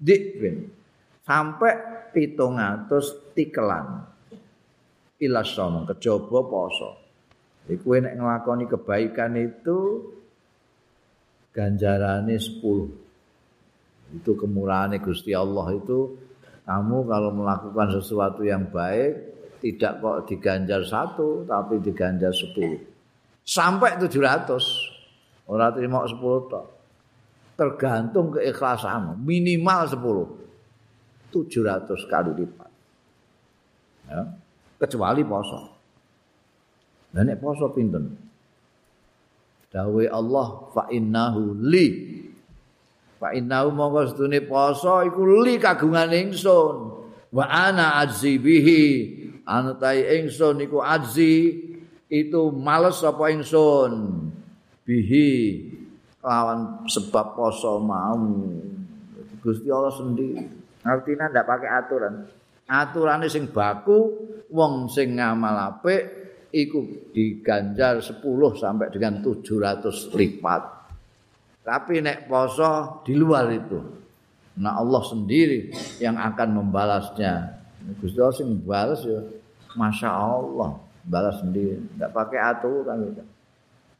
dikbin. 0.00 0.77
Sampai 1.28 1.76
pitung 2.08 2.56
atus 2.56 3.36
tikelan 3.36 4.00
som 5.44 5.84
kejaba 5.84 6.40
poso. 6.48 6.90
Iku 7.68 8.00
nek 8.00 8.16
nglakoni 8.16 8.64
kebaikan 8.64 9.36
itu 9.36 10.08
ganjarane 11.52 12.32
10 12.32 12.64
itu 14.08 14.30
kemurahan 14.40 14.96
Gusti 15.04 15.36
Allah 15.36 15.68
itu 15.76 16.16
kamu 16.64 16.96
kalau 17.04 17.30
melakukan 17.36 17.92
sesuatu 18.00 18.40
yang 18.40 18.72
baik 18.72 19.36
tidak 19.60 20.00
kok 20.00 20.32
diganjar 20.32 20.80
satu 20.80 21.44
tapi 21.44 21.76
diganjar 21.84 22.32
10 22.32 23.44
sampai 23.44 24.00
700 24.00 25.44
orang 25.44 25.72
terima 25.76 26.08
10 26.08 26.16
tok. 26.52 26.66
Tergantung 27.58 28.38
keikhlasanmu. 28.38 29.18
Minimal 29.18 29.80
10 29.90 30.47
700 31.30 32.08
kali 32.08 32.30
lipat. 32.34 32.70
Ya. 34.08 34.20
Kecuali 34.78 35.22
poso. 35.26 35.60
Lah 37.12 37.22
nek 37.24 37.40
poso 37.40 37.68
pinten? 37.72 38.14
Dawe 39.68 40.04
Allah 40.08 40.48
fa 40.72 40.88
innahu 40.88 41.56
li. 41.60 41.88
Fa 43.20 43.34
innahu 43.36 43.68
monggo 43.74 44.08
sedune 44.08 44.40
poso 44.44 45.04
iku 45.04 45.44
li 45.44 45.60
kagungan 45.60 46.12
ingsun. 46.14 46.76
Wa 47.34 47.44
ana 47.44 48.00
azzi 48.00 48.40
bihi. 48.40 48.84
Anu 49.48 49.76
ingsun 49.80 50.64
iku 50.64 50.80
azzi 50.80 51.52
itu 52.08 52.40
males 52.52 53.04
apa 53.04 53.28
ingsun. 53.28 53.92
Bihi 54.88 55.28
lawan 56.24 56.88
sebab 56.88 57.36
poso 57.36 57.76
mau. 57.80 58.24
Gusti 59.44 59.68
Allah 59.68 59.92
sendiri. 59.92 60.57
Artinya 60.84 61.30
ndak 61.30 61.46
pakai 61.46 61.68
aturan. 61.70 62.14
Aturane 62.68 63.26
sing 63.32 63.48
baku 63.48 64.12
wong 64.52 64.92
sing 64.92 65.16
ngamal 65.16 65.56
apik 65.56 66.28
iku 66.52 67.08
diganjar 67.12 68.00
10 68.04 68.20
sampai 68.60 68.92
dengan 68.92 69.24
700 69.24 70.12
lipat. 70.12 70.62
Tapi 71.64 72.00
nek 72.00 72.28
poso 72.28 73.00
di 73.04 73.12
luar 73.16 73.48
itu. 73.52 73.80
Nah 74.58 74.76
Allah 74.80 75.02
sendiri 75.04 75.72
yang 76.00 76.16
akan 76.16 76.60
membalasnya. 76.60 77.56
Gusti 78.00 78.20
Allah 78.20 78.36
sing 78.36 78.60
balas 78.60 79.00
ya 79.04 79.20
Masya 79.76 80.10
Allah 80.12 80.76
balas 81.08 81.40
sendiri. 81.40 81.80
Tidak 81.96 82.10
pakai 82.12 82.40
aturan 82.40 82.96
gitu. 83.08 83.22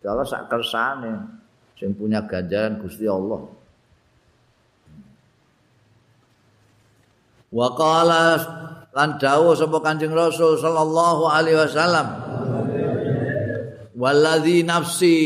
Allah 0.08 0.28
sak 0.28 0.48
kersane 0.48 1.40
sing 1.76 1.96
punya 1.96 2.24
ganjaran 2.24 2.80
Gusti 2.80 3.08
Allah. 3.08 3.57
Wa 7.48 7.72
qala 7.72 8.36
lan 8.92 9.16
dawuh 9.16 9.56
sapa 9.56 9.80
Kanjeng 9.80 10.12
Rasul 10.12 10.60
sallallahu 10.60 11.24
alaihi 11.28 11.56
wasallam. 11.56 12.06
Walladzi 13.98 14.62
nafsi 14.62 15.18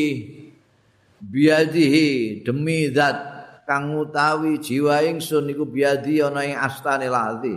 biadihi 1.18 2.40
demi 2.46 2.88
zat 2.94 3.18
kang 3.66 3.94
utawi 3.94 4.58
jiwa 4.58 5.02
ingsun 5.06 5.50
iku 5.50 5.66
biadi 5.66 6.22
ana 6.22 6.46
ing 6.46 6.56
astane 6.56 7.10
lati. 7.10 7.54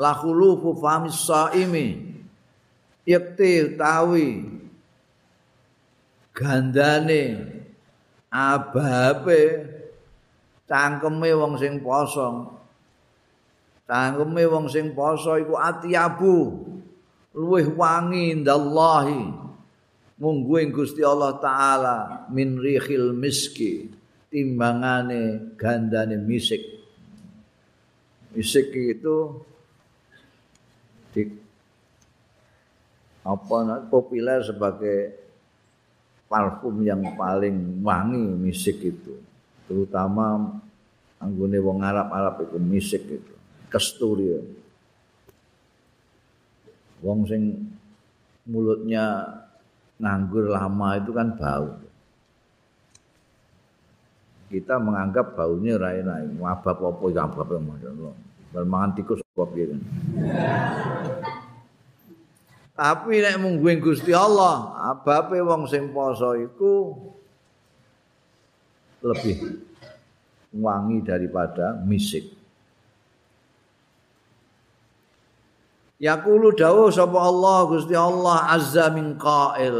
La 0.00 0.16
khulufu 0.16 0.76
famis 0.80 1.18
saimi. 1.22 2.08
Yakti 3.08 3.72
utawi 3.72 4.44
gandane 6.36 7.22
ababe 8.28 9.40
cangkeme 10.68 11.30
wong 11.32 11.56
sing 11.56 11.80
poso 11.80 12.58
Cangkeme 13.88 14.44
wong 14.44 14.68
sing 14.68 14.92
poso 14.92 15.32
iku 15.40 15.56
atiabu 15.56 16.60
luweh 17.32 17.64
wangi 17.72 18.36
ndallahi 18.36 19.32
munggu 20.20 20.60
ing 20.60 20.76
Gusti 20.76 21.00
Allah 21.00 21.40
taala 21.40 22.28
min 22.28 22.60
rihil 22.60 23.16
miski 23.16 23.88
timbangane 24.28 25.56
gandane 25.56 26.20
misik. 26.20 26.60
Misik 28.36 28.76
itu 28.76 29.40
di 31.16 31.24
apa 33.24 33.88
populer 33.88 34.44
sebagai 34.44 35.16
parfum 36.28 36.84
yang 36.84 37.00
paling 37.16 37.80
wangi 37.80 38.36
misik 38.36 38.84
itu. 38.84 39.16
Terutama 39.64 40.60
anggone 41.24 41.56
wong 41.56 41.80
Arab-Arab 41.80 42.52
itu 42.52 42.60
misik 42.60 43.04
itu 43.08 43.37
kesturi. 43.70 44.42
Wong 47.04 47.28
sing 47.30 47.70
mulutnya 48.48 49.22
nganggur 50.00 50.50
lama 50.50 50.98
itu 50.98 51.10
kan 51.14 51.36
bau. 51.36 51.78
Kita 54.48 54.80
menganggap 54.80 55.36
baunya 55.36 55.76
rai-rai, 55.76 56.24
wabab 56.40 56.80
apa 56.80 57.04
ya 57.12 57.28
abab 57.28 57.52
Masya 57.60 57.88
Allah. 57.92 58.14
Bermangan 58.48 58.90
tikus 58.96 59.20
apa 59.20 59.44
gitu. 59.52 59.76
Tapi 62.78 63.14
nek 63.18 63.42
mungguing 63.42 63.82
Gusti 63.82 64.14
Allah, 64.14 64.72
ababe 64.88 65.42
wong 65.42 65.66
sing 65.66 65.90
poso 65.90 66.38
iku 66.38 66.94
lebih 69.02 69.66
wangi 70.54 71.02
daripada 71.02 71.74
misik. 71.82 72.37
Yaqulu 75.98 76.54
dawuh 76.54 76.94
sapa 76.94 77.18
Allah 77.18 77.66
Gusti 77.66 77.94
Allah 77.98 78.54
azza 78.54 78.86
min 78.94 79.18
qail. 79.18 79.78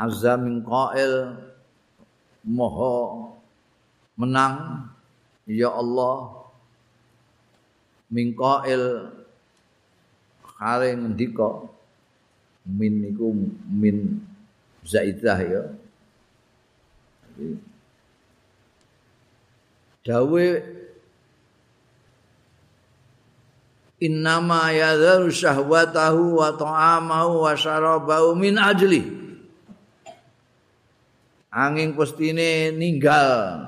Azza 0.00 0.40
min 0.40 0.64
qail 0.64 1.36
moho 2.48 3.36
menang 4.16 4.88
ya 5.44 5.68
Allah 5.76 6.48
min 8.08 8.32
qail 8.32 9.12
kare 10.56 10.88
ngendika 10.96 11.68
min 12.64 13.04
niku 13.04 13.28
min 13.68 14.24
zaidah 14.88 15.38
ya. 15.44 15.62
Dawe 20.04 20.44
innama 24.04 24.68
yadharu 24.68 25.32
syahwatahu 25.32 26.36
wa 26.36 26.52
ta'amahu 26.52 27.48
wa 27.48 27.52
syarabahu 27.56 28.36
min 28.36 28.60
ajli 28.60 29.24
angin 31.54 31.94
pestine 31.94 32.74
ninggal. 32.74 33.62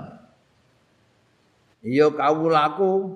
Iya 1.86 2.10
kawulaku 2.10 3.14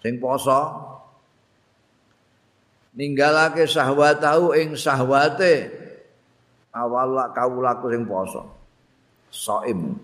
sing 0.00 0.16
poso. 0.16 0.88
Ninggalake 2.96 3.68
syahwatahu 3.68 4.56
ing 4.56 4.72
syahwate. 4.72 5.68
Awal 6.72 7.28
kawulaku 7.36 7.92
sing 7.92 8.08
poso. 8.08 8.42
Saim 9.28 10.00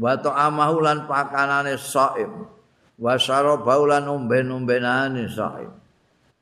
wa 0.00 0.16
ta'amahu 0.16 0.80
lan 0.80 1.04
pakanane 1.04 1.76
saim 1.76 2.48
wasara 2.98 3.58
baulan 3.58 4.06
umben-umbenane 4.06 5.26
sae 5.30 5.66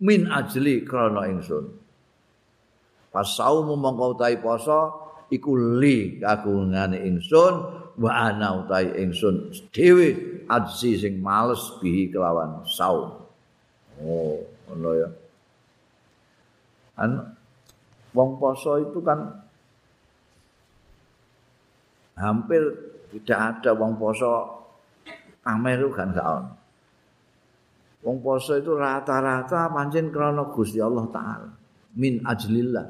min 0.03 0.27
ajli 0.29 0.83
krana 0.83 1.31
ingsun. 1.31 1.79
Pas 3.13 3.29
saumu 3.29 3.77
mongko 3.77 4.19
utahi 4.19 4.41
poso 4.41 4.81
iku 5.29 5.53
li 5.79 6.19
kagungane 6.19 7.05
ingsun 7.07 7.55
wa 7.97 8.11
ana 8.11 8.65
utahi 8.65 8.99
ingsun. 8.99 9.53
Dhewe 9.71 10.43
ajsi 10.49 10.99
sing 10.99 11.23
males 11.23 11.61
bihi 11.79 12.11
kelawan 12.11 12.67
saum. 12.67 13.23
Oh 14.03 14.43
ngono 14.69 14.91
ya. 14.97 15.09
An 16.99 17.37
wong 18.13 18.37
poso 18.37 18.81
itu 18.81 18.99
kan 19.01 19.41
hampir 22.19 22.61
tidak 23.13 23.61
ada 23.61 23.71
wong 23.77 23.97
poso 23.97 24.62
pamer 25.43 25.83
kan 25.91 26.15
gak 26.15 26.27
on. 26.27 26.45
Wong 28.03 28.19
poso 28.19 28.59
itu 28.59 28.75
rata-rata 28.75 29.71
pancen 29.71 30.11
krana 30.11 30.43
Gusti 30.51 30.83
Allah 30.83 31.07
taala. 31.15 31.51
Min 31.95 32.19
ajlillah. 32.23 32.87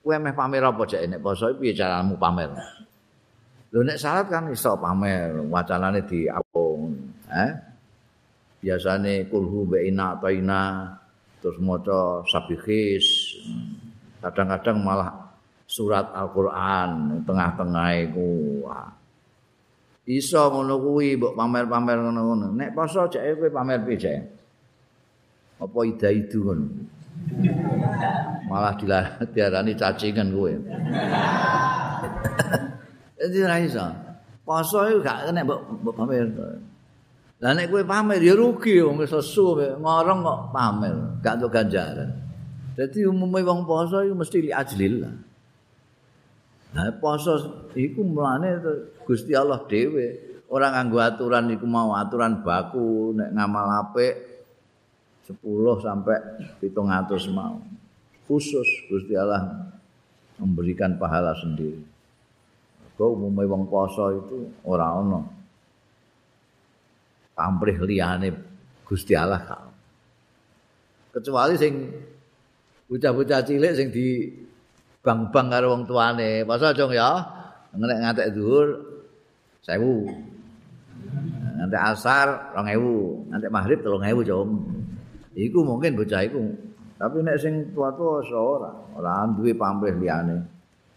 Kowe 0.00 0.16
meh 0.16 0.34
pamer 0.34 0.62
apa 0.62 0.82
cek 0.86 1.02
nek 1.10 1.20
poso 1.22 1.50
piye 1.58 1.74
caramu 1.74 2.14
pamer? 2.14 2.50
Lho 3.70 3.86
nek 3.86 3.98
salat 3.98 4.26
kan 4.26 4.50
iso 4.50 4.74
pamer, 4.78 5.46
wacanane 5.46 6.02
diapung, 6.02 6.94
eh? 7.30 7.50
Biasane 8.60 9.30
kulhu 9.30 9.66
baina 9.66 10.18
taina 10.18 10.94
terus 11.40 11.58
maca 11.62 12.22
sabihis. 12.28 13.38
Kadang-kadang 14.20 14.84
malah 14.84 15.32
surat 15.64 16.12
Al-Qur'an 16.12 17.22
tengah-tengah 17.24 17.88
iku. 18.10 18.30
Iso 20.08 20.40
ngono 20.48 20.80
kuwi 20.80 21.20
mbok 21.20 21.36
pamer-pamer 21.36 21.98
ngono-ngono. 22.00 22.56
Nek 22.56 22.72
poso 22.72 23.04
cek 23.10 23.36
kowe 23.36 23.50
pamer 23.52 23.84
piye 23.84 24.14
Apa 25.60 25.78
ida 25.84 26.08
itu 26.08 26.40
ngono. 26.40 26.66
Malah 28.48 28.80
diarani 29.28 29.76
cacingan 29.76 30.32
kowe. 30.32 30.50
Jadi 33.20 33.36
ra 33.44 33.56
iso. 33.60 33.84
Poso 34.40 34.88
iku 34.88 35.04
gak 35.04 35.28
kena 35.28 35.44
mbok 35.44 35.94
pamer. 35.94 36.26
Lah 37.40 37.52
nek 37.56 37.68
kowe 37.68 37.84
pamer 37.84 38.20
ya 38.20 38.36
rugi 38.36 38.80
wong 38.80 39.04
iso 39.04 39.20
su 39.20 39.56
ngorong 39.56 40.20
kok 40.24 40.40
pamer, 40.52 40.96
gak 41.20 41.40
untuk 41.40 41.52
ganjaran. 41.52 42.10
Jadi 42.76 43.04
umumnya 43.04 43.48
wong 43.48 43.68
poso 43.68 44.00
itu 44.00 44.16
mesti 44.16 44.38
li 44.48 44.52
ajlillah. 44.52 45.29
Nah, 46.70 46.86
poso 47.02 47.66
iku 47.74 48.06
mulane 48.06 48.62
Gusti 49.02 49.34
Allah 49.34 49.66
dhewe 49.66 50.06
ora 50.46 50.70
nganggo 50.70 51.02
aturan 51.02 51.50
iku 51.50 51.66
mau 51.66 51.98
aturan 51.98 52.46
baku 52.46 53.10
nek 53.14 53.34
ngamal 53.34 53.66
apik 53.86 54.14
10 55.26 55.42
sampai 55.82 56.18
700 56.62 57.30
mau. 57.34 57.58
Khusus 58.26 58.66
Gusti 58.86 59.18
Allah 59.18 59.70
memberikan 60.38 60.94
pahala 60.94 61.34
sendiri. 61.34 61.82
Kau 62.94 63.18
umumnya 63.18 63.48
wong 63.50 63.66
poso 63.66 64.04
itu 64.12 64.38
ora 64.62 64.94
ono. 64.94 65.20
Pamrih 67.34 67.82
liyane 67.82 68.28
Gusti 68.86 69.18
Allah 69.18 69.42
kau. 69.42 69.66
Kecuali 71.18 71.54
sing 71.58 71.90
bocah-bocah 72.86 73.42
cilik 73.42 73.72
sing 73.74 73.88
di 73.90 74.30
bang-bang 75.00 75.48
karo 75.48 75.66
wong 75.76 75.84
tuane. 75.88 76.44
Poso 76.44 76.72
dong 76.76 76.92
ya. 76.92 77.10
Nek 77.76 77.98
ngantek 78.02 78.32
dhuwur 78.36 78.66
1000. 79.64 81.60
Ngantek 81.60 81.82
asar 81.92 82.26
2000, 82.56 83.30
ngantek 83.32 83.52
maghrib 83.52 83.78
3000, 83.84 84.28
Jong. 84.28 84.50
Iku 85.30 85.62
mungkin 85.62 85.94
bocah 85.94 86.26
iku 86.26 86.42
Tapi 87.00 87.24
nek 87.24 87.40
sing 87.40 87.72
tua-tua 87.72 88.20
ora, 88.36 88.68
ora 88.92 89.24
duwe 89.32 89.56
pamrih 89.56 89.96
liyane 89.96 90.36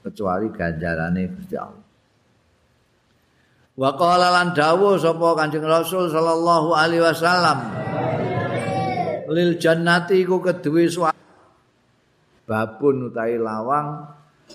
kecuali 0.04 0.52
ganjarane 0.52 1.32
Gusti 1.32 1.56
Allah. 1.56 1.84
Wa 3.80 3.96
qala 3.96 4.28
lan 4.28 4.52
dawuh 4.52 5.00
sapa 5.00 5.32
Kanjeng 5.40 5.64
Rasul 5.64 6.12
sallallahu 6.12 6.76
alaihi 6.76 7.08
wasallam. 7.08 7.58
Lil 9.32 9.56
jannati 9.56 10.28
iku 10.28 10.44
keduwe 10.44 10.92
babun 12.44 13.12
utawi 13.12 13.40
lawang 13.40 14.08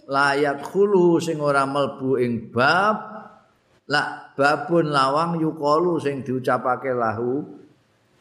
layak 0.08 0.64
khulu 0.64 1.18
sing 1.18 1.40
ora 1.40 1.64
mlebu 1.64 2.20
ing 2.20 2.52
bab 2.52 2.96
la 3.88 4.32
babun 4.36 4.92
lawang 4.92 5.40
yukalu 5.40 5.96
sing 5.98 6.20
diucapake 6.20 6.92
lahu 6.92 7.40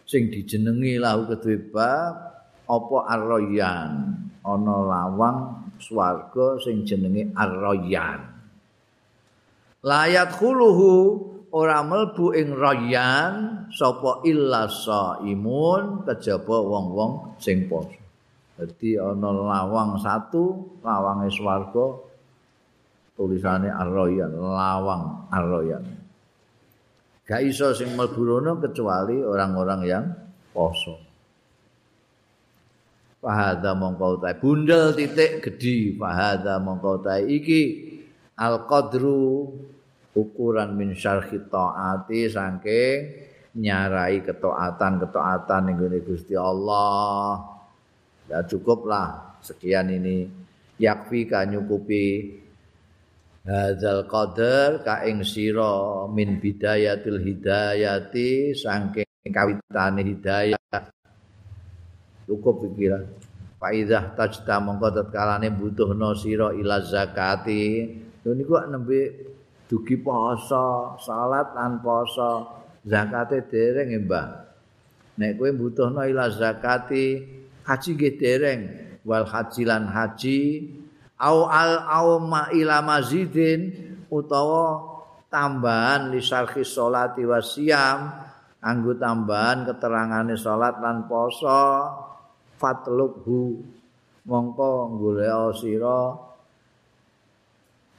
sing 0.08 0.32
dijenengi 0.32 0.96
lahu 0.98 1.28
keduwe 1.28 1.58
bab 1.72 2.14
apa 2.68 2.98
arroyan 3.12 4.16
ana 4.44 4.76
lawang 4.88 5.68
swarga 5.78 6.58
sing 6.64 6.88
jenenge 6.88 7.36
arroyan 7.36 8.24
layat 9.84 10.32
khuluhu 10.40 10.92
ora 11.52 11.84
mlebu 11.84 12.36
ing 12.36 12.56
rayan 12.56 13.34
sapa 13.72 14.24
illa 14.28 14.68
saimun 14.68 16.04
kejaba 16.08 16.58
wong-wong 16.64 17.36
sing 17.40 17.68
poso. 17.68 18.07
Dadi 18.58 18.98
ana 18.98 19.30
lawang 19.30 20.02
satu, 20.02 20.78
lawange 20.82 21.30
swarga 21.30 21.94
tulisane 23.14 23.70
ar-rayan, 23.70 24.34
lawang 24.34 25.30
ar-rayan. 25.30 25.86
Gak 27.28 27.44
iso 27.46 27.76
sing 27.78 27.94
mlebu 27.94 28.40
kecuali 28.58 29.22
orang-orang 29.22 29.82
yang 29.86 30.06
poso. 30.50 30.98
Fahadha 33.22 33.74
mongkau 33.74 34.22
tai 34.22 34.38
bundel 34.38 34.94
titik 34.94 35.42
gedi 35.44 35.98
fahadha 35.98 36.62
mongkau 36.62 37.02
tai 37.02 37.26
iki 37.26 37.62
al-qadru 38.38 39.50
ukuran 40.14 40.78
min 40.78 40.94
syarhi 40.94 41.42
taati 41.50 42.30
saking 42.30 42.98
nyarai 43.58 44.22
ketaatan-ketaatan 44.22 45.62
ning 45.66 45.78
Gusti 46.06 46.38
Allah. 46.38 47.57
Ya 48.28 48.44
cukuplah 48.44 49.40
sekian 49.40 49.88
ini 49.88 50.28
yakfi 50.76 51.26
ka 51.26 51.48
nyukupi 51.48 52.36
hadzal 53.48 54.04
qadar 54.12 54.84
ka 54.84 55.08
ing 55.08 55.24
sira 55.24 56.04
min 56.12 56.36
bidayatil 56.44 57.24
hidayati 57.24 58.52
saking 58.52 59.32
kawitane 59.32 60.04
hidayah. 60.04 60.60
Cukup 62.28 62.68
pikiran. 62.68 63.08
Faidah 63.58 64.14
tajta 64.14 64.60
mongko 64.60 64.92
tetkalane 64.92 65.48
butuhno 65.50 66.12
sira 66.14 66.52
ila 66.52 66.84
zakati. 66.84 67.88
Niku 68.28 68.60
nembe 68.68 69.02
dugi 69.72 69.96
poso, 70.04 71.00
salat 71.00 71.56
lan 71.56 71.80
poso, 71.80 72.44
zakate 72.84 73.48
dereng 73.48 74.04
Mbah. 74.04 74.28
Nek 75.16 75.40
kowe 75.40 75.50
butuhno 75.56 76.04
ila 76.04 76.28
zakati, 76.28 77.24
haji 77.68 77.90
nggih 78.00 78.16
dereng, 78.16 78.62
wal 79.04 79.28
haji 79.28 79.68
lan 79.68 79.92
haji 79.92 80.40
au 81.20 81.46
al 81.50 81.84
au 81.84 82.24
ma 82.24 82.48
ila 82.56 82.80
mazidin 82.80 83.74
utawa 84.08 84.98
tambahan 85.28 86.14
li 86.14 86.24
sarhi 86.24 86.64
salati 86.64 87.28
wasiyam 87.28 88.14
anggo 88.64 88.96
tambahan 88.96 89.68
keterangane 89.68 90.40
salat 90.40 90.80
lan 90.80 91.06
poso 91.10 91.92
fatlubhu 92.58 93.60
mongko 94.28 94.72
golek 94.98 95.56
sira 95.60 96.02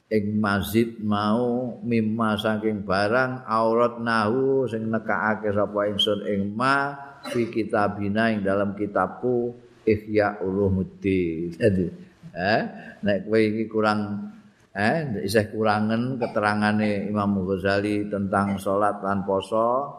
ing 0.09 0.41
masjid 0.41 0.89
mau 1.05 1.77
mimma 1.85 2.41
saking 2.41 2.81
barang 2.81 3.45
aurat 3.45 4.01
nahu 4.01 4.65
sing 4.65 4.89
nekakake 4.89 5.53
sapa 5.53 5.81
ingsun 5.93 6.25
ing 6.25 6.57
ma 6.57 7.08
fi 7.31 7.49
kitabina 7.49 8.33
ing 8.33 8.45
dalam 8.45 8.75
kitabku 8.75 9.55
Ihya 9.89 10.45
Ulumuddin. 10.45 11.57
Jadi, 11.57 11.87
eh 12.37 12.63
nek 13.01 13.25
kowe 13.25 13.39
iki 13.41 13.65
kurang 13.71 14.31
eh 14.77 15.25
isih 15.25 15.49
kurangen 15.51 16.21
keterangane 16.21 17.09
Imam 17.09 17.41
Ghazali 17.49 18.07
tentang 18.07 18.61
salat 18.61 19.01
lan 19.01 19.25
poso 19.25 19.97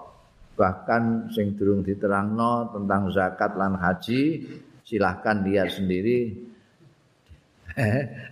bahkan 0.54 1.32
sing 1.32 1.56
durung 1.56 1.82
diterangno 1.82 2.70
tentang 2.76 3.08
zakat 3.10 3.56
lan 3.56 3.80
haji 3.80 4.44
silahkan 4.84 5.40
lihat 5.48 5.72
sendiri 5.72 6.36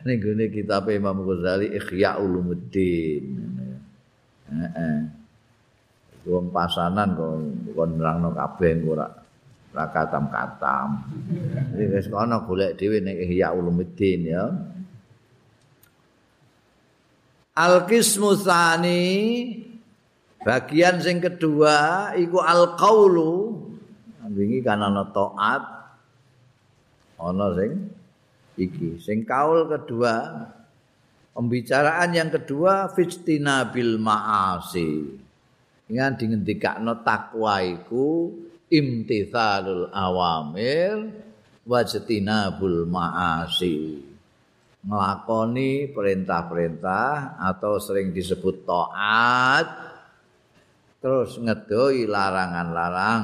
ning 0.05 0.17
gone 0.19 0.45
kitab 0.51 0.91
Imam 0.91 1.23
Ghazali 1.23 1.71
Ihya 1.73 2.19
Ulumuddin. 2.19 3.25
Heeh. 4.47 5.26
Wong 6.27 6.51
pasanan 6.51 7.15
kok 7.15 7.31
kon 7.71 7.95
nerangno 7.95 8.35
kabeh 8.35 8.83
ora 8.83 9.07
ora 9.71 9.85
katam-katam. 9.87 10.87
Wis 11.71 12.11
kono 12.11 12.43
golek 12.43 12.75
dhewe 12.75 12.99
ning 12.99 13.15
Ihya 13.15 13.55
Ulumuddin 13.55 14.27
ya. 14.27 14.51
Al-qismu 17.55 18.35
tsani 18.35 19.07
bagian 20.43 20.99
sing 20.99 21.23
kedua 21.23 22.11
iku 22.19 22.43
al-qaulu. 22.43 23.63
Wingi 24.27 24.59
kan 24.59 24.83
ana 24.83 25.07
taat 25.15 25.63
ana 27.15 27.47
sing 27.55 27.89
iki 28.59 28.99
sing 29.01 29.25
kaul 29.25 29.65
kedua 29.71 30.45
pembicaraan 31.31 32.11
yang 32.13 32.29
kedua 32.29 32.91
fistina 32.93 33.65
bil 33.71 33.97
maasi 33.97 35.17
ingat 35.87 36.19
dingendikakno 36.19 37.03
takwa 37.03 37.63
iku 37.63 38.31
imtithalul 38.67 39.87
awamir 39.91 41.11
wajtinabul 41.63 42.87
maasi 42.87 44.03
ngelakoni 44.87 45.91
perintah-perintah 45.91 47.39
atau 47.39 47.75
sering 47.79 48.15
disebut 48.15 48.63
taat 48.63 49.67
terus 51.03 51.35
ngedoi 51.39 52.07
larangan-larang 52.07 53.23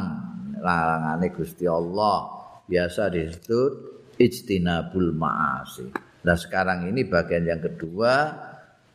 larangane 0.60 1.27
Gusti 1.31 1.68
Allah 1.68 2.44
biasa 2.64 3.11
disebut 3.11 3.72
ijtinabul 4.15 5.11
ma'asi. 5.11 5.88
Nah 6.23 6.38
sekarang 6.40 6.88
ini 6.88 7.03
bagian 7.03 7.44
yang 7.44 7.60
kedua 7.60 8.31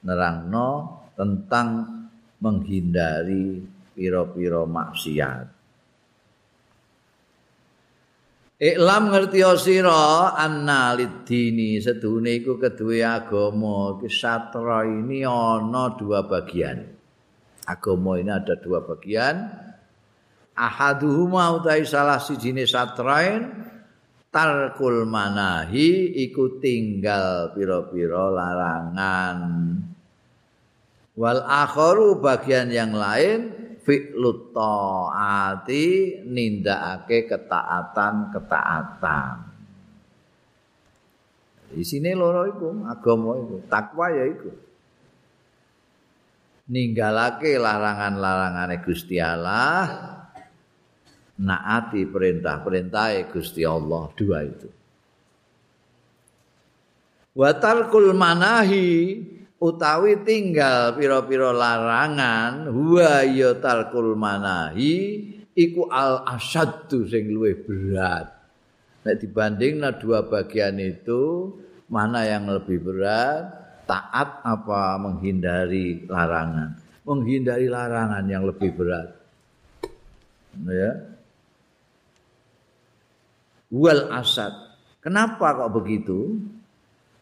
nerangno 0.04 0.68
tentang 1.12 1.97
menghindari 2.38 3.62
piro-piro 3.94 4.64
maksiat. 4.66 5.58
Iklam 8.58 9.14
ngerti 9.14 9.38
sira 9.54 10.34
anna 10.34 10.90
lidini 10.98 11.78
sedune 11.78 12.42
iku 12.42 12.58
kedue 12.58 13.06
agama 13.06 13.94
kisatra 14.02 14.82
ini 14.82 15.22
ana 15.22 15.94
dua 15.94 16.26
bagian. 16.26 16.82
Agama 17.70 18.18
ini 18.18 18.34
ada 18.34 18.58
dua 18.58 18.82
bagian. 18.82 19.46
Ahaduhuma 20.58 21.54
utai 21.54 21.86
salah 21.86 22.18
sijine 22.18 22.66
satrain 22.66 23.46
tarkul 24.34 25.06
manahi 25.06 26.18
iku 26.26 26.58
tinggal 26.58 27.54
pira-pira 27.54 28.26
larangan 28.26 29.38
wal 31.18 31.42
akharu 31.42 32.22
bagian 32.22 32.70
yang 32.70 32.94
lain 32.94 33.50
fi'lut 33.82 34.54
taati 34.54 36.22
nindakake 36.22 37.26
ketaatan-ketaatan 37.26 39.50
di 41.74 41.82
sini 41.82 42.14
loro 42.14 42.46
iku 42.46 42.86
agama 42.86 43.34
iku 43.42 43.66
takwa 43.66 44.14
ya 44.14 44.30
iku 44.30 44.68
ninggalake 46.68 47.56
larangan-larangane 47.58 48.76
Gusti 48.84 49.16
Allah 49.18 49.88
naati 51.40 52.04
perintah-perintah 52.04 53.32
Gusti 53.32 53.64
Allah 53.64 54.12
dua 54.12 54.44
itu. 54.44 54.68
Watarkul 57.38 58.12
manahi 58.12 59.22
utawi 59.58 60.22
tinggal 60.22 60.94
pira-pira 60.94 61.50
larangan 61.50 62.70
huwa 62.70 63.26
ya 63.26 63.58
tarkul 63.58 64.14
manahi 64.14 65.26
iku 65.58 65.90
al 65.90 66.22
asaddu 66.26 67.06
sing 67.06 67.30
luwih 67.34 67.58
berat. 67.66 68.30
Nek 69.02 69.18
dibandingna 69.22 69.94
dua 69.98 70.26
bagian 70.26 70.78
itu 70.78 71.54
mana 71.90 72.26
yang 72.26 72.46
lebih 72.46 72.82
berat? 72.82 73.56
Taat 73.88 74.44
apa 74.44 75.00
menghindari 75.00 76.04
larangan? 76.04 76.76
Menghindari 77.08 77.72
larangan 77.72 78.24
yang 78.28 78.44
lebih 78.44 78.70
berat. 78.76 79.08
Ya. 80.68 80.92
wal 83.72 84.12
asad. 84.12 84.52
Kenapa 85.00 85.56
kok 85.56 85.72
begitu? 85.72 86.36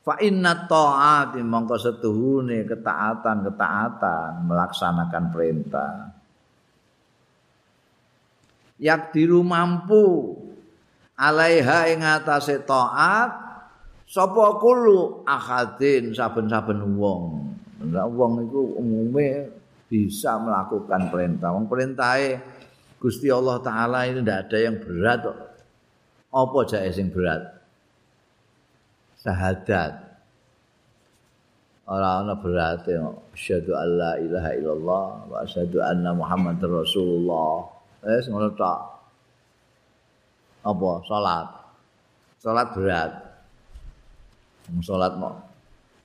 Fa 0.06 0.14
inna 0.22 0.70
ta'ati 0.70 1.42
mongko 1.42 1.74
setuhune 1.82 2.62
ketaatan-ketaatan 2.62 4.46
melaksanakan 4.46 5.24
perintah. 5.34 6.14
Yak 8.78 9.10
diru 9.10 9.42
mampu 9.42 10.30
alaiha 11.18 11.90
ing 11.90 12.06
atase 12.06 12.62
taat 12.62 13.34
sapa 14.06 14.62
kulo 14.62 15.26
akadin 15.26 16.14
saben-saben 16.14 16.86
wong. 16.94 17.50
Wong 17.90 18.32
iku 18.46 18.78
umume 18.78 19.50
bisa 19.90 20.38
melakukan 20.38 21.10
perintah. 21.10 21.50
Wong 21.50 21.66
perintahe 21.66 22.38
Gusti 23.02 23.26
Allah 23.26 23.58
taala 23.58 24.06
ini 24.06 24.22
ndak 24.22 24.46
ada 24.46 24.58
yang 24.70 24.78
berat 24.78 25.18
kok. 25.26 25.38
Apa 26.30 26.58
jae 26.62 26.94
sing 26.94 27.10
berat? 27.10 27.55
Sahadat. 29.26 29.92
Ora 31.90 32.22
ana 32.22 32.38
berat 32.38 32.86
ya. 32.86 33.10
Asyhadu 33.34 33.74
alla 33.74 34.14
ilaha 34.22 34.50
illallah 34.54 35.06
wa 35.26 35.36
asyhadu 35.42 35.82
anna 35.82 36.14
Muhammadar 36.14 36.70
Rasulullah. 36.70 37.66
Wes 38.06 38.30
ngono 38.30 38.54
tok. 38.54 38.80
Apa? 40.62 40.90
Salat. 41.10 41.46
Salat 42.38 42.68
berat. 42.70 43.12
Salat 44.82 45.14
mau 45.18 45.34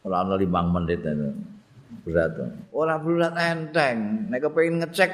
ora 0.02 0.26
ana 0.26 0.34
5 0.38 0.50
menit 0.74 1.06
berat. 2.02 2.34
Ora 2.74 2.98
berat 2.98 3.38
enteng. 3.38 4.30
Nek 4.34 4.50
kepengin 4.50 4.82
ngecek 4.82 5.12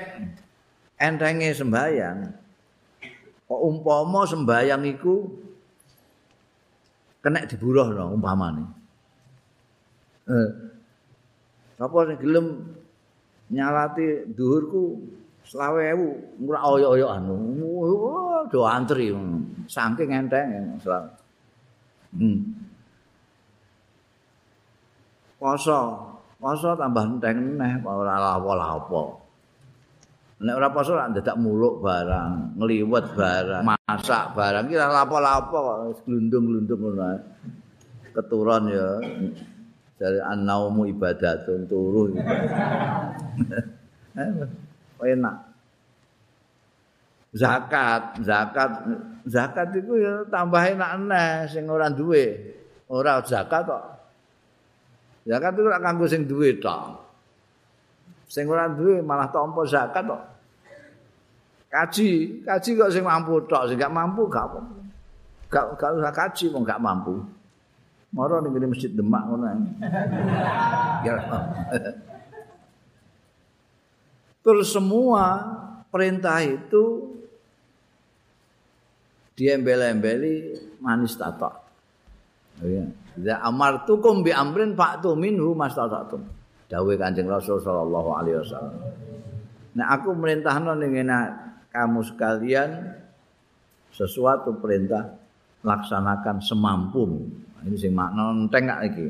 entenge 0.95 1.51
sembayang. 1.51 2.17
Kok 3.47 3.61
umpama 3.67 4.23
sembayang 4.27 4.83
iku 4.95 5.46
kena 7.21 7.45
diburuh 7.45 7.91
no 7.93 8.13
umpamane. 8.15 8.63
Eh. 10.27 10.49
Apa 11.77 11.97
sing 12.09 12.17
gelem 12.19 12.47
nyalati 13.53 14.33
dhuwurku 14.33 14.83
20.000 15.47 16.43
ora 16.43 16.59
oyok-oyok 16.75 17.11
anu. 17.11 17.35
Do 18.51 18.63
antri 18.67 19.11
saking 19.67 20.11
enteng 20.11 20.75
selawat. 20.83 21.15
Hmm. 22.15 22.39
Poso, 25.37 25.79
poso 26.41 26.69
tambah 26.75 27.05
enteng 27.05 27.55
neh 27.55 27.79
ora 27.85 28.17
lapo-lapo. 28.17 29.26
Nek 30.37 30.53
ora 30.53 30.69
poso 30.69 30.93
ora 30.93 31.09
dadak 31.09 31.33
muluk 31.41 31.81
barang, 31.81 32.61
ngliwet 32.61 33.05
barang, 33.17 33.65
masak 33.65 34.37
barang 34.37 34.69
iki 34.69 34.77
ora 34.77 35.01
lapo-lapo 35.01 35.57
kok 35.57 36.05
glundung-glundung 36.05 36.77
ngono 36.77 37.01
ae. 37.09 37.17
Keturun 38.13 38.69
ya 38.69 39.01
dari 39.97 40.21
annaumu 40.21 40.85
ibadatun 40.85 41.65
turu 41.65 42.13
enak. 45.01 45.35
Zakat, 47.33 48.21
zakat, 48.21 48.71
zakat 49.25 49.67
itu 49.73 49.93
ya 50.01 50.21
tambah 50.29 50.61
enak 50.61 50.91
neh 51.01 51.49
sing 51.49 51.65
ora 51.65 51.89
duwe. 51.89 52.53
Ora 52.93 53.25
zakat 53.25 53.65
kok. 53.65 53.83
Zakat 55.25 55.51
itu 55.57 55.65
ora 55.65 55.81
kanggo 55.81 56.05
sing 56.05 56.29
duwe 56.29 56.61
tok. 56.61 57.06
Sing 58.27 58.43
ora 58.51 58.67
duwe 58.67 58.99
malah 58.99 59.31
tampa 59.31 59.63
zakat 59.63 60.03
kok. 60.03 60.21
Kaji, 61.67 62.43
kaji 62.43 62.69
kok 62.75 62.91
sing 62.91 63.03
mampu 63.03 63.43
tok, 63.47 63.71
sing 63.71 63.79
gak 63.79 63.91
mampu 63.91 64.27
gak 64.27 64.51
apa. 64.51 64.59
Gak 65.47 65.65
gak 65.79 65.91
usah 65.95 66.13
kaji 66.15 66.45
wong 66.51 66.63
gak 66.67 66.83
mampu. 66.83 67.23
Moro 68.11 68.39
ning 68.39 68.51
masjid 68.67 68.91
Demak 68.91 69.23
ngono. 69.27 69.47
Terus 74.43 74.67
semua 74.71 75.23
perintah 75.91 76.39
itu 76.39 77.15
diembel-embeli 79.35 80.55
manis 80.79 81.19
tatok. 81.19 81.53
Ya. 82.63 82.87
Ya 83.17 83.35
amartukum 83.41 84.21
bi 84.21 84.29
amrin 84.29 84.77
fa'tu 84.77 85.17
minhu 85.17 85.57
mastata'tum. 85.57 86.36
Dawuh 86.67 86.95
Kanjeng 86.99 87.27
Rasul 87.27 87.59
sallallahu 87.63 88.09
alaihi 88.11 88.37
wasallam. 88.43 88.75
Nah 89.77 89.85
aku 89.95 90.11
merintahno 90.15 90.75
ning 90.75 90.95
kamu 91.71 91.99
sekalian 92.03 92.69
sesuatu 93.91 94.55
perintah 94.59 95.15
laksanakan 95.63 96.37
semampu. 96.43 97.03
Ini 97.65 97.75
sing 97.75 97.91
makna 97.91 98.31
enteng 98.31 98.69
gak 98.69 98.81
iki. 98.93 99.07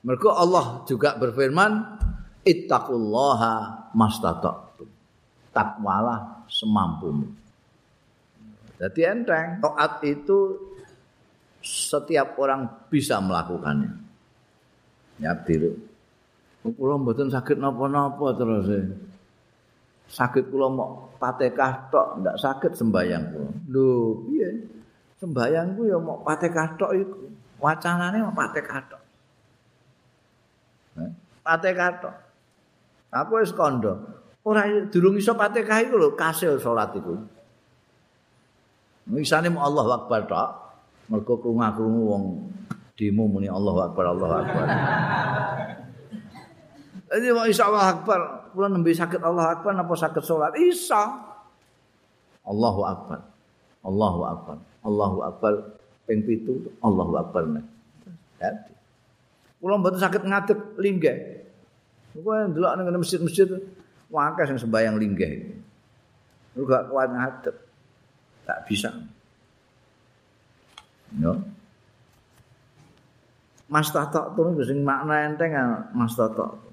Mergo 0.00 0.32
Allah 0.32 0.82
juga 0.88 1.16
berfirman 1.20 2.00
ittaqullaha 2.42 3.88
mastata'tum. 3.92 4.88
Takwalah 5.52 6.46
semampumu. 6.48 7.26
Jadi 8.80 9.00
enteng, 9.04 9.60
taat 9.60 10.00
itu 10.08 10.56
setiap 11.60 12.40
orang 12.40 12.64
bisa 12.88 13.20
melakukannya. 13.20 13.92
Ya, 15.20 15.36
diri. 15.36 15.89
Kula 16.60 17.00
mboten 17.00 17.32
saged 17.32 17.56
napa-napa 17.56 18.36
terus 18.36 18.68
e. 18.68 18.80
Saged 20.10 20.52
kula 20.52 20.68
mok 20.68 21.16
patekah 21.16 21.88
tok 21.88 22.20
ndak 22.20 22.36
saged 22.36 22.76
sembayang 22.76 23.24
kula. 23.32 23.50
Lho, 23.72 23.88
piye? 24.28 24.48
Sembayang 25.20 25.76
ku 25.76 25.88
ya 25.88 25.96
mok 25.96 26.20
patekah 26.24 26.76
tok 26.76 26.92
iku. 26.96 27.18
Wacanane 27.60 28.20
mok 28.20 28.36
patekah 28.36 28.80
tok. 28.92 29.02
Patekah 31.40 31.90
tok. 32.04 32.14
Aku 33.10 33.40
wis 33.40 33.52
kandha. 33.56 33.96
Ora 34.44 34.68
durung 34.92 35.16
iso 35.16 35.32
patekah 35.32 35.88
iku 35.88 35.96
lho 35.96 36.12
kasil 36.12 36.60
salat 36.60 36.92
iku. 36.92 37.16
Misane 39.08 39.48
mok 39.48 39.64
Allahu 39.64 39.90
Akbar 39.96 40.28
tok. 40.28 40.50
Mergo 41.10 41.40
krungu-krungu 41.42 42.02
wong 42.06 42.24
demo 42.94 43.24
muni 43.26 43.48
Allahu 43.48 43.80
Akbar 43.82 44.04
Allahu 44.12 44.34
Akbar. 44.44 44.66
Jadi 47.10 47.26
mau 47.34 47.42
insya 47.42 47.66
Allah 47.66 47.98
Akbar, 47.98 48.20
kula 48.54 48.70
nembe 48.70 48.94
sakit 48.94 49.18
Allah 49.18 49.58
Akbar, 49.58 49.74
napa 49.74 49.98
sakit 49.98 50.22
sholat? 50.22 50.54
Isa. 50.62 51.10
Allahu 52.46 52.86
Akbar, 52.86 53.18
Allahu 53.82 54.20
Akbar, 54.22 54.56
Allahu 54.86 55.18
Akbar, 55.26 55.52
ping 56.06 56.22
pitu, 56.22 56.70
Allahu 56.78 57.18
Akbar. 57.18 57.50
Jadi, 58.38 58.72
kula 59.58 59.74
mboten 59.82 59.98
sakit 59.98 60.22
ngadep 60.22 60.78
linggih. 60.78 61.42
Kula 62.14 62.46
ndelok 62.46 62.78
ning 62.78 63.02
masjid-masjid, 63.02 63.58
wakas 64.06 64.54
yang 64.54 64.62
sembahyang 64.62 64.94
linggih. 64.94 65.50
Lu 66.54 66.62
gak 66.62 66.94
kuat 66.94 67.10
ngadep, 67.10 67.54
tak 68.46 68.58
bisa. 68.70 68.94
No. 71.18 71.42
Mas 73.66 73.90
tatok 73.90 74.34
tuh 74.38 74.62
sing 74.62 74.86
makna 74.86 75.26
enteng 75.26 75.54
Mas 75.90 76.14
tatok. 76.14 76.69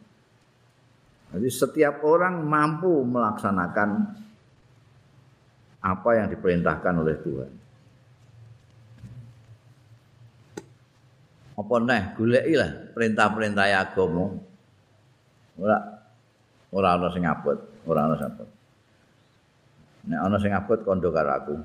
Jadi 1.38 1.54
setiap 1.54 2.02
orang 2.02 2.42
mampu 2.42 3.06
melaksanakan 3.06 4.10
apa 5.86 6.10
yang 6.18 6.34
diperintahkan 6.34 6.94
oleh 6.98 7.14
Tuhan. 7.22 7.52
Apa 11.62 11.74
neh 11.78 12.18
goleki 12.18 12.58
lah 12.58 12.74
perintah-perintah 12.90 13.70
agama. 13.70 14.34
Ora 15.62 15.78
ora 16.74 16.90
ana 16.98 17.14
sing 17.14 17.30
abot, 17.30 17.58
ora 17.86 18.10
ana 18.10 18.18
sing 18.18 18.34
abot. 18.34 18.50
Nek 20.10 20.18
ana 20.18 20.38
sing 20.42 20.54
abot 20.58 20.80
kandha 20.82 21.10
karo 21.14 21.32
aku. 21.38 21.56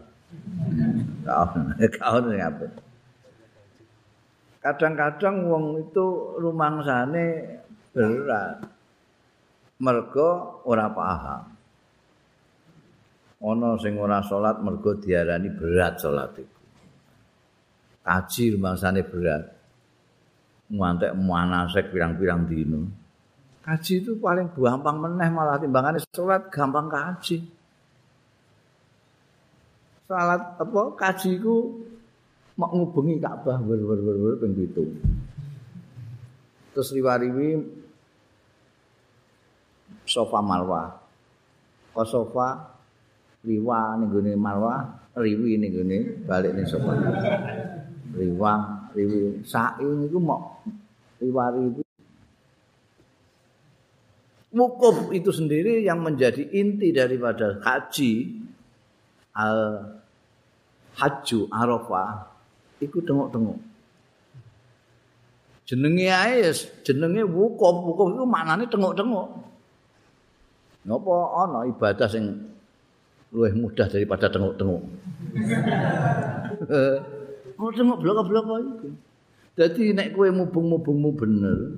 Kadang-kadang 4.60 5.48
wong 5.48 5.64
itu 5.80 6.06
rumangsane 6.44 7.56
berat. 7.96 8.71
Mergo 9.82 10.62
ora 10.70 10.86
paham. 10.94 11.50
Ana 13.42 13.74
sing 13.82 13.98
ora 13.98 14.22
salat 14.22 14.62
mergo 14.62 14.94
diarani 14.94 15.50
berat 15.50 15.98
salat 15.98 16.38
iku. 16.38 16.60
Kaji 18.06 18.54
rumangsane 18.54 19.02
berat. 19.02 19.42
Ngantek 20.70 21.18
manasek 21.18 21.90
pirang-pirang 21.90 22.46
dino. 22.46 22.86
Kaji 23.66 24.02
itu 24.02 24.18
paling 24.22 24.54
gampang 24.54 24.98
meneh 25.02 25.28
malah 25.34 25.58
timbangane 25.58 25.98
salat 26.14 26.46
gampang 26.54 26.86
kaji. 26.86 27.42
Salat 30.06 30.62
apa 30.62 30.80
kaji 30.94 31.42
iku 31.42 31.82
mau 32.54 32.70
ngubengi 32.70 33.18
Ka'bah 33.18 33.58
wer-wer-wer 33.58 34.38
ping 34.38 34.54
7. 34.54 36.70
Terus 36.72 36.88
riwariwi 36.94 37.81
Sofa 40.12 40.44
Marwa. 40.44 40.92
Ke 41.96 42.04
sofa? 42.04 42.68
Riwa 43.42 43.98
ning 43.98 44.14
gone 44.14 44.32
marwah 44.38 44.86
riwi 45.18 45.58
ning 45.58 45.74
gone 45.74 45.98
balik 46.30 46.54
ning 46.54 46.62
sopan 46.62 46.94
riwa 48.14 48.52
riwi. 48.94 49.42
Sa'i 49.42 49.82
niku 49.82 50.22
mok 50.22 50.62
riwa 51.18 51.44
riwi. 51.50 51.82
Wukuf 54.54 55.10
itu 55.10 55.34
sendiri 55.34 55.82
yang 55.82 56.06
menjadi 56.06 56.54
inti 56.54 56.94
daripada 56.94 57.58
haji 57.66 58.36
al 59.34 59.58
haju 61.02 61.38
arafah 61.50 62.30
iku 62.78 63.02
tengok-tengok. 63.02 63.58
Jenenge 65.66 66.06
ae 66.14 66.46
jenenge 66.86 67.26
wukuf. 67.26 67.74
Wukuf 67.90 68.06
iku 68.14 68.22
maknane 68.22 68.70
tengok-tengok 68.70 69.51
napa 70.82 71.14
ana 71.46 71.66
ibadah 71.70 72.08
sing 72.10 72.52
luwih 73.32 73.54
mudah 73.56 73.88
daripada 73.88 74.28
tengok-tengok. 74.28 74.82
Mau 77.56 77.70
tengok 77.72 77.98
blok-blok 78.02 78.44
itu. 78.60 78.88
Jadi 79.52 79.92
nek 79.92 80.16
kowe 80.16 80.32
mubung-mubungmu 80.32 81.12
bener, 81.12 81.76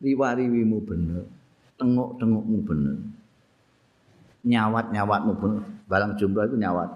riwa-riwimu 0.00 0.78
bener, 0.88 1.28
tengok-tengokmu 1.76 2.58
bener, 2.64 2.96
nyawat-nyawatmu 4.48 5.32
bener, 5.36 5.64
barang 5.84 6.16
jumlah 6.16 6.48
itu 6.48 6.56
nyawat. 6.56 6.90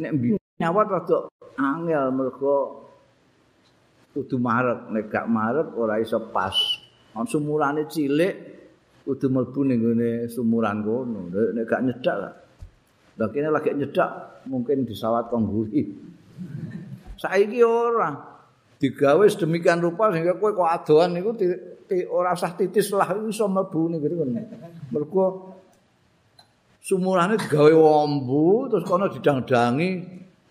Nek 0.00 0.10
nyawat 0.56 0.86
rada 0.88 1.28
angel 1.60 2.04
mergo 2.16 2.88
kudu 4.16 4.40
marek, 4.40 4.88
nek 4.88 5.12
gak 5.12 5.28
marek 5.28 5.76
ora 5.76 6.00
iso 6.00 6.16
pas. 6.32 6.56
Ono 7.12 7.28
sumurane 7.28 7.84
cilik, 7.84 8.55
kudu 9.06 9.30
mlebu 9.30 9.60
ning 9.62 9.78
gone 9.78 10.10
sumuran 10.26 10.82
kono. 10.82 11.30
Nek 11.30 11.64
gak 11.70 11.86
nyedak 11.86 12.16
lah. 12.18 12.34
Lah 13.16 13.28
kene 13.30 13.54
lagi 13.54 13.70
nyedak 13.70 14.42
mungkin 14.50 14.82
disawat 14.82 15.30
kongguri. 15.30 15.86
Saiki 17.22 17.62
ora 17.62 18.12
digawe 18.76 19.24
sedemikian 19.24 19.80
rupa 19.80 20.12
sehingga 20.12 20.36
kowe 20.36 20.52
kok 20.52 20.68
adoan 20.68 21.16
niku 21.16 21.32
ora 22.12 22.36
usah 22.36 22.52
titis 22.58 22.92
lah 22.92 23.14
iso 23.30 23.46
mlebu 23.46 23.80
ning 23.94 24.02
gone. 24.02 24.42
Mergo 24.90 25.54
sumurane 26.82 27.38
digawe 27.38 27.72
wombu 27.72 28.66
terus 28.74 28.84
kono 28.84 29.06
didang-dangi 29.06 29.88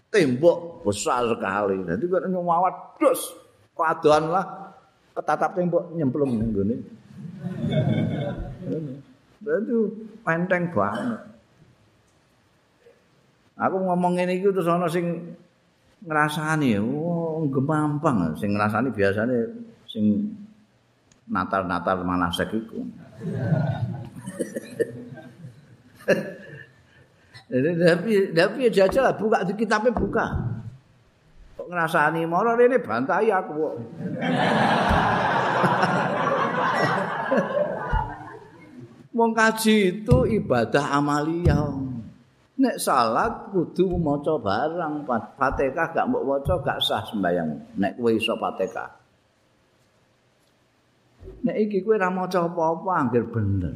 tembok 0.08 0.88
besar 0.88 1.28
sekali. 1.28 1.84
Dadi 1.84 2.08
kok 2.08 2.24
nyuwat 2.32 3.04
dus 3.04 3.36
kok 3.76 3.84
adoan 3.84 4.32
lah 4.32 4.46
ketatap 5.12 5.60
tembok 5.60 5.92
nyemplung 5.92 6.40
ning 6.40 6.50
gone. 6.56 6.76
Itu 9.46 9.78
penteng 10.26 10.74
banget. 10.74 11.22
Aku 13.56 13.78
ngomong 13.80 14.20
ini 14.20 14.44
itu 14.44 14.52
terus 14.52 14.68
ana 14.68 14.90
sing 14.92 15.32
ngrasani, 16.04 16.76
oh 16.76 17.48
gemampang 17.48 18.36
sing 18.36 18.52
ngrasani 18.52 18.92
biasane 18.92 19.38
sing 19.88 20.28
natal-natal 21.32 22.04
manasek 22.04 22.52
iku. 22.52 22.84
Jadi 27.46 27.70
tapi 27.80 28.12
tapi 28.36 28.68
jajal 28.74 29.16
buka 29.16 29.48
di 29.48 29.54
kitabnya 29.56 29.96
buka. 29.96 30.26
Kok 31.56 31.72
ngrasani 31.72 32.28
moro 32.28 32.60
rene 32.60 32.82
bantai 32.84 33.32
aku 33.32 33.54
kok. 33.56 33.76
Wong 39.16 39.32
kaji 39.32 39.76
itu 40.04 40.18
ibadah 40.28 40.86
amalia. 40.92 41.64
Nek 42.56 42.80
salat 42.80 43.52
kudu 43.52 44.00
maca 44.00 44.40
barang, 44.40 45.04
Fatihah 45.36 45.88
gak 45.92 46.08
mbok 46.08 46.24
waca 46.24 46.56
gak 46.64 46.80
sah 46.80 47.04
sembayang. 47.04 47.80
Nek 47.80 48.00
kowe 48.00 48.12
iso 48.12 48.36
Fatihah. 48.40 48.92
Nek 51.44 51.56
iki 51.68 51.84
kowe 51.84 51.96
ora 52.00 52.12
maca 52.12 52.44
apa-apa 52.44 52.92
anggere 52.96 53.28
bener. 53.28 53.76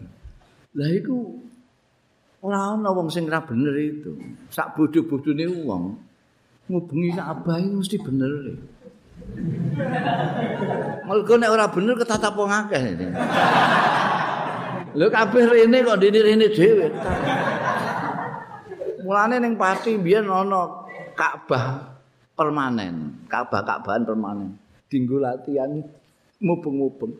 Lah 0.76 0.90
iku 0.96 1.40
ora 2.44 2.76
ana 2.76 2.92
wong 2.92 3.12
sing 3.12 3.28
ora 3.28 3.44
bener 3.44 3.76
itu. 3.80 4.16
Sak 4.48 4.80
bodho-bodhone 4.80 5.46
wong 5.68 5.84
ngubengi 6.68 7.16
Ka'bah 7.16 7.60
mesti 7.60 8.00
bener. 8.00 8.60
Mulga 11.10 11.34
nek 11.42 11.50
ora 11.50 11.66
bener 11.72 11.96
ketatap 11.98 12.34
wong 12.38 12.52
akeh. 12.54 12.82
Lho 14.94 15.06
kabeh 15.10 15.44
rene 15.50 15.78
kok 15.86 16.00
dene 16.02 16.20
rene 16.22 16.48
dhewe. 16.54 16.88
Mulane 19.06 19.42
ning 19.42 19.58
pati 19.58 19.98
biyen 19.98 20.30
ana 20.30 20.86
Ka'bah 21.18 21.98
permanen, 22.38 23.26
Ka'bah 23.26 23.66
Ka'bahan 23.66 24.06
permanen. 24.06 24.56
Dinggo 24.90 25.18
latihan 25.18 25.82
mubeng-mubeng. 26.40 27.14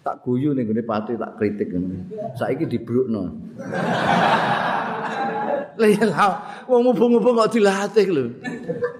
Tak 0.00 0.24
guyu 0.24 0.56
ning 0.56 0.64
gone 0.70 0.82
pati 0.86 1.18
tak 1.18 1.36
kritik 1.36 1.74
ngene. 1.74 2.08
Saiki 2.38 2.64
dibrukno. 2.64 3.30
Lah 5.76 5.88
ya 5.88 6.28
wong 6.70 6.80
mubeng-mubeng 6.90 7.34
kok 7.42 7.52
dilatih 7.52 8.06
lho. 8.08 8.24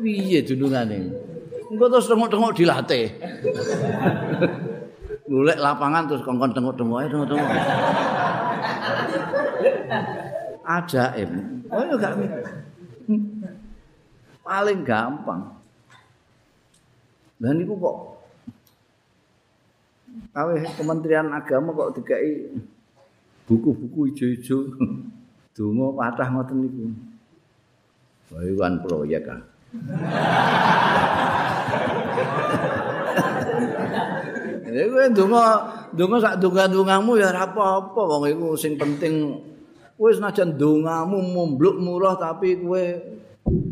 Piye 0.03 0.43
dunungane? 0.45 1.31
Engko 1.71 1.87
terus 1.87 2.11
tengok-tengok 2.11 2.53
dilatih. 2.59 3.07
golek 5.31 5.63
lapangan 5.63 6.11
terus 6.11 6.27
kongkon 6.27 6.51
tengok-tengok 6.51 6.99
ae 6.99 7.07
tengok-tengok. 7.07 7.51
Ajaib. 10.67 11.31
Oh 11.71 11.83
ya 11.87 11.95
gak 11.95 12.15
paling 14.43 14.83
gampang. 14.83 15.43
Dan 17.39 17.63
niku 17.63 17.79
kok 17.79 17.97
Kawe 20.35 20.55
Kementerian 20.75 21.31
Agama 21.31 21.71
kok 21.71 21.95
dikai 21.95 22.51
buku-buku 23.47 24.11
ijo-ijo 24.11 24.67
donga 25.55 25.87
patah 25.95 26.29
ngoten 26.35 26.57
niku. 26.67 26.85
Wah, 28.31 28.71
proyek 28.83 29.23
kan. 29.27 29.50
Ya 29.71 29.79
kowe 34.87 35.07
ndonga 35.15 35.45
ndonga 35.95 36.17
sak 36.19 36.39
donga-dongamu 36.43 37.19
ya 37.19 37.31
ora 37.31 37.47
apa-apa 37.47 38.03
wong 38.03 38.27
iku 38.35 38.59
sing 38.59 38.75
penting 38.75 39.39
kowe 39.95 40.11
senajan 40.11 40.59
dongamu 40.59 41.23
mumbluk 41.23 41.79
murah 41.79 42.19
tapi 42.19 42.59
kowe 42.59 42.83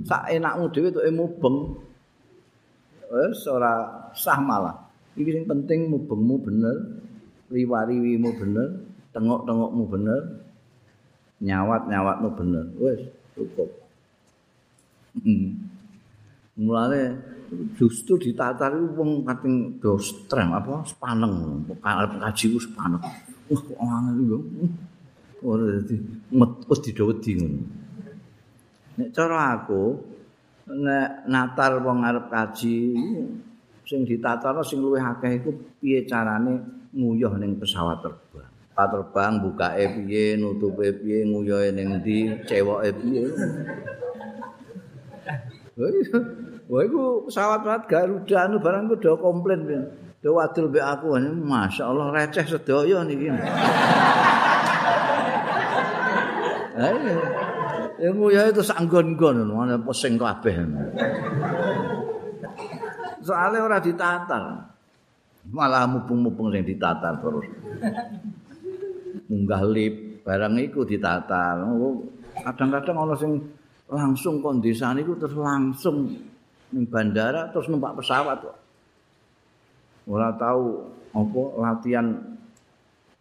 sak 0.07 0.31
enakmu 0.31 0.71
dhewe 0.71 0.95
tok 0.95 1.07
mubeng. 1.11 1.57
Wis 3.11 3.43
ora 3.51 4.07
sah 4.15 4.39
malah. 4.39 4.79
Iki 5.19 5.31
sing 5.35 5.45
penting 5.51 5.91
mubengmu 5.91 6.39
bener, 6.39 6.77
riwariwimu 7.51 8.31
bener, 8.39 8.69
tengok-tengokmu 9.11 9.83
bener, 9.91 10.23
nyawat-nyawatmu 11.43 12.29
bener. 12.39 12.65
Wis 12.79 13.03
cukup. 13.35 13.67
Hmm. 15.19 15.68
Mulane 16.59 17.15
justru 17.79 18.19
ditatar 18.19 18.75
itu 18.75 18.91
wong 18.99 19.23
kating 19.23 19.79
do 19.79 19.95
strem 19.97 20.51
apa 20.51 20.83
sepaneng. 20.83 21.63
Arep 21.81 22.19
kaji 22.19 22.45
ku 22.51 22.59
sepaneng. 22.59 22.99
Wah 23.49 23.61
kok 23.63 23.79
angel 23.79 24.19
yo 24.27 24.39
ora 25.47 25.79
dadi 25.79 25.95
metu 26.35 26.75
didawedi 26.83 27.31
ngono. 27.39 27.63
Nek 28.99 29.09
cara 29.15 29.55
aku 29.55 29.83
nek 30.67 31.31
natar 31.31 31.79
wong 31.79 32.03
arep 32.03 32.27
kaji 32.27 32.77
sing 33.87 34.03
ditatar 34.03 34.59
sing 34.67 34.83
luwih 34.83 35.01
akeh 35.01 35.39
iku 35.39 35.55
piye 35.79 36.05
carane 36.11 36.59
nguyuh 36.91 37.39
ning 37.39 37.55
pesawat 37.55 38.03
terbang. 38.03 38.51
Pesawat 38.75 38.89
terbang 38.93 39.33
bukake 39.47 39.85
piye 39.95 40.35
nutupe 40.35 40.91
piye 40.91 41.23
nguyuhe 41.23 41.71
ning 41.71 42.03
ndi 42.03 42.35
cewoke 42.45 42.91
piye 42.99 43.23
Wah 46.69 46.83
iku 46.83 47.31
pesawat-pesawat 47.31 47.83
Garuda 47.87 48.51
anu 48.51 48.59
barang 48.59 48.91
ku 48.91 48.97
do 48.99 49.15
komplain. 49.17 49.63
Do 50.19 50.35
wadul 50.35 50.67
mbek 50.75 50.83
aku, 50.83 51.15
Masya 51.47 51.87
Allah 51.87 52.11
receh 52.11 52.43
sedaya 52.43 53.07
niki. 53.07 53.31
Ayo. 56.79 57.15
Ya 57.99 58.15
nguya 58.15 58.55
itu 58.55 58.63
sanggon-gon 58.63 59.43
mana 59.51 59.79
pusing 59.79 60.15
kabeh. 60.19 60.55
Soale 63.23 63.59
ora 63.59 63.83
ditatar. 63.83 64.75
Malah 65.51 65.87
mubung-mubung 65.91 66.55
sing 66.55 66.63
ditatar 66.63 67.19
terus. 67.19 67.47
Munggah 69.31 69.63
lip 69.67 70.23
barang 70.23 70.55
iku 70.63 70.87
ditatar. 70.87 71.59
Kadang-kadang 72.43 72.97
ana 73.03 73.15
sing 73.19 73.43
langsung 73.89 74.45
kondisane 74.45 75.01
iku 75.01 75.17
terus 75.17 75.33
langsung 75.37 76.13
ning 76.69 76.85
bandara 76.85 77.49
terus 77.49 77.73
numpak 77.73 77.97
pesawat 77.97 78.45
kok. 78.45 78.57
Ora 80.09 80.33
tahu 80.37 80.93
apa 81.17 81.41
latihan 81.57 82.07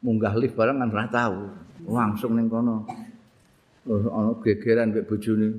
munggah 0.03 0.35
lift 0.35 0.55
barang 0.59 0.77
kan 0.83 0.91
ora 0.91 1.07
tahu. 1.07 1.47
Langsung 1.87 2.35
ning 2.35 2.51
kono. 2.51 2.83
Ana 3.87 4.35
gegeran 4.43 4.91
mbek 4.91 5.07
bojone. 5.07 5.55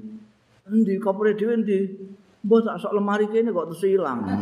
Endi 0.68 1.00
kopre 1.00 1.32
dhewe 1.32 1.56
endi? 1.56 1.88
Mbah 2.44 2.60
tak 2.60 2.76
sok 2.84 2.92
lemari 3.00 3.24
kene 3.32 3.48
kok 3.56 3.72
terus 3.72 3.88
ilang. 3.88 4.20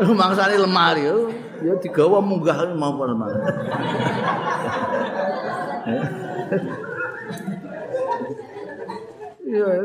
Mangsane 0.00 0.56
lemari 0.56 1.04
yo 1.04 1.28
ya 1.60 1.74
digawa 1.80 2.18
munggah 2.24 2.72
mau 2.74 2.96
lemari. 3.04 3.38
Iya, 9.50 9.82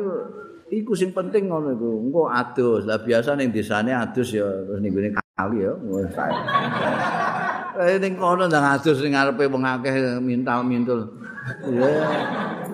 iku 0.70 0.94
sing 0.94 1.10
penting 1.10 1.50
ngono 1.50 1.74
iku. 1.74 1.90
Engko 2.06 2.24
adus. 2.30 2.86
Lah 2.86 3.02
biasa 3.02 3.34
ning 3.34 3.50
desane 3.50 3.92
adus 3.94 4.34
ya 4.34 4.46
terus 4.46 4.80
ning 4.82 4.94
gone 4.94 5.10
kali 5.16 5.66
ya. 5.66 5.74
Eh 7.82 7.98
ning 7.98 8.14
kono 8.16 8.46
ndang 8.46 8.78
adus 8.78 9.02
ning 9.02 9.18
ngarepe 9.18 9.50
wong 9.50 9.66
akeh 9.66 10.22
mintal-mintul. 10.22 11.12
Ya 11.70 11.90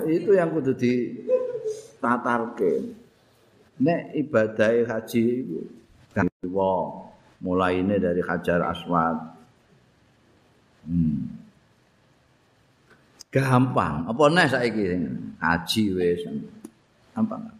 itu 0.08 0.32
yang 0.36 0.52
kudu 0.52 0.76
di 0.76 1.16
tatarke. 2.04 2.92
Nek 3.82 4.14
ibadah 4.14 4.72
haji 4.88 5.24
iku 5.42 5.60
kan 6.12 6.28
wong 6.44 7.11
mulaine 7.42 7.98
dari 7.98 8.22
Hajar 8.22 8.62
Aswad. 8.70 9.18
Hmm. 10.88 11.38
Gampang. 13.34 14.08
Apa 14.08 14.24
nek 14.30 14.54
saiki 14.54 14.96
haji 15.42 15.84
wis. 15.98 16.22
Gampang. 17.18 17.52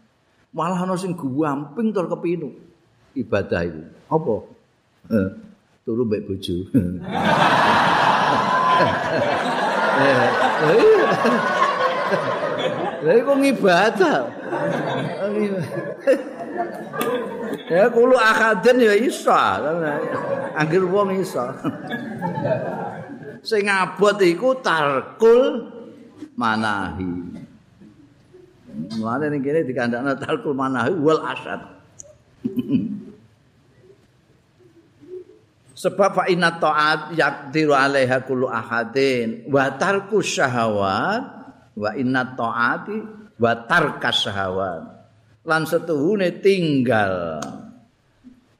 Malah 0.54 0.86
ana 0.86 0.94
sing 0.96 1.12
gampang 1.18 1.92
tur 1.92 2.06
kepinu 2.06 2.72
ibadah 3.16 3.60
iku. 3.64 3.82
Apa? 4.08 4.34
Eh, 5.12 5.28
turu 5.84 6.04
mbek 6.08 6.24
bojo. 6.28 6.56
Lah 13.02 13.14
iku 13.18 13.32
ngibadah. 13.34 14.18
Ya 17.72 17.88
kulo 17.88 18.16
akaden 18.16 18.78
ya 18.82 18.94
iso. 18.96 19.32
Anggir 20.56 20.84
wong 20.84 21.20
iso. 21.20 21.42
Sing 23.42 23.66
abot 23.66 24.20
iku 24.22 24.60
tarkul 24.62 25.72
manahi. 26.38 27.10
Mulane 29.00 29.26
ning 29.32 29.42
kene 29.44 29.64
dikandakno 29.66 30.16
tarkul 30.20 30.54
manahi 30.54 30.92
wal 31.00 31.20
asad. 31.24 31.60
Sebab 35.82 36.10
fa 36.14 36.24
inna 36.30 36.62
ta'at 36.62 37.18
yaqdiru 37.18 37.74
'alaiha 37.74 38.22
kullu 38.22 38.46
ahadin 38.46 39.50
wa 39.50 39.66
tarku 39.74 40.22
syahawat 40.22 41.22
wa 41.74 41.90
inna 41.98 42.22
ta'ati 42.38 42.98
wa 43.40 43.52
tarkas 43.66 44.22
syahawat. 44.22 44.82
Lan 45.42 45.66
setuhune 45.66 46.38
tinggal. 46.38 47.42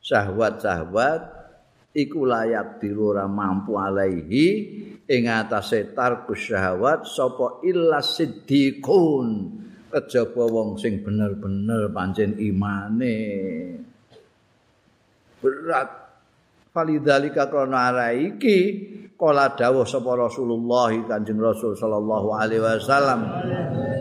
Syahwat-syahwat 0.02 1.20
iku 1.94 2.26
layak 2.26 2.82
diru 2.82 3.14
mampu 3.30 3.78
alaihi. 3.78 4.46
Ing 5.06 5.30
atase 5.30 5.94
tarkus 5.94 6.50
syahwat 6.50 7.06
sapa 7.06 7.62
illa 7.62 8.02
siddiqun. 8.02 9.28
Kejaba 9.92 10.48
wong 10.48 10.80
sing 10.80 11.04
bener-bener 11.04 11.92
pancen 11.92 12.34
imane. 12.40 13.18
Berat. 15.38 16.02
Falidzalika 16.72 17.52
krana 17.52 17.92
ara 17.92 18.16
iki 18.16 18.58
kala 19.20 19.52
dawuh 19.52 19.84
sapa 19.84 20.16
Rasulullah 20.16 20.88
Kanjeng 21.04 21.36
Rasul 21.36 21.76
sallallahu 21.76 22.32
alaihi 22.32 22.64
wasallam 22.64 23.20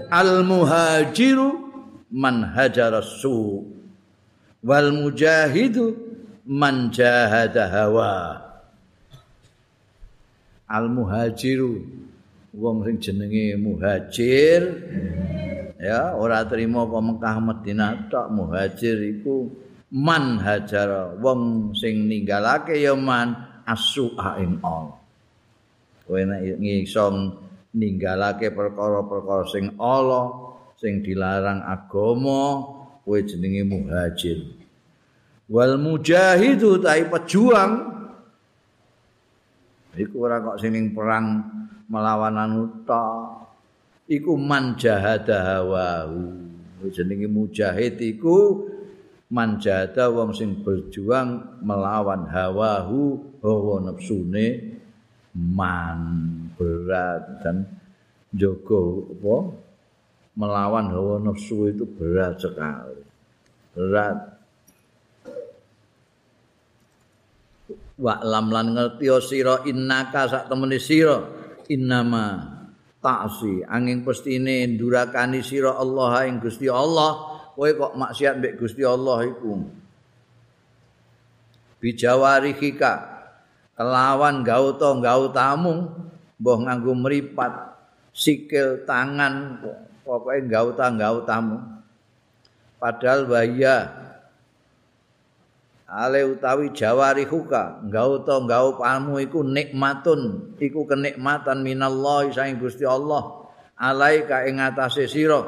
al 0.08 0.48
muhajiru 0.48 1.70
man 2.11 2.53
hajara 2.53 2.99
su 2.99 3.63
wal 4.61 4.91
mujahidu 4.91 5.95
man 6.45 6.91
jahada 6.91 7.71
hawa. 7.71 8.13
Al 10.71 10.88
muhajiru 10.88 11.83
wong 12.55 12.83
sing 12.88 12.95
jenenge 12.99 13.59
muhajir 13.59 14.61
ya 15.79 16.15
ora 16.15 16.47
trimo 16.47 16.88
apa 16.88 16.99
Mekah 16.99 17.38
Madinah 17.43 17.91
tok. 18.07 18.27
Muhajir 18.31 18.99
iku 19.19 19.51
man 19.91 20.39
hajara 20.39 21.15
wong 21.19 21.71
sing 21.75 22.07
ninggalake 22.07 22.79
ya 22.79 22.95
man 22.95 23.35
asu 23.67 24.15
ing 24.39 24.59
all. 24.63 24.95
Kowe 26.07 26.21
nek 26.27 26.59
ninggalake 27.71 28.51
perkara-perkara 28.51 29.47
sing 29.47 29.75
Allah 29.79 30.51
sing 30.82 31.06
dilarang 31.06 31.62
agama 31.62 32.66
kowe 33.06 33.20
jenenge 33.22 33.62
muhajir. 33.62 34.41
Wal 35.45 35.78
mujahidu 35.78 36.82
tai 36.82 37.06
pejuang. 37.06 37.94
Iku 39.94 40.16
ora 40.26 40.41
kok 40.41 40.58
sing 40.58 40.74
perang 40.98 41.45
melawan 41.86 42.34
anu 42.34 42.82
tok. 42.82 43.45
Iku 44.10 44.34
man 44.41 44.74
jahada 44.74 45.62
hawahu. 45.62 46.49
Jenenge 46.90 47.30
mujahid 47.30 48.02
iku 48.02 48.66
man 49.30 49.62
jahada 49.62 50.10
wong 50.10 50.34
sing 50.34 50.66
berjuang 50.66 51.62
melawan 51.62 52.26
hawahu 52.26 53.22
hawa 53.45 53.86
nafsune 53.86 54.82
man. 55.38 56.02
Berat 56.58 57.44
dan 57.45 57.70
jogo 58.34 59.12
apa 59.14 59.36
melawan 60.36 60.91
hawa 60.91 61.20
nafsu 61.20 61.72
itu 61.72 61.84
berat 61.84 62.40
sekali. 62.40 63.03
Berat. 63.76 64.18
Wa 68.02 68.18
lam 68.26 68.49
lan 68.49 68.74
ngerti 68.74 69.08
sira 69.22 69.62
innaka 69.68 70.28
sak 70.28 70.44
temene 70.48 70.80
sira. 70.82 71.20
Innama 71.72 72.52
taksi 72.99 73.64
angin 73.64 74.03
pestine 74.03 74.68
ndurakani 74.76 75.40
sira 75.40 75.78
Allah 75.78 76.28
ing 76.28 76.44
Gusti 76.44 76.68
Allah. 76.68 77.32
Kowe 77.52 77.70
kok 77.78 77.94
maksiat 77.94 78.41
mbek 78.41 78.58
Gusti 78.58 78.82
Allah 78.82 79.28
iku? 79.28 79.60
Bijawarihika 81.78 82.94
kelawan 83.78 84.45
gauta 84.45 84.94
gautamu 84.98 85.90
mbah 86.41 86.58
nganggo 86.58 86.94
mripat 86.98 87.53
sikil 88.14 88.86
tangan 88.86 89.62
pokoke 90.02 90.41
gauta 90.49 90.88
gautamu 90.94 91.61
padahal 92.82 93.30
bahaya 93.30 93.90
ale 95.91 96.23
utawi 96.23 96.72
jawari 96.72 97.28
huka 97.28 97.84
gauta 97.91 98.40
gau 98.48 98.80
pamu 98.80 99.19
iku 99.19 99.44
nikmatun 99.44 100.53
iku 100.57 100.88
kenikmatan 100.88 101.61
minallah 101.61 102.32
saing 102.32 102.57
Gusti 102.57 102.88
Allah 102.88 103.41
alaika 103.82 104.45
ing 104.45 104.61
atase 104.61 105.10
sira. 105.10 105.41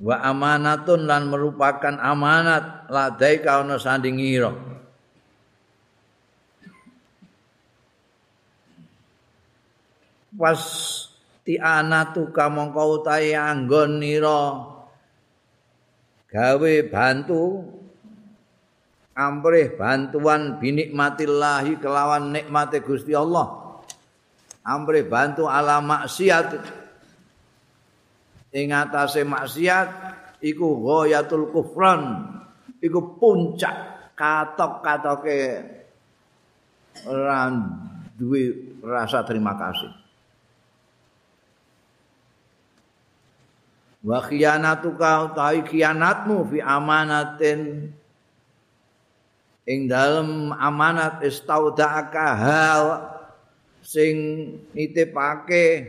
Wa 0.00 0.16
amanatun 0.24 1.04
lan 1.04 1.28
merupakan 1.28 1.92
amanat 2.00 2.88
ladai 2.88 3.44
kauna 3.44 3.76
sandingira 3.76 4.48
pas 10.40 10.56
tianatu 11.44 12.32
kamangka 12.32 12.82
utahe 12.84 13.32
anggon 13.36 14.00
nira. 14.00 14.66
Gawe 16.30 16.74
bantu 16.86 17.66
amrih 19.18 19.74
bantuan 19.74 20.62
binikmatillahi 20.62 21.82
kelawan 21.82 22.30
nikmate 22.30 22.80
Gusti 22.80 23.12
Allah. 23.16 23.80
Amrih 24.62 25.08
bantu 25.08 25.50
ala 25.50 25.82
maksiat. 25.82 26.78
Ing 28.50 28.74
atase 28.74 29.22
maksiat 29.22 29.88
iku 30.42 30.82
ghayatul 30.82 31.50
kufran 31.54 32.30
iku 32.78 33.18
puncak 33.18 34.14
katok-katoke. 34.14 35.42
Ora 37.06 37.48
duwe 38.18 38.76
rasa 38.84 39.24
terima 39.24 39.54
kasih 39.56 39.99
wa 44.00 44.18
khiyanatuka 44.24 45.32
utawi 45.32 45.60
khianatmu 45.64 46.48
fi 46.48 46.58
amanatin. 46.64 47.60
Ing 49.70 49.86
dalem 49.86 50.50
amanat 50.56 51.22
istaudaka 51.22 52.26
hal 52.34 52.84
sing 53.84 54.16
nitipake 54.74 55.86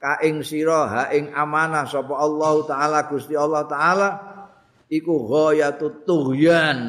ka 0.00 0.22
ing 0.24 0.40
sira 0.40 0.88
ha 0.88 1.02
ing 1.12 1.34
amanah 1.34 1.84
sapa 1.84 2.14
Allah 2.14 2.64
taala 2.64 3.04
Gusti 3.10 3.36
Allah 3.36 3.68
taala 3.68 4.08
iku 4.88 5.28
ghayatut 5.28 6.06
tughyan. 6.08 6.80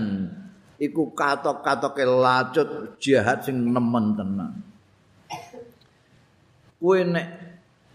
Iku 0.80 1.12
katok-katoke 1.12 2.08
lacut 2.08 2.96
jahat 3.04 3.44
sing 3.44 3.60
nemen 3.60 4.16
tenan. 4.16 4.64
Kowe 6.80 7.00
nek 7.04 7.49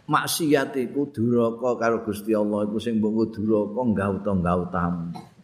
maksiat 0.04 0.76
iku 0.76 1.08
duraka 1.08 1.80
karo 1.80 2.04
Gusti 2.04 2.36
Allah 2.36 2.68
iku 2.68 2.76
sing 2.76 3.00
mbok 3.00 3.32
duraka 3.32 3.80
nggaut-nggautamu 3.80 5.34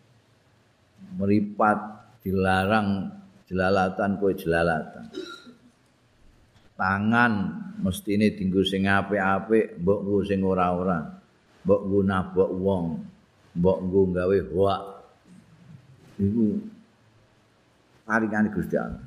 meripat 1.16 1.78
dilarang 2.22 3.10
jelalatan 3.50 4.10
kowe 4.20 4.32
jelalatan. 4.32 5.10
Tangan 6.78 7.32
mestine 7.82 8.32
dinggo 8.32 8.64
sing 8.64 8.88
apik-apik 8.88 9.80
mbok 9.82 9.98
nggo 10.06 10.20
sing 10.24 10.40
ora-ora. 10.40 11.00
Mbok 11.66 11.80
nggo 11.84 12.00
nabok 12.06 12.50
wong 12.56 12.84
mbok 13.56 13.78
nggo 13.84 14.00
gawe 14.16 14.38
hoak. 14.54 14.82
Iku 16.20 16.44
paringane 18.06 18.48
Gusti 18.52 18.76
Allah. 18.80 19.04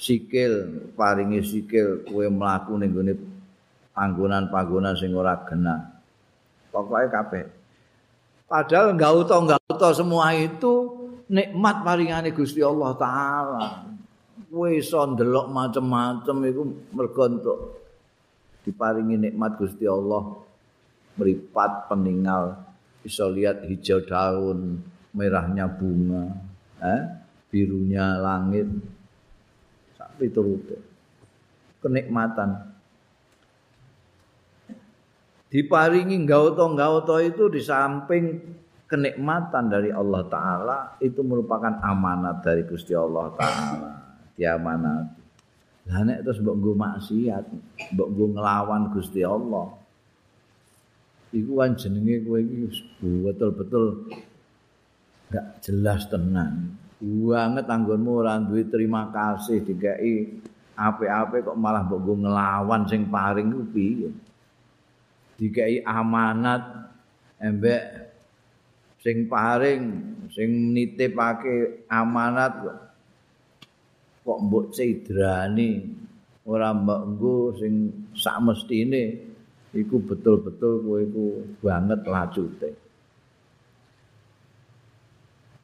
Sikil 0.00 0.52
paringi 0.96 1.44
sikil 1.44 2.04
kowe 2.08 2.24
mlaku 2.28 2.80
ning 2.80 2.92
gone 2.92 3.12
panggonan-panggonan 4.00 4.96
sing 4.96 5.12
ora 5.12 5.36
genah. 5.44 6.00
Pokoke 6.72 7.12
kabeh. 7.12 7.44
Padahal 8.48 8.96
enggak 8.96 9.60
utuh 9.68 9.92
semua 9.92 10.32
itu 10.32 10.72
nikmat 11.28 11.84
paringane 11.84 12.32
Gusti 12.32 12.64
Allah 12.64 12.96
taala. 12.96 13.68
Kowe 14.48 14.72
iso 14.72 14.98
ndelok 15.04 15.46
macem-macem 15.52 16.36
iku 16.48 16.62
mergo 16.96 17.22
entuk 17.28 17.58
diparingi 18.64 19.30
nikmat 19.30 19.60
Gusti 19.60 19.86
Allah 19.86 20.42
meripat 21.14 21.86
peninggal 21.86 22.58
bisa 23.04 23.30
lihat 23.30 23.62
hijau 23.68 24.02
daun 24.02 24.82
merahnya 25.14 25.70
bunga 25.70 26.34
eh? 26.82 27.00
birunya 27.46 28.18
langit 28.18 28.66
sampai 29.94 30.26
turut 30.34 30.66
kenikmatan 31.78 32.69
diparingi 35.50 36.16
gauto-gauto 36.22 37.18
itu 37.18 37.50
di 37.50 37.58
samping 37.58 38.38
kenikmatan 38.86 39.66
dari 39.66 39.90
Allah 39.90 40.22
Ta'ala 40.30 40.78
itu 41.02 41.20
merupakan 41.26 41.82
amanat 41.82 42.42
dari 42.42 42.62
Gusti 42.62 42.94
Allah 42.94 43.34
Ta'ala. 43.34 43.92
Diamanat 44.38 45.20
lah 45.90 46.06
nek 46.06 46.22
terus 46.22 46.38
mbok 46.38 46.56
nggo 46.60 46.72
maksiat 46.78 47.44
mbok 47.96 48.08
nggo 48.14 48.26
nglawan 48.38 48.82
Gusti 48.94 49.26
Allah 49.26 49.74
iku 51.34 51.52
kan 51.58 51.74
jenenge 51.74 52.22
kowe 52.22 52.38
iki 52.38 52.66
betul-betul 53.00 53.84
gak 55.30 55.62
jelas 55.62 56.06
tenan. 56.10 56.78
Banget 57.00 57.64
anggonmu 57.64 58.22
ora 58.22 58.38
duwe 58.38 58.66
terima 58.70 59.08
kasih 59.10 59.66
dikai 59.66 60.30
apik-apik 60.78 61.48
kok 61.48 61.58
malah 61.58 61.82
mbok 61.82 62.00
nggo 62.06 62.14
nglawan 62.28 62.86
sing 62.86 63.10
paring 63.10 63.50
ku 63.50 63.66
piye 63.74 64.10
dikai 65.40 65.80
amanat 65.80 66.60
embek 67.40 67.80
sing 69.00 69.24
paring 69.24 69.82
sing 70.28 70.76
nitipake 70.76 71.88
amanat 71.88 72.52
kok 74.20 74.38
mbok 74.44 74.76
cedrani 74.76 75.88
ora 76.44 76.76
mbok 76.76 77.00
nggo 77.16 77.36
sing 77.56 77.88
sak 78.12 78.36
mestine 78.44 79.32
iku 79.72 79.96
betul-betul 80.04 80.84
kowe 80.84 80.98
iku 81.00 81.26
banget 81.64 82.00
lacute. 82.04 82.70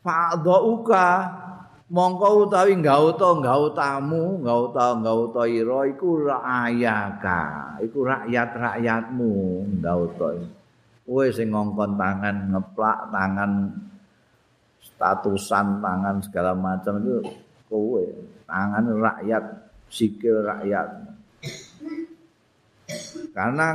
Fa'dhauka 0.06 1.08
mongko 1.86 2.46
utawi 2.46 2.74
gauta 2.82 3.38
gautamu 3.38 4.42
gauta 4.42 4.98
gauta 4.98 5.42
ira 5.46 5.86
iku 5.86 6.26
rakyaka 6.26 7.42
iku 7.82 7.98
rakyat-rakyatmu 8.02 9.32
gauta 9.78 10.34
kowe 11.06 11.26
sing 11.30 11.54
ngongkon 11.54 11.94
tangan 11.94 12.50
ngeplak 12.50 12.98
tangan 13.14 13.52
statusan 14.82 15.78
tangan 15.78 16.18
segala 16.22 16.52
macam 16.58 16.98
itu 16.98 17.22
kowe 17.70 18.02
tangan 18.46 18.84
rakyat 18.90 19.44
sikil 19.90 20.42
rakyat. 20.42 20.88
Karena 23.34 23.68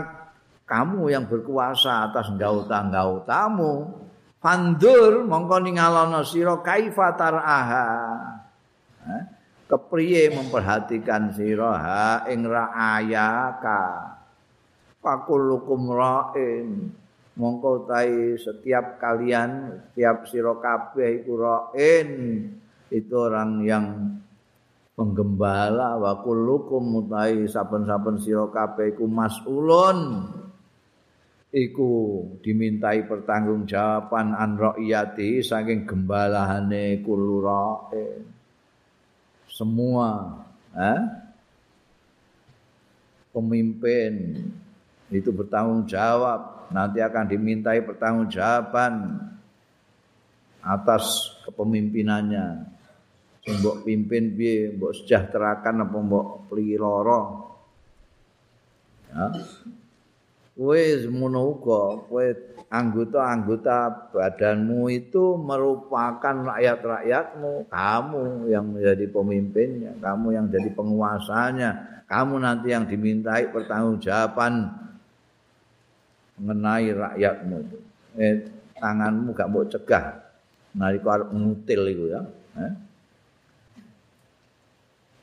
kamu 0.68 1.12
yang 1.12 1.28
berkuasa 1.28 2.12
atas 2.12 2.32
gauta-gautamu 2.40 4.01
Fandur 4.42 5.22
mongko 5.30 5.62
ningalono 5.62 6.26
sira 6.26 6.58
kaifa 6.66 7.14
taraha. 7.14 7.90
Kepriye 9.70 10.34
memperhatikan 10.34 11.30
sira 11.30 11.78
ha 11.78 12.26
ing 12.26 12.50
raayaka. 12.50 13.82
Fakulukum 14.98 15.94
ra'in. 15.94 16.90
Mongko 17.38 17.86
tai 17.86 18.36
setiap 18.36 18.98
kalian, 18.98 19.78
setiap 19.94 20.26
sira 20.26 20.58
kabeh 20.58 21.22
iku 21.22 21.34
ra'in. 21.38 22.10
Itu 22.90 23.30
orang 23.30 23.62
yang 23.62 23.86
penggembala 24.98 26.02
wa 26.02 26.18
kullukum 26.26 26.82
mutai 26.82 27.46
saben-saben 27.46 28.18
sira 28.18 28.50
kabeh 28.50 28.98
iku 28.98 29.06
mas'ulun 29.06 29.98
iku 31.52 32.24
dimintai 32.40 33.04
pertanggungjawaban 33.04 34.32
an 34.32 34.56
rakyati 34.56 35.44
saking 35.44 35.84
gembalahane 35.84 37.04
kulurae. 37.04 38.24
Semua 39.52 40.40
eh? 40.72 41.02
pemimpin 43.36 44.44
itu 45.12 45.28
bertanggung 45.32 45.88
jawab 45.88 46.72
nanti 46.72 47.04
akan 47.04 47.28
dimintai 47.28 47.84
pertanggungjawaban 47.84 49.20
atas 50.64 51.36
kepemimpinannya. 51.44 52.72
Mbok 53.42 53.84
pimpin 53.84 54.38
piye? 54.38 54.72
Mbok 54.72 55.04
sejahterakan 55.04 55.84
apa 55.84 55.98
mbok 56.00 56.28
pliloro 56.48 57.22
ya 59.12 59.28
kowe 60.62 60.78
semono 60.78 61.58
uga 61.58 62.06
kowe 62.06 62.26
anggota-anggota 62.70 64.14
badanmu 64.14 64.94
itu 64.94 65.34
merupakan 65.42 66.54
rakyat-rakyatmu. 66.54 67.66
Kamu 67.74 68.46
yang 68.46 68.70
menjadi 68.70 69.10
pemimpinnya 69.10 69.98
kamu 69.98 70.38
yang 70.38 70.46
jadi 70.54 70.70
penguasanya 70.78 71.70
kamu 72.06 72.46
nanti 72.46 72.68
yang 72.70 72.86
dimintai 72.86 73.50
pertanggungjawaban 73.50 74.70
mengenai 76.38 76.94
rakyatmu. 76.94 77.56
Itu 77.66 77.78
eh, 78.22 78.46
tanganmu 78.78 79.34
gak 79.34 79.50
mau 79.50 79.66
cegah. 79.66 80.30
Nalika 80.78 81.10
arep 81.18 81.34
ngutil 81.34 81.82
iku 81.90 82.06
ya 82.06 82.22
eh? 82.62 82.74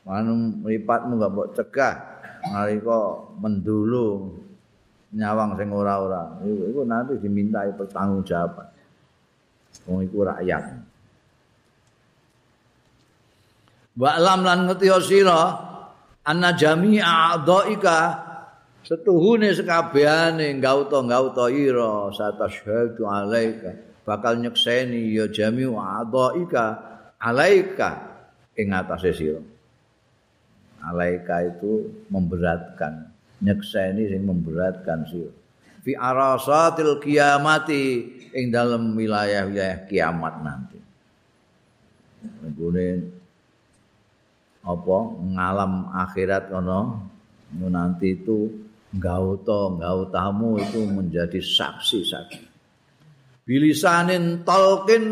Manung 0.03 0.67
mripatmu 0.67 1.15
gak 1.15 1.31
mau 1.31 1.47
cegah. 1.55 1.95
Nalika 2.51 2.99
mendulung 3.39 4.48
nyawang 5.13 5.57
sing 5.57 5.69
ora-ora. 5.73 6.37
Iku, 6.45 6.85
nanti 6.85 7.17
dimintai 7.17 7.73
pertanggungjawaban. 7.73 8.67
Wong 9.89 10.05
iku 10.05 10.25
rakyat. 10.25 10.63
Wa 13.99 14.15
lam 14.15 14.45
lan 14.45 14.59
ngerti 14.69 14.87
sira 15.03 15.41
anna 16.23 16.55
jami'a 16.55 17.35
a'dhaika 17.35 17.97
setuhune 18.85 19.51
sekabehane 19.51 20.55
gauta-gauta 20.61 21.51
ira 21.51 22.07
satashhadu 22.15 23.03
alaika 23.03 23.75
bakal 24.07 24.39
nyekseni 24.39 25.11
ya 25.13 25.27
jami'u 25.27 25.75
a'dhaika 25.75 26.63
alaika 27.19 27.89
ing 28.55 28.71
atase 28.71 29.11
sira. 29.11 29.41
Alaika 30.79 31.43
itu 31.43 31.91
memberatkan 32.07 33.08
nyekseni 33.39 34.11
sing 34.11 34.23
memberatkan 34.27 35.07
sira 35.07 35.39
fi 35.83 35.95
arasatil 35.95 36.99
kiamati 36.99 37.83
ing 38.35 38.53
dalam 38.53 38.93
wilayah-wilayah 38.93 39.89
kiamat 39.89 40.35
nanti. 40.43 40.77
Nggone 42.19 42.87
apa 44.59 44.97
ngalam 45.23 45.73
akhirat 45.95 46.51
kono 46.51 47.09
nanti 47.57 48.13
itu 48.13 48.67
gauta 48.93 49.73
gautamu 49.79 50.59
itu 50.59 50.83
menjadi 50.83 51.39
saksi-saksi. 51.39 52.43
Bilisanin 53.49 54.45
tolkin 54.45 55.05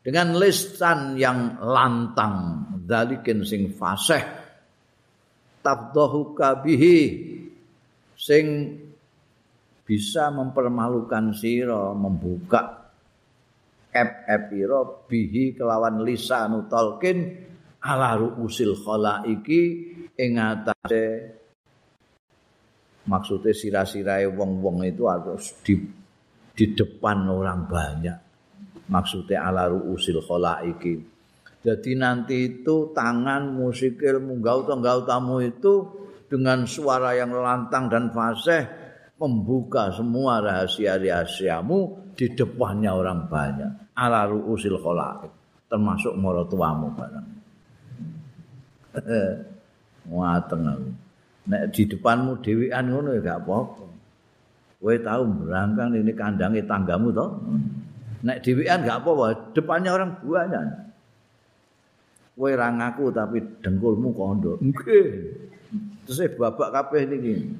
dengan 0.00 0.32
lisan 0.40 1.20
yang 1.20 1.60
lantang. 1.60 2.64
Dalikin 2.88 3.44
sing 3.44 3.76
fasih. 3.76 4.24
Tabdahuka 5.60 6.64
bihi 6.64 7.27
sing 8.18 8.74
bisa 9.86 10.34
mempermalukan 10.34 11.32
sira 11.32 11.94
membuka 11.94 12.90
ep-epira 13.94 15.06
bihi 15.06 15.54
kelawan 15.54 16.02
lisan 16.02 16.66
talqin 16.66 17.46
ala 17.78 18.18
ruusil 18.18 18.74
khalaiki 18.74 19.62
ing 20.18 20.36
atase 20.36 21.38
maksudnya 23.08 23.54
sirah-sirahe 23.56 24.28
wong-wong 24.28 24.84
itu 24.84 25.08
harus 25.08 25.56
di 25.64 25.78
di 26.58 26.74
depan 26.74 27.30
orang 27.30 27.70
banyak. 27.70 28.18
Maksudnya 28.90 29.46
ala 29.46 29.70
ruusil 29.70 30.20
khalaiki. 30.26 30.94
Jadi 31.62 31.92
nanti 31.94 32.36
itu 32.50 32.90
tangan 32.90 33.54
musikil 33.54 34.18
munggau 34.18 34.66
tenggau 34.66 35.06
tamu 35.06 35.38
itu 35.38 35.86
dengan 36.28 36.68
suara 36.68 37.16
yang 37.16 37.32
lantang 37.32 37.88
dan 37.88 38.12
fasih 38.12 38.68
membuka 39.18 39.90
semua 39.90 40.44
rahasia-rahasiamu 40.44 42.12
di 42.14 42.30
depannya 42.36 42.94
orang 42.94 43.26
banyak 43.26 43.72
ala 43.98 44.28
ruusil 44.30 44.78
khalaik 44.78 45.32
termasuk 45.66 46.14
maratuamu 46.14 46.94
barang 46.94 47.38
Wateng 50.08 50.64
aku. 50.72 50.88
Nek 51.48 51.62
di 51.72 51.82
depanmu 51.88 52.44
dhewean 52.44 52.92
ngono 52.92 53.16
ya 53.16 53.20
gak 53.24 53.40
apa-apa. 53.44 53.84
Kowe 54.78 54.94
tau 55.00 55.22
berangkang 55.26 55.96
ini 55.96 56.12
kandange 56.12 56.60
tanggamu 56.68 57.08
to. 57.10 57.26
Nek 58.24 58.44
dhewean 58.44 58.84
gak 58.84 59.00
apa-apa, 59.04 59.56
depannya 59.56 59.90
orang 59.96 60.10
banyak. 60.20 60.64
Kowe 62.36 62.52
ra 62.52 62.68
ngaku 62.68 63.04
tapi 63.16 63.38
dengkulmu 63.64 64.08
kondo. 64.12 64.60
Nggih. 64.60 65.06
Terus 66.08 66.40
babak 66.40 66.72
kabeh 66.72 67.04
niki. 67.04 67.52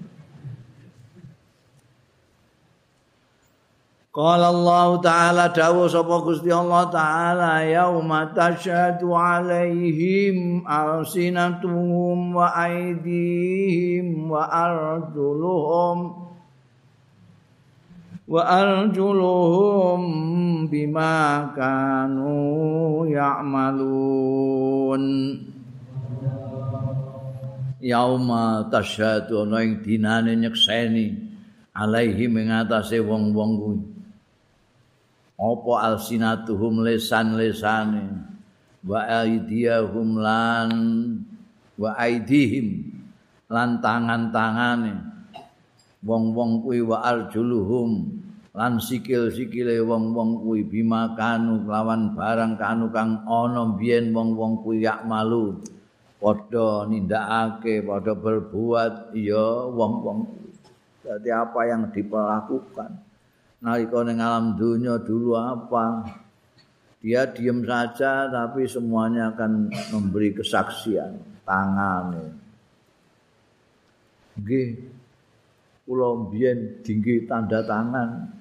Qala 4.08 4.48
Allah 4.48 4.88
Ta'ala 5.04 5.52
dawu 5.52 5.84
sapa 5.84 6.24
Gusti 6.24 6.48
Allah 6.48 6.88
Ta'ala 6.88 7.60
yauma 7.68 8.32
tasyhadu 8.32 9.12
'alaihim 9.12 10.64
alsinatuhum 10.64 12.32
wa 12.32 12.48
aydihim 12.56 14.32
wa 14.32 14.48
arjuluhum 14.48 16.24
wa 18.32 18.42
arjuluhum 18.48 20.00
bima 20.72 21.52
kanu 21.52 23.04
ya'malun 23.12 25.04
yauma 27.78 28.66
tasyhadu 28.70 29.46
ana 29.46 29.62
ing 29.62 29.82
dinane 29.82 30.34
nyekseni. 30.34 31.30
Alaihim 31.78 32.34
ing 32.42 32.50
atase 32.50 32.98
wong-wong 32.98 33.52
kuwi. 33.62 33.78
Apa 35.38 35.94
alsinatuhum 35.94 36.82
lesan-lesane? 36.82 38.26
Wa 38.82 39.06
aidiyahum 39.06 40.18
lan 40.18 40.70
wa 41.78 41.94
aidihim 41.94 42.82
lan 43.46 43.78
tangan-tangane. 43.78 44.98
Wong-wong 46.02 46.66
kuwi 46.66 46.82
wa 46.82 46.98
arjuluhum 47.06 48.10
lan 48.58 48.82
sikil-sikile 48.82 49.78
wong-wong 49.78 50.42
kuwi. 50.42 50.66
Bima 50.66 51.14
kanu 51.14 51.62
lawan 51.62 52.18
barang 52.18 52.58
kanu 52.58 52.90
kang 52.90 53.22
ana 53.22 53.78
biyen 53.78 54.10
wong-wong 54.10 54.66
kuwi 54.66 54.82
yak 54.82 55.06
malu 55.06 55.62
padha 56.18 56.84
nindakake 56.90 57.82
padha 57.86 58.12
berbuat 58.14 59.14
ya 59.14 59.70
wong-wong. 59.70 60.26
Jadi 61.06 61.30
apa 61.32 61.60
yang 61.64 61.88
diperlakukan? 61.88 62.90
Nalika 63.64 63.98
ning 64.04 64.18
alam 64.20 64.54
dunia 64.58 65.00
dulu 65.00 65.38
apa? 65.38 66.04
Dia 66.98 67.30
diam 67.30 67.62
saja 67.62 68.26
tapi 68.26 68.66
semuanya 68.66 69.30
akan 69.32 69.70
memberi 69.94 70.34
kesaksian 70.34 71.42
tangan 71.46 72.38
nggih. 74.38 74.70
Kula 75.88 76.08
mbiyen 76.28 76.84
dinggi 76.84 77.24
tanda 77.24 77.64
tangan. 77.64 78.36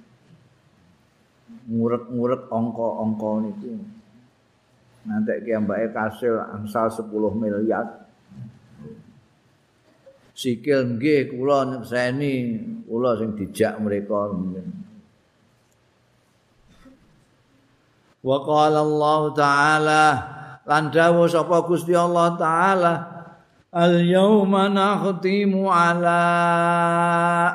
Ngurek-ngurek 1.68 2.48
angka-angka 2.52 3.32
niku 3.44 3.97
nanti 5.08 5.34
ki 5.48 5.56
mbake 5.64 5.96
kasil 5.96 6.36
angsal 6.52 6.92
10 6.92 7.08
miliar. 7.40 7.88
Sikil 10.38 11.00
nggih 11.00 11.34
kula 11.34 11.66
nyekseni 11.66 12.34
kula 12.86 13.18
sing 13.18 13.34
dijak 13.34 13.80
mereka. 13.82 14.30
Wa 18.22 18.38
qala 18.44 18.84
Allah 18.84 19.22
taala 19.34 20.06
lan 20.68 20.84
dawuh 20.94 21.26
sapa 21.26 21.64
Gusti 21.66 21.96
Allah 21.96 22.36
taala 22.38 22.94
Al 23.78 24.00
yawma 24.00 24.72
nakhtimu 24.74 25.70
ala 25.70 26.24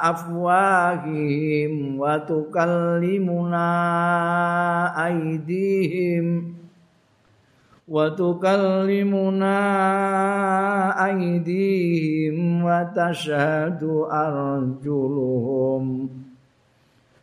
afwahihim 0.07 1.97
wa 1.99 2.21
tukallimuna 2.23 3.67
aydihim 4.93 6.62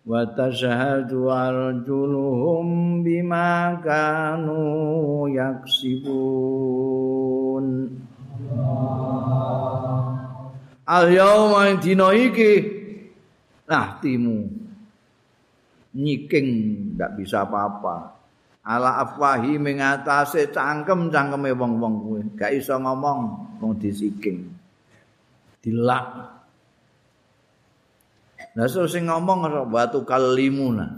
wa 0.10 0.26
tashhadu 0.30 1.26
arjuluhum 1.26 3.02
bima 3.02 3.82
kanu 3.82 5.26
yaksibun 5.34 6.06
al 10.86 11.08
yauma 11.10 11.74
dina 11.82 12.14
iki 12.14 12.54
nah 13.66 13.98
timu 13.98 14.54
nyiking 15.98 16.50
ndak 16.94 17.18
bisa 17.18 17.42
apa-apa 17.42 18.19
ala 18.70 19.02
afwahi 19.02 19.58
mengatasi 19.58 20.54
cangkem-cangkeme 20.54 21.58
wong-wong 21.58 21.96
kuwi 22.06 22.22
gak 22.38 22.54
iso 22.54 22.78
ngomong 22.78 23.20
wong 23.58 23.74
disiking 23.82 24.46
dilak 25.66 26.38
Lah 28.58 28.68
sing 28.68 29.08
ngomong 29.08 29.72
batu 29.72 30.04
kalimuna. 30.04 30.90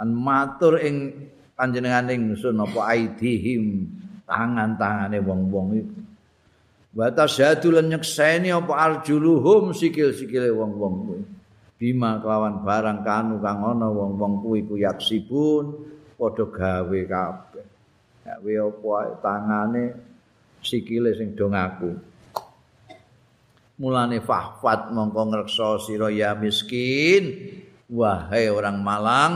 An 0.00 0.08
matur 0.16 0.80
ing 0.80 1.28
panjenengan 1.52 2.08
ingsun 2.08 2.56
apa 2.56 2.94
aidihim 2.94 3.90
tangan-tangane 4.24 5.20
wong-wong 5.20 5.66
iku. 5.76 5.98
Wa 6.94 7.10
tasyadu 7.10 7.74
lan 7.74 7.90
nyekseni 7.90 8.54
apa 8.54 8.70
arjuluhum 8.70 9.76
sikil-sikile 9.76 10.48
wong-wong 10.54 10.94
kuwi. 11.04 11.22
Bima 11.74 12.22
kelawan 12.22 12.62
barang 12.62 13.04
kanu 13.04 13.42
kang 13.44 13.60
ana 13.60 13.90
wong-wong 13.90 14.40
kuwi 14.40 14.64
ku 14.64 14.80
yaksibun 14.80 15.93
padha 16.16 16.44
gawe 16.46 17.00
kabeh. 17.10 17.66
Gawe 18.24 18.52
apa 18.64 18.96
tangane 19.20 19.84
sikile 20.64 21.12
sing 21.12 21.36
do 21.36 21.52
ngaku. 21.52 22.14
mulane 23.74 24.22
fahfat 24.22 24.94
mongko 24.94 25.22
ngreksa 25.30 25.68
sira 25.82 26.08
ya 26.10 26.38
miskin. 26.38 27.24
Wahai 27.90 28.48
orang 28.48 28.80
malang 28.80 29.34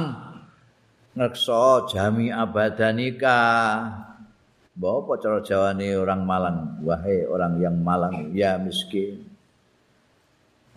ngreksa 1.14 1.90
jami 1.90 2.30
abadanika. 2.32 3.40
Bapak 4.78 5.18
cara 5.18 5.42
jawane 5.42 5.90
orang 5.98 6.22
malang? 6.22 6.58
Wahai 6.86 7.26
orang 7.26 7.58
yang 7.58 7.76
malang 7.82 8.30
ya 8.30 8.54
miskin. 8.62 9.26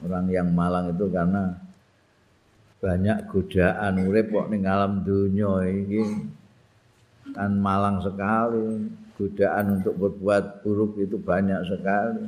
Orang 0.01 0.25
yang 0.33 0.49
malang 0.49 0.89
itu 0.89 1.05
karena 1.13 1.53
banyak 2.81 3.29
godaan 3.29 4.09
urip 4.09 4.33
kok 4.33 4.49
ning 4.49 4.65
alam 4.65 5.05
dunya 5.05 5.69
iki. 5.69 6.01
Kan 7.37 7.61
malang 7.61 8.01
sekali. 8.01 8.89
Godaan 9.21 9.77
untuk 9.77 9.93
berbuat 10.01 10.65
buruk 10.65 10.97
itu 10.97 11.21
banyak 11.21 11.61
sekali. 11.69 12.25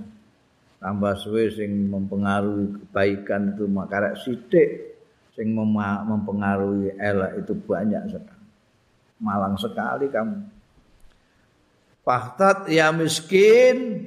Tambah 0.78 1.14
suwe 1.18 1.50
sing 1.50 1.90
mempengaruhi 1.90 2.86
kebaikan 2.86 3.58
itu 3.58 3.66
makarek 3.66 4.14
sithik. 4.22 4.94
Sing 5.34 5.58
mempengaruhi 5.58 6.94
elek 7.02 7.42
itu 7.42 7.58
banyak 7.58 8.14
sekali. 8.14 8.46
Malang 9.18 9.58
sekali 9.58 10.06
kamu. 10.14 10.38
Faktat 12.04 12.68
ya 12.68 12.94
miskin 12.94 14.03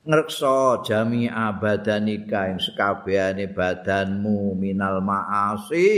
ngrekso 0.00 0.80
jami 0.80 1.28
abadanika 1.28 2.48
ing 2.48 2.56
sekabehane 2.56 3.52
badanmu 3.52 4.56
minal 4.56 5.04
maasi 5.04 5.88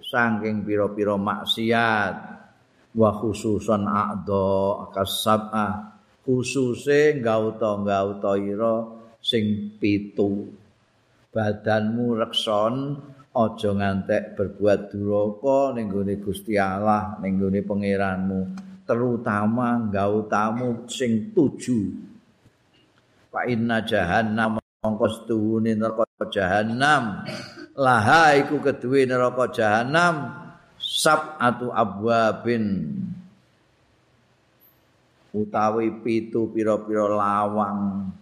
saking 0.00 0.64
pira-pira 0.64 1.20
maksiat. 1.20 2.14
Wa 2.94 3.10
khususan 3.10 3.90
a'dha 3.90 4.88
kasabah 4.94 5.98
khususe 6.22 7.18
gauta-gauta 7.18 8.38
ira 8.38 8.86
sing 9.18 9.76
pitu. 9.76 10.46
Badanmu 11.34 12.14
rekson 12.22 12.74
aja 13.34 13.70
ngantek 13.74 14.38
berbuat 14.38 14.94
duraka 14.94 15.74
ning 15.74 15.90
gone 15.90 16.14
Gusti 16.22 16.54
Allah 16.54 17.18
ning 17.18 17.42
gone 17.42 17.60
pangeranmu 17.66 18.40
terutama 18.86 19.90
nggawa 19.90 20.30
tamu 20.30 20.86
sing 20.86 21.34
tuju 21.34 22.13
fa 23.34 23.50
inna 23.50 23.82
jahannam 23.82 24.62
mongko 24.84 25.08
stuhune 25.08 25.72
neraka 25.74 26.28
jahannam. 26.28 27.24
Laha 27.74 28.38
iku 28.38 28.60
keduwe 28.60 29.08
neraka 29.08 29.50
jahannam 29.50 30.30
sab'atu 30.76 31.72
abwabin. 31.72 32.92
Utawi 35.34 35.90
pitu 36.04 36.52
pira-pira 36.54 37.10
lawang. 37.10 38.12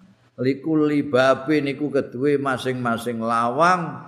Likuli 0.41 1.05
babin 1.05 1.69
iku 1.69 1.93
keduwe 1.93 2.41
masing-masing 2.41 3.21
lawang 3.21 4.01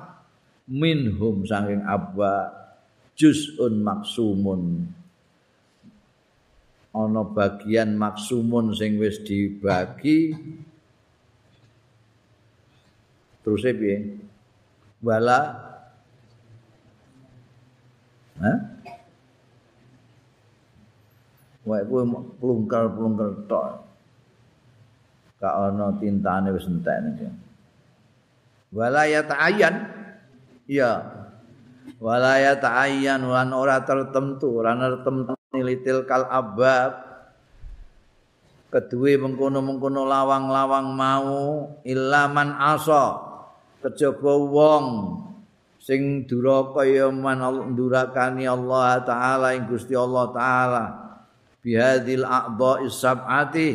minhum 0.65 1.45
saking 1.45 1.85
abwa 1.85 2.49
juz'un 3.13 3.85
maksumun. 3.85 4.89
Ana 6.95 7.27
bagian 7.27 7.99
maksumun 7.99 8.73
sing 8.73 8.97
wis 8.97 9.21
dibagi 9.21 10.33
terus 13.45 13.63
piye 13.77 14.17
wala 15.05 15.61
Hah? 18.35 18.59
Wae 21.65 21.81
kuwi 21.87 22.03
plungkal-plungkal 22.43 23.47
tok. 23.49 23.87
Ka 25.41 25.71
ana 25.71 25.95
tintane 25.97 26.53
wis 26.53 26.67
entek 26.69 26.99
iki. 27.15 27.29
Wala 28.75 29.07
ya 29.09 29.23
ta'ayyan. 29.25 29.75
Iya. 30.69 30.93
Wala 32.03 32.43
ya 32.43 32.59
ta'ayyan 32.59 33.23
lan 33.25 33.55
ora 33.55 33.81
tertentu, 33.87 34.61
ora 34.61 34.77
tertentu 34.77 35.33
nilitil 35.55 36.05
kal 36.05 36.27
abab 36.29 37.01
kedue 38.75 39.15
mengkono-mengkono 39.23 40.03
lawang-lawang 40.03 40.91
mau 40.91 41.71
ilaman 41.87 42.59
asa 42.59 43.34
kejaba 43.85 44.33
wong 44.41 44.87
sing 45.77 46.25
duraka 46.25 46.89
ya 46.89 47.13
man 47.13 47.45
durakani 47.77 48.49
Allah 48.49 49.05
taala 49.05 49.53
ing 49.53 49.69
Gusti 49.69 49.93
Allah 49.93 50.33
taala. 50.33 50.85
Bihadil 51.61 52.25
a'dha'i 52.25 52.89
sab'ati. 52.89 53.71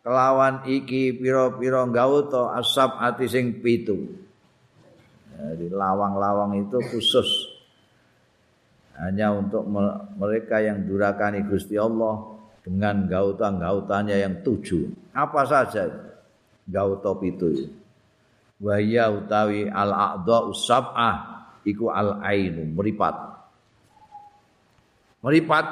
Kelawan 0.00 0.64
iki 0.64 1.12
pira-pira 1.20 1.84
gauta 1.88 2.56
asab'ati 2.56 3.28
sing 3.28 3.60
pitu. 3.60 4.08
Jadi 5.36 5.68
lawang-lawang 5.68 6.56
itu 6.64 6.80
khusus. 6.88 7.28
Hanya 8.96 9.30
untuk 9.30 9.68
mereka 10.16 10.58
yang 10.58 10.84
durakani 10.88 11.44
Gusti 11.44 11.76
Allah 11.76 12.40
dengan 12.64 13.04
gauta-gautanya 13.06 14.16
yang 14.16 14.40
tujuh. 14.42 14.90
Apa 15.14 15.46
saja 15.46 15.88
gauta 16.68 17.12
itu? 17.24 17.72
Wahya 18.58 19.14
utawi 19.14 19.70
al-a'dha 19.70 20.50
usab'ah 20.50 21.16
iku 21.62 21.94
al-ainu 21.94 22.66
meripat. 22.74 23.14
Meripat 25.22 25.66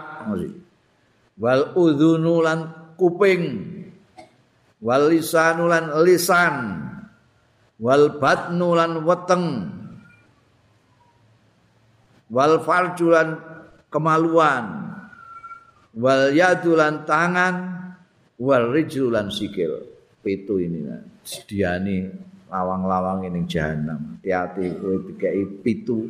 wal 1.39 1.63
udhunu 1.75 2.47
lan 2.47 2.59
kuping. 2.95 3.75
Wal 4.79 5.11
lisanu 5.11 5.67
lan 5.67 5.91
lisan. 6.07 6.55
Wal 7.83 8.23
batnu 8.23 8.69
lan 8.79 9.03
weteng. 9.03 9.47
Wal 12.31 12.63
farjulan 12.63 13.35
kemaluan. 13.91 14.65
Wal 15.99 16.31
yadulan 16.31 17.03
tangan. 17.03 17.55
Wal 18.39 18.71
rijlulan 18.71 19.27
sikil. 19.33 19.91
Pitu 20.23 20.59
ini 20.59 20.81
nah. 20.87 21.03
sediani 21.23 22.27
lawang-lawang 22.57 23.29
ini 23.29 23.45
jahanam 23.45 24.17
hati-hati 24.17 24.81
kowe 24.81 24.97
dikai 25.13 25.45
pitu 25.61 26.09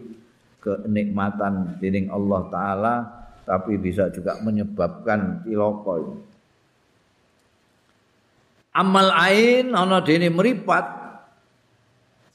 kenikmatan 0.63 1.83
dening 1.83 2.07
Allah 2.15 2.41
taala 2.47 2.95
tapi 3.43 3.79
bisa 3.79 4.11
juga 4.15 4.39
menyebabkan 4.43 5.43
cilaka 5.43 6.23
amal 8.77 9.09
ain 9.17 9.73
ana 9.73 10.05
dene 10.05 10.29
meripat. 10.29 10.87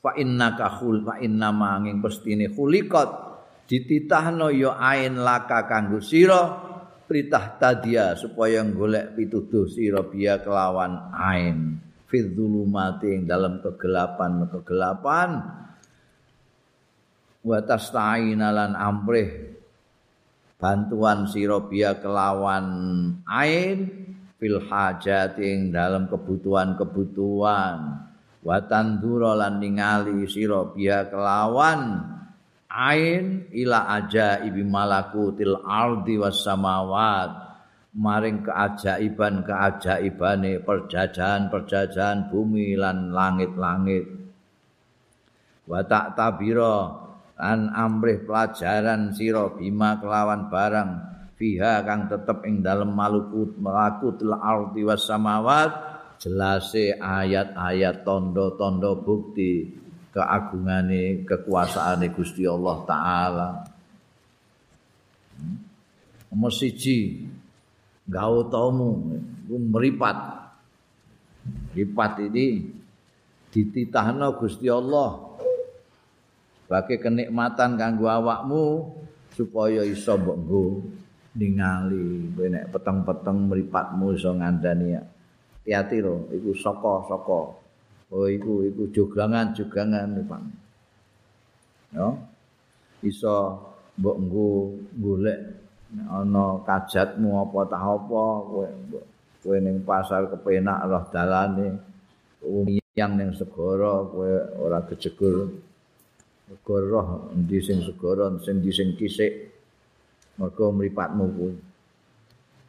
Fa 0.01 0.17
innaka 0.17 0.81
khul 0.81 1.05
fa 1.05 1.21
inna 1.21 1.53
manging 1.53 2.01
pestine 2.01 2.49
khuliqat. 2.49 3.29
Dititahno 3.69 4.49
ya 4.49 4.75
ain 4.81 5.21
laka 5.21 5.69
kanggo 5.69 6.01
sira 6.01 6.73
pritah 7.05 7.55
tadia 7.61 8.17
supaya 8.17 8.65
golek 8.67 9.15
pituduh 9.15 9.69
sira 9.69 10.03
biya 10.03 10.43
kelawan 10.43 11.13
ain 11.15 11.79
fidzulumati 12.11 13.07
ing 13.15 13.23
dalam 13.23 13.63
kegelapan 13.63 14.51
kegelapan. 14.51 15.29
Wa 17.41 17.57
tasta'ina 17.63 18.51
lan 18.51 18.75
amrih. 18.75 19.55
Bantuan 20.61 21.25
sira 21.25 21.57
biya 21.57 21.97
kelawan 21.97 22.67
ain 23.25 23.89
fil 24.37 24.61
hajat 24.61 25.41
dalam 25.73 26.05
kebutuhan-kebutuhan. 26.05 27.79
Wa 28.45 28.57
tandura 28.69 29.33
lan 29.33 29.57
ningali 29.57 30.29
sira 30.29 30.69
biya 30.69 31.09
kelawan 31.09 32.05
ain 32.69 33.49
ila 33.49 33.89
aja 33.97 34.37
ibi 34.45 34.61
malakutil 34.61 35.57
ardi 35.65 36.21
was 36.21 36.45
samawat 36.45 37.40
maring 37.91 38.47
keajaiban 38.47 39.43
keajaibane 39.43 40.63
perjajahan 40.63 41.51
perjajahan 41.51 42.31
bumi 42.31 42.79
lan 42.79 43.11
langit-langit 43.11 44.07
wa 45.67 45.83
tak 45.83 46.15
tabira 46.15 46.87
an 47.35 47.67
amrih 47.75 48.23
pelajaran 48.23 49.11
sira 49.11 49.51
bima 49.51 49.99
kelawan 49.99 50.47
barang 50.47 50.91
fiha 51.35 51.83
kang 51.83 52.07
tetep 52.07 52.47
ing 52.47 52.63
dalem 52.63 52.95
malukut 52.95 53.59
malakutil 53.59 54.39
ardi 54.39 54.87
was 54.87 55.03
samawat 55.03 55.73
jelase 56.21 56.95
ayat-ayat 56.95 58.05
tondo-tondo 58.05 59.01
bukti 59.01 59.73
keagungane 60.13 61.25
kekuasaane 61.25 62.13
Gusti 62.13 62.45
Allah 62.45 62.77
taala. 62.85 63.49
Hmm? 65.39 65.57
Nomor 66.29 66.53
siji 66.53 67.25
gautamu 68.11 69.15
meripat. 69.47 70.17
Meripat 71.71 72.21
ini 72.27 72.67
dititahno 73.49 74.35
Gusti 74.37 74.67
Allah 74.67 75.31
sebagai 76.67 77.01
kenikmatan 77.01 77.79
kanggo 77.79 78.07
awakmu 78.07 78.93
supaya 79.33 79.81
iso 79.83 80.15
mbok 80.15 80.37
nggo 80.45 80.63
ningali 81.35 82.31
nek 82.35 82.69
peteng-peteng 82.71 83.49
mripatmu 83.49 84.15
iso 84.15 84.31
ngandani 84.35 84.95
hati-hati 84.95 85.97
lho 86.03 86.31
iku 86.31 86.51
saka-saka 86.55 87.61
Oh 88.11 88.27
iku 88.27 88.67
iku 88.67 88.91
jogangan-jogangan 88.91 90.19
Pak. 90.27 90.41
Ya. 91.95 92.11
Iso 93.07 93.35
mbok 93.95 94.17
nggo 94.19 94.47
golek 94.99 95.60
ana 95.91 96.63
kajatmu 96.63 97.29
apa 97.43 97.59
tah 97.67 97.83
apa 97.83 98.23
kowe 98.47 98.67
kowe 99.43 99.57
ning 99.59 99.83
pasar 99.83 100.31
kepenak 100.31 100.87
roh 100.87 101.03
dalane 101.11 101.67
umiyang 102.39 103.19
ning 103.19 103.35
segara 103.35 104.07
kowe 104.07 104.31
ora 104.63 104.79
kejegur 104.87 105.51
mergo 106.47 106.75
roh 106.79 107.07
endi 107.35 107.59
sing 107.59 107.83
segara 107.83 108.31
sing 108.39 108.63
sing 108.71 108.95
kisik 108.95 109.51
mergo 110.39 110.71
mripatmu 110.71 111.25
kuwi 111.35 111.55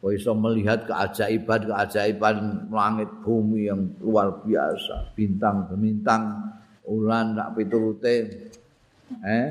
Kau 0.03 0.11
bisa 0.11 0.35
melihat 0.35 0.83
keajaiban-keajaiban 0.83 2.67
langit 2.67 3.07
bumi 3.23 3.71
yang 3.71 3.87
luar 4.03 4.43
biasa. 4.43 5.15
Bintang 5.15 5.71
bintang, 5.79 6.43
ulan, 6.83 7.39
tak 7.39 7.55
piturute. 7.55 8.15
Eh? 9.23 9.47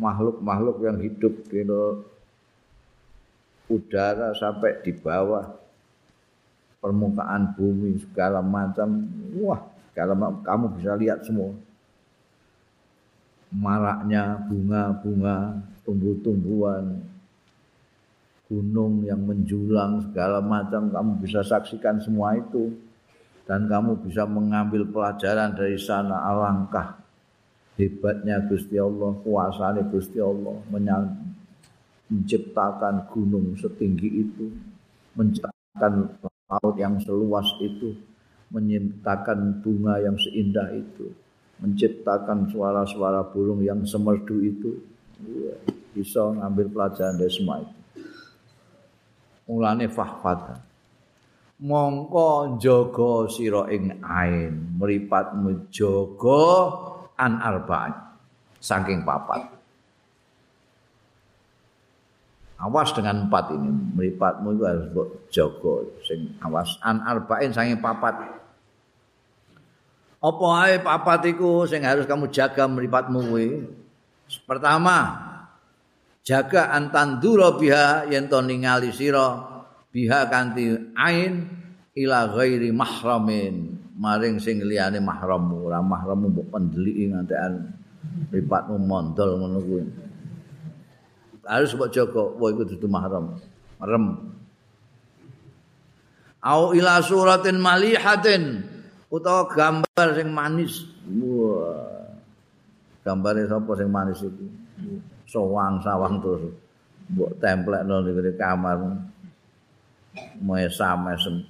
Makhluk-makhluk 0.00 0.76
yang 0.84 0.98
hidup 1.00 1.34
di 1.52 1.62
udara 3.72 4.36
sampai 4.36 4.84
di 4.84 4.92
bawah 4.92 5.48
permukaan 6.82 7.56
bumi 7.56 8.00
segala 8.00 8.44
macam. 8.44 9.04
Wah, 9.38 9.60
segala 9.92 10.12
macam 10.12 10.40
kamu 10.44 10.66
bisa 10.80 10.92
lihat 10.98 11.20
semua. 11.24 11.52
Maraknya 13.52 14.40
bunga-bunga, 14.48 15.60
tumbuh-tumbuhan, 15.84 17.04
gunung 18.48 19.04
yang 19.04 19.20
menjulang 19.24 20.08
segala 20.08 20.40
macam 20.40 20.88
kamu 20.88 21.10
bisa 21.20 21.44
saksikan 21.44 22.00
semua 22.00 22.36
itu 22.36 22.72
dan 23.44 23.68
kamu 23.68 24.00
bisa 24.04 24.24
mengambil 24.24 24.88
pelajaran 24.88 25.52
dari 25.52 25.76
sana 25.76 26.16
alangkah 26.20 27.01
hebatnya 27.80 28.44
Gusti 28.46 28.76
Allah, 28.76 29.16
kuasanya 29.24 29.82
Gusti 29.88 30.20
Allah 30.20 30.60
menciptakan 32.12 33.08
gunung 33.08 33.56
setinggi 33.56 34.08
itu, 34.28 34.52
menciptakan 35.16 36.12
laut 36.52 36.76
yang 36.76 37.00
seluas 37.00 37.48
itu, 37.64 37.96
menciptakan 38.52 39.64
bunga 39.64 39.96
yang 40.04 40.16
seindah 40.20 40.68
itu, 40.76 41.08
menciptakan 41.64 42.52
suara-suara 42.52 43.24
burung 43.32 43.64
yang 43.64 43.80
semerdu 43.88 44.36
itu, 44.44 44.76
bisa 45.96 46.20
ngambil 46.36 46.68
pelajaran 46.68 47.16
dari 47.16 47.32
semua 47.32 47.64
itu. 47.64 47.76
Mulane 49.48 49.88
fahfad. 49.88 50.60
Mongko 51.62 52.58
jaga 52.58 53.30
sira 53.30 53.70
ing 53.70 54.02
ain, 54.02 54.76
mripatmu 54.76 55.70
jaga 55.70 56.44
an 57.22 57.38
arba'in. 57.38 57.94
Saking 58.58 59.06
papat. 59.06 59.46
Awas 62.62 62.94
dengan 62.94 63.26
empat 63.26 63.50
ini, 63.58 63.70
meripatmu 63.70 64.54
itu 64.54 64.62
harus 64.62 64.86
jaga 65.34 65.74
sing 66.06 66.30
awas 66.46 66.78
an 66.82 67.02
arba'in 67.02 67.50
saking 67.50 67.82
papat. 67.82 68.14
Apa 70.22 70.46
ae 70.62 70.78
papat 70.78 71.34
iku 71.34 71.66
sing 71.66 71.82
harus 71.82 72.06
kamu 72.06 72.30
jaga 72.30 72.70
meripatmu 72.70 73.18
kuwi? 73.34 73.66
Pertama, 74.46 75.18
jaga 76.22 76.70
antandura 76.70 77.58
biha 77.58 78.06
yen 78.06 78.30
to 78.30 78.38
ningali 78.38 78.94
sira 78.94 79.42
biha 79.90 80.30
kanthi 80.30 80.94
ain 80.94 81.50
ila 81.98 82.30
ghairi 82.30 82.70
mahramin 82.70 83.71
maring 84.02 84.42
sing 84.42 84.58
liyane 84.66 84.98
mahrammu 84.98 85.70
ora 85.70 85.78
mahrammu 85.78 86.34
mbok 86.34 86.50
pendeliki 86.50 87.14
ngantekan 87.14 87.70
meripatmu 88.34 88.74
mondol 88.82 89.38
ngono 89.38 89.58
kuwi. 89.62 89.84
harus 91.42 91.74
buat 91.74 91.90
joko, 91.90 92.38
wah 92.38 92.54
itu 92.54 92.78
tuh 92.78 92.86
mahram, 92.86 93.34
rem. 93.82 94.14
Au 96.38 96.70
ila 96.70 97.02
suratin 97.02 97.58
malihatin, 97.58 98.62
utawa 99.10 99.50
gambar 99.50 100.08
sing 100.14 100.30
manis. 100.30 100.86
Wah, 101.18 102.14
gambarnya 103.02 103.50
siapa 103.50 103.72
sing 103.74 103.90
manis 103.90 104.22
itu? 104.22 104.46
Sowang 105.26 105.82
sawang 105.82 106.22
terus, 106.22 106.54
template 107.42 107.90
nol 107.90 108.06
di 108.06 108.32
kamar, 108.38 108.78
mesa 110.38 110.94
mesem. 110.94 111.42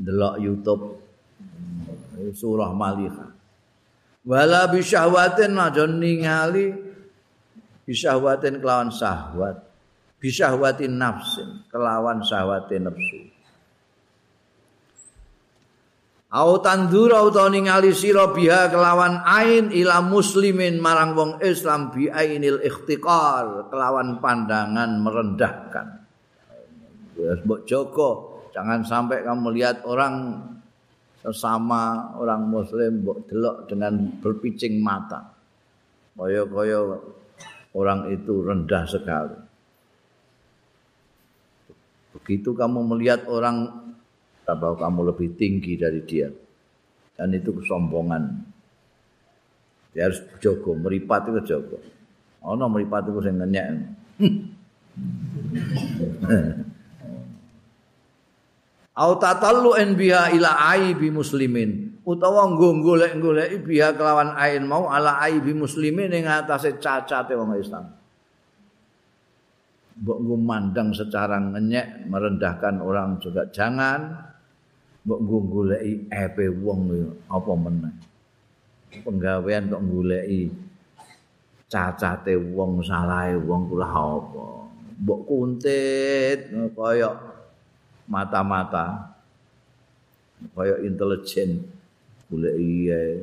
Delok 0.00 0.40
YouTube, 0.40 0.96
surah 2.32 2.72
malihah. 2.72 3.30
Wala 4.24 4.68
bisyahwatin 4.68 5.56
aja 5.56 5.84
ningali 5.88 6.72
bisyahwatin 7.88 8.60
kelawan 8.60 8.92
syahwat 8.92 9.64
bisyahwatin 10.20 11.00
nafsin 11.00 11.64
kelawan 11.72 12.20
syahwatin 12.20 12.84
nafsu 12.84 13.32
Au 16.30 16.62
tandura 16.62 17.26
utawa 17.26 17.50
ningali 17.50 17.90
sira 17.90 18.30
biha 18.30 18.70
kelawan 18.70 19.18
ain 19.26 19.74
ila 19.74 19.98
muslimin 19.98 20.78
marang 20.78 21.18
wong 21.18 21.30
Islam 21.42 21.90
bi 21.90 22.06
ainil 22.06 22.62
ikhtiqar 22.62 23.66
kelawan 23.66 24.22
pandangan 24.22 25.02
merendahkan. 25.02 26.06
Wis 27.18 27.42
mbok 27.42 27.66
jaga, 27.66 28.29
jangan 28.60 28.84
sampai 28.84 29.24
kamu 29.24 29.56
lihat 29.56 29.88
orang 29.88 30.36
sesama 31.24 32.12
orang 32.20 32.44
muslim 32.44 33.00
mbok 33.00 33.24
delok 33.24 33.72
dengan 33.72 34.20
berpicing 34.20 34.84
mata. 34.84 35.32
Kaya-kaya 36.12 37.00
orang 37.72 38.12
itu 38.12 38.44
rendah 38.44 38.84
sekali. 38.84 39.40
Begitu 42.12 42.52
kamu 42.52 42.84
melihat 42.84 43.24
orang 43.32 43.88
bahwa 44.44 44.76
kamu 44.76 45.00
lebih 45.08 45.32
tinggi 45.40 45.80
dari 45.80 46.04
dia. 46.04 46.28
Dan 47.16 47.32
itu 47.32 47.56
kesombongan. 47.56 48.44
Dia 49.96 50.12
harus 50.12 50.20
jogo, 50.44 50.76
meripat 50.76 51.32
itu 51.32 51.56
jogo. 51.56 51.80
Oh 52.44 52.52
no, 52.52 52.68
meripat 52.68 53.08
itu 53.08 53.24
saya 53.24 53.40
ngenyek. 53.40 53.68
Au 59.00 59.16
tatallu 59.16 59.72
en 59.80 59.96
biha 59.96 60.28
ila 60.36 60.76
aibi 60.76 61.08
muslimin 61.08 61.96
utawa 62.04 62.52
nggo 62.52 62.84
golek-goleki 62.84 63.64
biha 63.64 63.96
kelawan 63.96 64.36
ain 64.36 64.68
mau 64.68 64.92
ala 64.92 65.16
aibi 65.24 65.56
muslimin 65.56 66.12
ing 66.12 66.28
atase 66.28 66.76
cacate 66.76 67.32
wong 67.32 67.56
Islam. 67.56 67.88
Mbok 70.04 70.18
nggo 70.20 70.36
mandang 70.36 70.92
secara 70.92 71.40
ngenyek 71.40 72.12
merendahkan 72.12 72.84
orang 72.84 73.16
juga 73.24 73.48
jangan 73.48 74.20
mbok 75.08 75.18
nggo 75.24 75.38
goleki 75.48 75.92
epe 76.12 76.52
wong 76.60 76.92
apa 77.24 77.52
meneh. 77.56 77.94
Penggawean 79.00 79.72
kok 79.72 79.80
goleki 79.80 80.52
cacate 81.72 82.36
wong 82.36 82.84
salahe 82.84 83.32
wong 83.40 83.64
kula 83.64 83.88
apa. 83.88 84.44
Mbok 85.00 85.20
kuntit 85.24 86.52
kaya 86.76 87.39
mata-mata 88.10 89.14
kaya 90.52 90.82
intelijen 90.82 91.62
golek 92.26 92.56
iya. 92.58 93.22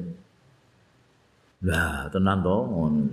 Lah 1.65 2.07
tenan 2.13 2.45
to 2.45 2.55
ngono. 2.55 3.03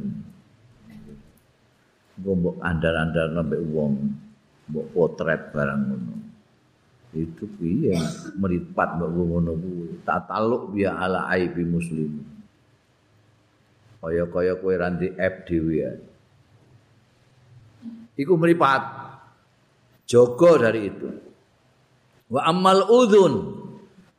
Mbok 2.15 2.63
andar-andar 2.63 3.35
nambah 3.35 3.63
wong, 3.75 3.95
mbok 4.71 4.87
potret 4.95 5.51
barang 5.51 5.81
ngono. 5.89 6.15
Itu 7.15 7.49
piye 7.59 7.97
meripat 8.39 9.01
mbok 9.01 9.11
ngono 9.11 9.53
kuwi. 9.57 9.89
Tataluk 10.05 10.77
biya 10.77 10.95
ala 10.95 11.27
aibi 11.33 11.65
muslim. 11.65 12.23
Kaya-kaya 14.05 14.61
kowe 14.61 14.75
ranti 14.77 15.09
app 15.17 15.49
dhewe. 15.49 15.81
Iku 18.21 18.37
meripat. 18.37 19.03
Jogo 20.05 20.61
dari 20.61 20.93
itu. 20.93 21.24
Wa 22.31 22.41
amal 22.49 22.89
udhun. 22.89 23.35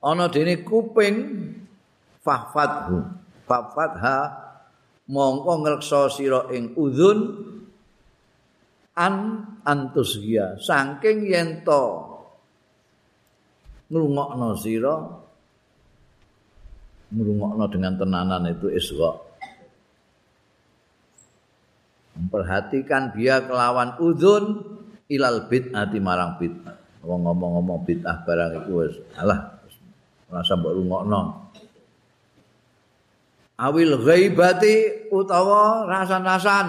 Ana 0.01 0.29
dene 0.29 0.61
kuping 0.61 1.15
fahfadhu. 2.21 3.01
Fahfadha 3.45 4.45
mongko 5.09 5.51
ngreksa 5.61 6.09
sira 6.09 6.49
ing 6.49 6.73
udzun 6.73 7.17
an 8.97 9.13
antusgia 9.61 10.57
saking 10.57 11.29
yen 11.29 11.61
to 11.61 11.83
ngrungokno 13.93 14.57
sira 14.57 14.95
ngrungokno 17.13 17.65
dengan 17.69 17.93
tenanan 18.01 18.49
itu 18.49 18.73
isra 18.73 19.13
memperhatikan 22.17 23.13
dia 23.13 23.45
kelawan 23.45 23.99
udzun 24.01 24.63
ilal 25.05 25.45
bid'ati 25.45 26.01
marang 26.01 26.41
bid'ah 26.41 26.84
wong 27.05 27.21
ngomong-ngomong 27.29 27.85
bid'ah 27.85 28.25
barang 28.25 28.65
iku 28.65 28.71
wis 28.83 28.97
alah 29.21 29.55
rasa 30.29 30.57
mbok 30.57 30.73
rungokno. 30.73 31.21
Awil 33.55 33.95
ghaibati 34.03 35.07
utawa 35.15 35.87
rasan-rasan. 35.87 36.67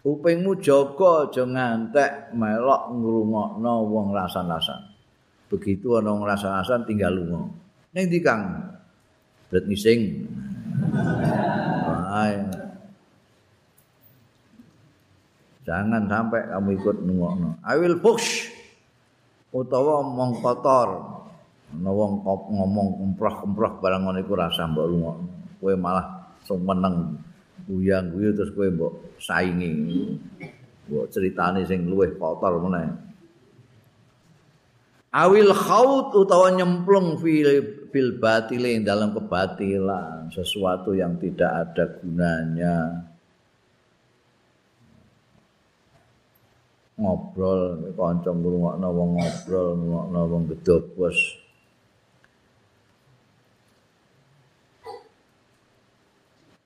Kupingmu 0.00 0.60
jaga 0.60 1.28
aja 1.28 1.44
ngantek 1.44 2.36
melok 2.36 2.92
ngrungokno 2.92 3.74
wong 3.88 4.12
rasan-rasan. 4.12 4.92
Begitu 5.48 5.96
ana 5.96 6.12
wong 6.12 6.28
rasan-rasan 6.28 6.84
tinggal 6.84 7.16
lunga. 7.16 7.48
Ning 7.96 8.04
ndi 8.08 8.20
Kang? 8.20 8.68
Bet 9.50 9.66
ngising 9.66 10.30
jangan 15.70 16.10
sampai 16.10 16.50
kamu 16.50 16.68
ikut 16.82 16.96
nungokno. 17.06 17.62
Awil 17.62 18.02
fuhsh 18.02 18.50
utawa 19.54 20.02
mong 20.02 20.42
kotor. 20.42 20.88
Ana 21.70 21.90
wong 21.94 22.26
ngomong 22.26 22.98
kumprah-kumprah 22.98 23.78
barang 23.78 24.02
ngono 24.02 24.18
iku 24.18 24.34
rasa 24.34 24.66
mbok 24.66 24.86
lunga 24.90 25.14
kowe 25.62 25.70
malah 25.78 26.34
sumeneng 26.42 27.14
uyang 27.70 28.10
guyu 28.10 28.34
terus 28.34 28.50
kowe 28.50 28.66
mbok 28.66 29.22
saingi. 29.22 30.18
Mbok 30.90 31.06
critane 31.14 31.62
sing 31.62 31.86
luwih 31.86 32.18
kotor 32.18 32.58
meneh. 32.58 32.90
Awil 35.14 35.54
khaut 35.54 36.10
utawa 36.18 36.50
nyemplung 36.50 37.22
fil 37.22 37.78
bil 37.90 38.18
batil 38.18 38.66
dalam 38.82 39.14
kebatilan 39.14 40.30
sesuatu 40.34 40.94
yang 40.94 41.18
tidak 41.18 41.50
ada 41.50 41.84
gunanya 41.98 43.09
ngobrol 47.00 47.90
kanca 47.96 48.30
ngrungokno 48.30 48.88
wong 48.92 49.10
ngobrol 49.16 49.68
ngrungokno 49.74 50.20
wong 50.28 50.42
gedobos 50.52 51.16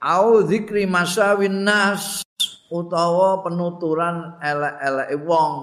au 0.05 0.45
zikri 0.45 0.85
masawin 0.85 1.65
nas 1.65 2.25
utawa 2.69 3.41
penuturan 3.41 4.37
elek-eleke 4.43 5.17
wong. 5.25 5.55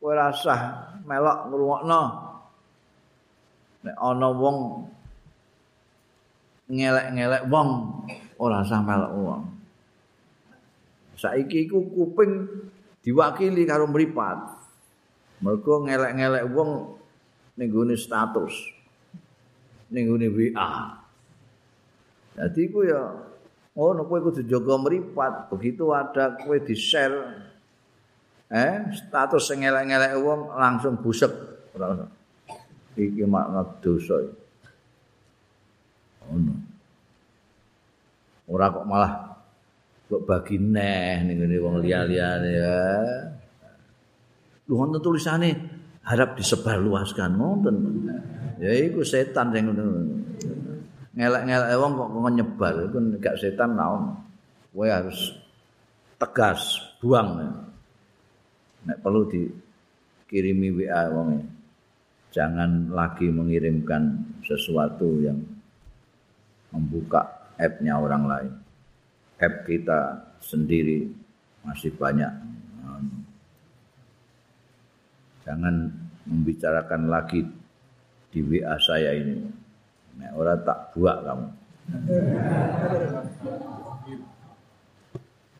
Kowe 0.00 0.12
rasah 0.16 0.94
melok 1.04 1.52
ngrungokno. 1.52 2.02
Nek 3.82 3.96
ana 3.98 4.28
wong 4.30 4.58
ngelek-ngelek 6.72 7.42
wong 7.50 7.68
ora 8.40 8.64
usah 8.64 8.80
melok 8.80 9.12
wong. 9.20 9.42
Saiki 11.18 11.68
iku 11.68 11.86
kuping 11.92 12.48
diwakili 13.02 13.62
karo 13.66 13.90
mripat. 13.90 14.62
Mergo 15.42 15.82
ngelek-ngelek 15.82 16.46
wong 16.54 16.70
ning 17.58 17.68
status 17.98 18.54
ning 19.92 20.08
WA 20.08 20.70
Jadi 22.32 22.62
ku 22.72 22.80
ya 22.80 23.12
ngono 23.76 24.08
kowe 24.08 24.18
kudu 24.24 24.46
jaga 24.48 24.74
mripat. 24.80 25.52
Begitu 25.52 25.92
ada 25.92 26.38
kowe 26.40 26.56
di-share 26.56 27.52
eh 28.52 28.92
status 28.92 29.48
sing 29.48 29.64
elek-elek 29.64 30.12
wong 30.20 30.52
langsung 30.52 31.00
busek 31.00 31.32
ora 31.72 32.04
iki 32.92 33.24
makna 33.24 33.64
dosa 33.80 34.20
ngono 36.28 36.52
ora 38.52 38.68
kok 38.68 38.84
malah 38.84 39.31
kok 40.12 40.28
bagi 40.28 40.60
neh 40.60 41.24
ning 41.24 41.40
ngene 41.40 41.56
wong 41.56 41.80
liya-liyane 41.80 42.50
ya. 42.52 42.80
Lu 44.68 44.76
wonten 44.76 45.00
tulisane 45.00 45.48
harap 46.04 46.36
disebar 46.36 46.76
luaskan. 46.76 47.40
Ngoten. 47.40 47.76
Ya 48.60 48.76
iku 48.76 49.00
setan 49.00 49.56
sing 49.56 49.72
ngelak-ngelak 51.16 51.72
wong 51.80 51.92
kok 51.96 52.32
nyebar 52.36 52.74
itu 52.84 52.98
gak 53.24 53.40
setan 53.40 53.72
naon. 53.72 54.20
Kowe 54.68 54.84
harus 54.84 55.32
tegas 56.20 56.76
buang. 57.00 57.40
Nek 58.84 59.00
perlu 59.00 59.24
dikirimi 59.32 60.76
WA 60.76 61.08
wong 61.08 61.40
jangan 62.32 62.92
lagi 62.92 63.32
mengirimkan 63.32 64.20
sesuatu 64.44 65.24
yang 65.24 65.40
membuka 66.72 67.52
app-nya 67.60 68.00
orang 68.00 68.24
lain 68.24 68.61
app 69.42 69.66
kita 69.66 70.30
sendiri 70.38 71.10
masih 71.66 71.90
banyak. 71.98 72.30
Jangan 75.42 75.90
membicarakan 76.30 77.10
lagi 77.10 77.42
di 78.30 78.40
WA 78.46 78.78
saya 78.78 79.10
ini. 79.18 79.42
Nek 80.22 80.30
ora 80.38 80.54
tak 80.54 80.94
buak 80.94 81.18
kamu. 81.26 81.48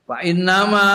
Fa 0.06 0.16
innama 0.22 0.86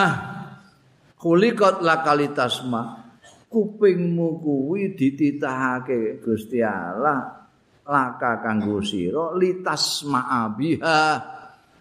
khuliqat 1.20 1.84
lakalitasma 1.84 3.12
kupingmu 3.52 4.40
kuwi 4.40 4.96
dititahake 4.96 6.24
Gusti 6.24 6.64
Allah. 6.64 7.44
Laka 7.88 8.44
kanggo 8.44 8.84
sira 8.84 9.32
litasma 9.36 10.52
biha 10.56 11.37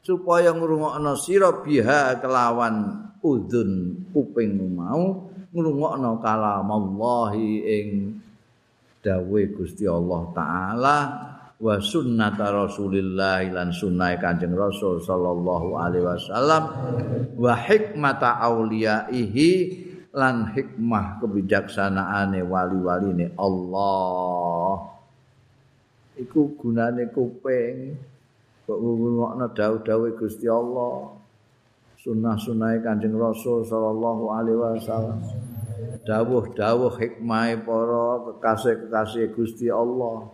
supaya 0.06 0.54
ngrungokno 0.54 1.18
sira 1.18 1.50
biha 1.66 2.22
kelawan 2.22 3.10
udun 3.26 4.06
kupingmu 4.14 4.66
mau 4.70 5.26
ngrungokno 5.50 6.22
kalam 6.22 6.68
Allah 6.70 7.34
ing 7.66 8.14
dawuh 9.02 9.50
Gusti 9.58 9.82
Allah 9.90 10.22
taala 10.30 10.98
wa 11.58 11.74
sunnata 11.82 12.54
Rasulillah 12.54 13.50
lan 13.50 13.74
sunnah 13.74 14.14
Kanjeng 14.22 14.54
Rasul 14.54 15.02
sallallahu 15.02 15.74
alaihi 15.74 16.06
wasallam 16.06 16.62
wa 17.34 17.52
hikmata 17.58 18.38
auliyaihi 18.46 19.50
lan 20.14 20.54
hikmah 20.54 21.20
kebijaksanaane 21.20 22.40
wali-waline 22.40 23.36
Allah. 23.36 24.96
Iku 26.16 26.56
gunane 26.56 27.12
kuping 27.12 28.00
kok 28.66 28.78
ngrungokno 28.82 29.46
dawuh-dawuh 29.54 30.18
Gusti 30.18 30.50
Allah? 30.50 31.14
Sunnah-sunnahe 32.02 32.82
Kanjeng 32.82 33.14
Rasul 33.14 33.62
sallallahu 33.62 34.30
alaihi 34.30 34.58
wasallam. 34.58 35.22
Dawuh-dawuh 36.02 36.98
hikmahe 36.98 37.62
para 37.62 38.06
kekasih-kekasih 38.30 39.34
Gusti 39.34 39.70
Allah. 39.70 40.30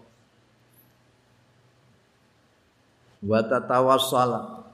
Wa 3.23 3.41
tatawassal 3.45 4.65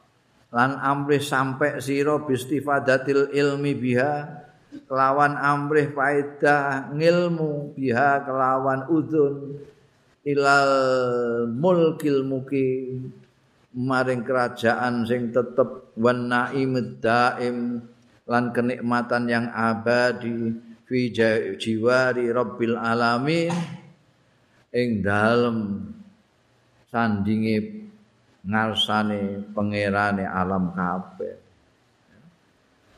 lan 0.48 0.70
amrih 0.80 1.20
sampai 1.20 1.82
sira 1.84 2.16
bistifadatil 2.24 3.28
ilmi 3.36 3.76
biha 3.76 4.24
kelawan 4.88 5.36
amrih 5.36 5.92
faedah 5.92 6.88
ngilmu 6.96 7.76
biha 7.76 8.24
kelawan 8.24 8.88
udun 8.88 9.60
ilal 10.24 10.72
mulkil 11.52 12.24
muki 12.24 12.96
maring 13.78 14.26
kerajaan 14.26 15.06
sing 15.06 15.30
tetep 15.30 15.94
wan 15.94 16.26
naimud 16.26 16.98
daim 16.98 17.78
lan 18.26 18.50
kenikmatan 18.50 19.30
yang 19.30 19.46
abadi 19.54 20.50
fi 20.82 21.14
jiwari 21.54 22.26
rabbil 22.34 22.74
alamin 22.74 23.54
ing 24.74 24.98
dalem 24.98 25.86
sandinge 26.90 27.86
ngarsane 28.42 29.46
pangerane 29.54 30.26
alam 30.26 30.74
kabeh. 30.74 31.34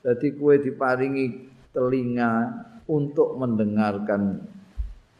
Dadi 0.00 0.28
kowe 0.32 0.56
diparingi 0.56 1.26
telinga 1.76 2.32
untuk 2.88 3.36
mendengarkan 3.36 4.48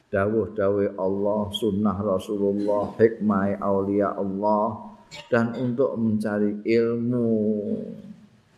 dawuh-dawuh 0.09 0.97
Allah, 0.97 1.43
sunnah 1.53 1.97
Rasulullah, 2.01 2.97
hikmah 2.97 3.61
aulia 3.61 4.17
Allah 4.17 4.90
dan 5.27 5.55
untuk 5.59 5.99
mencari 5.99 6.63
ilmu 6.63 7.31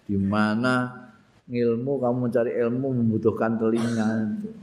di 0.05 0.17
mana 0.21 1.03
ilmu 1.49 2.01
kamu 2.01 2.17
mencari 2.29 2.53
ilmu 2.57 2.89
membutuhkan 3.03 3.61
telinga. 3.61 4.09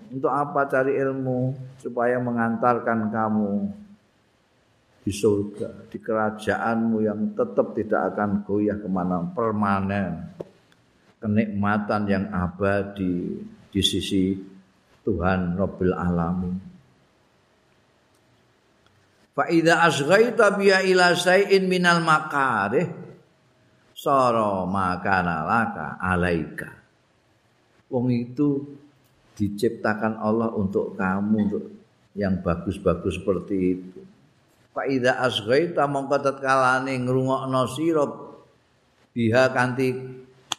Untuk 0.09 0.31
apa 0.31 0.65
cari 0.65 0.97
ilmu? 0.97 1.53
Supaya 1.77 2.17
mengantarkan 2.17 3.13
kamu 3.13 3.51
di 5.05 5.11
surga, 5.13 5.89
di 5.89 5.97
kerajaanmu 5.97 6.97
yang 7.01 7.33
tetap 7.33 7.73
tidak 7.73 8.13
akan 8.13 8.43
goyah 8.43 8.77
ke 8.77 8.89
mana 8.89 9.25
permanen. 9.31 10.33
Kenikmatan 11.19 12.07
yang 12.07 12.25
abadi 12.31 13.43
di 13.69 13.81
sisi 13.83 14.31
Tuhan 15.03 15.59
Rabbil 15.59 15.91
Alamin. 15.91 16.68
Fa 19.39 19.47
idza 19.47 19.87
asghaita 19.87 20.59
biya 20.59 20.83
ila 20.83 21.15
sayin 21.15 21.71
minal 21.71 22.03
makarih 22.03 22.91
sara 23.95 24.67
makana 24.67 25.47
laka 25.47 25.95
alaika. 25.95 26.67
Wong 27.87 28.11
itu 28.11 28.67
diciptakan 29.39 30.19
Allah 30.19 30.51
untuk 30.51 30.99
kamu 30.99 31.37
untuk 31.39 31.63
yang 32.19 32.43
bagus-bagus 32.43 33.15
seperti 33.15 33.55
itu. 33.79 33.99
fa 34.75 34.83
idza 34.83 35.23
asghaita 35.23 35.87
mongko 35.87 36.19
tatkalane 36.19 36.99
ngrungokno 36.99 37.63
sira 37.71 38.03
biha 39.15 39.55
kanthi 39.55 39.95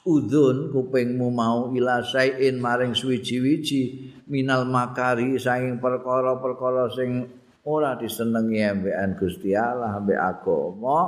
udhun 0.09 0.73
kupingmu 0.73 1.28
mau 1.28 1.69
ila 1.69 2.01
sain 2.01 2.57
maring 2.57 2.97
suwiji-wiji 2.97 4.09
minal 4.32 4.65
makari 4.65 5.36
saing 5.36 5.77
perkara-perkara 5.77 6.89
sing 6.97 7.39
ora 7.66 7.97
disenengi 8.01 8.65
ambekan 8.65 9.11
Gusti 9.20 9.53
Allah 9.53 10.01
ambek 10.01 10.16
agama 10.16 11.01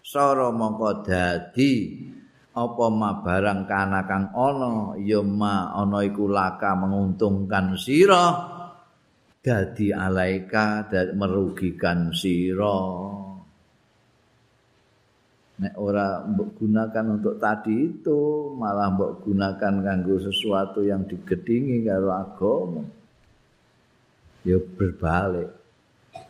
sara 0.00 0.48
mongko 0.48 1.04
dadi 1.04 1.72
apa 2.56 2.84
ma 2.88 3.20
barang 3.20 3.68
kana 3.68 4.00
kang 4.08 4.32
ana 4.32 4.96
ya 4.96 5.20
ma 5.20 5.76
ana 5.76 6.00
iku 6.00 6.24
laka 6.24 6.72
menguntungkan 6.72 7.76
sira 7.76 8.24
dadi 9.44 9.92
alaika 9.92 10.88
dan 10.88 11.14
merugikan 11.20 12.10
sira. 12.16 12.80
Nek 15.56 15.72
ora 15.80 16.20
mbok 16.20 16.60
gunakan 16.60 17.16
untuk 17.16 17.40
tadi 17.40 17.88
itu 17.88 18.52
malah 18.60 18.92
mbok 18.92 19.24
gunakan 19.24 19.74
kanggo 19.80 20.20
sesuatu 20.20 20.84
yang 20.84 21.08
digedingi 21.08 21.80
karo 21.80 22.12
agama 22.12 22.84
ya 24.44 24.60
berbalik 24.60 25.65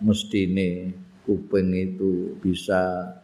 mestine 0.03 0.95
kuping 1.27 1.75
itu 1.75 2.39
bisa 2.39 3.15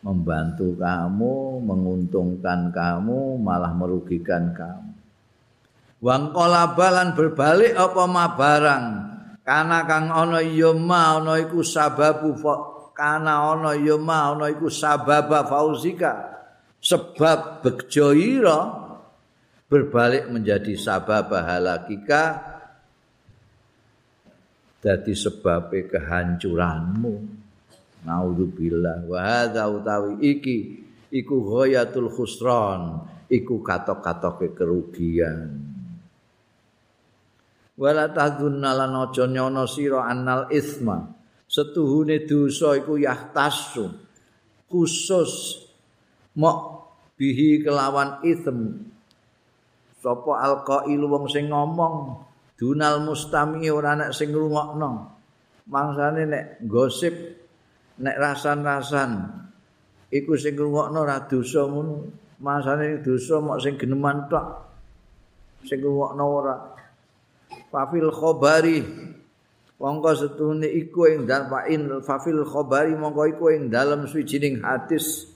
membantu 0.00 0.74
kamu 0.80 1.60
menguntungkan 1.60 2.72
kamu 2.72 3.36
malah 3.36 3.70
merugikan 3.76 4.50
kamu. 4.56 4.92
Wang 6.00 6.32
kolabalan 6.32 7.12
berbalik 7.12 7.76
apa 7.76 8.02
ma 8.08 8.32
barang 8.32 8.84
kana 9.44 9.84
kang 9.84 10.08
ana 10.08 10.40
ya 10.40 10.72
ma 10.72 11.20
iku 11.36 11.60
sababu 11.60 12.32
kana 12.96 13.52
ana 13.52 13.76
ya 13.76 14.00
ma 14.00 14.32
ana 14.32 14.48
iku 14.48 14.72
sababa 14.72 15.44
fauzika. 15.44 16.40
Sebab 16.80 17.60
bejo 17.60 18.16
berbalik 19.68 20.32
menjadi 20.32 20.74
sabab 20.80 21.28
halakika 21.28 22.49
dadi 24.80 25.12
sebab 25.12 25.70
kehancuranmu. 25.70 27.38
Naudzubillah 28.00 29.04
wa 29.04 29.18
hadza 29.20 29.68
utawi 29.68 30.16
iki 30.24 30.80
iku 31.12 31.36
ghayatul 31.44 32.08
khusran 32.08 33.04
iku 33.28 33.60
katok-katoke 33.60 34.56
kerugian. 34.56 35.68
Wala 37.76 38.08
tadzunna 38.12 38.72
lan 38.72 38.92
aja 38.96 39.24
nyono 39.28 39.68
sira 39.68 40.08
annal 40.08 40.48
isma 40.48 41.00
setuhune 41.44 42.24
dosa 42.24 42.76
iku 42.76 42.96
yahtasu 42.96 43.88
khusus 44.70 45.64
mok 46.38 46.58
bihi 47.18 47.64
kelawan 47.64 48.22
ism 48.22 48.86
sapa 49.98 50.32
alqail 50.40 51.02
wong 51.04 51.26
sing 51.26 51.50
ngomong 51.50 52.22
dunal 52.60 53.00
mustami 53.00 53.72
ora 53.72 53.96
nek 53.96 54.12
sing 54.12 54.36
ngrungokno. 54.36 54.90
Mangsane 55.72 56.28
nek 56.28 56.44
gosip 56.68 57.16
nek 58.04 58.16
rasan-rasan 58.20 59.10
iku 60.12 60.36
sing 60.36 60.52
ngrungokno 60.60 61.00
ra 61.00 61.24
dosa 61.24 61.64
ngono. 61.64 61.96
Masane 62.44 63.00
dosa 63.00 63.40
mok 63.40 63.64
sing 63.64 63.80
geneman 63.80 64.28
tok 64.28 64.46
sing 65.64 65.80
ngrungokno 65.80 66.24
ora. 66.28 66.56
Fafil 67.72 68.12
khabari 68.12 68.84
mongko 69.80 70.10
setune 70.12 70.68
iku 70.68 71.08
ing 71.08 71.24
dalem 71.24 71.48
fa'in 71.48 71.82
fafil 72.04 72.44
khabari 72.44 72.92
mongko 72.92 73.24
iku 73.24 73.44
ing 73.56 73.72
dalem 73.72 74.04
suwijining 74.04 74.60
hadis. 74.60 75.32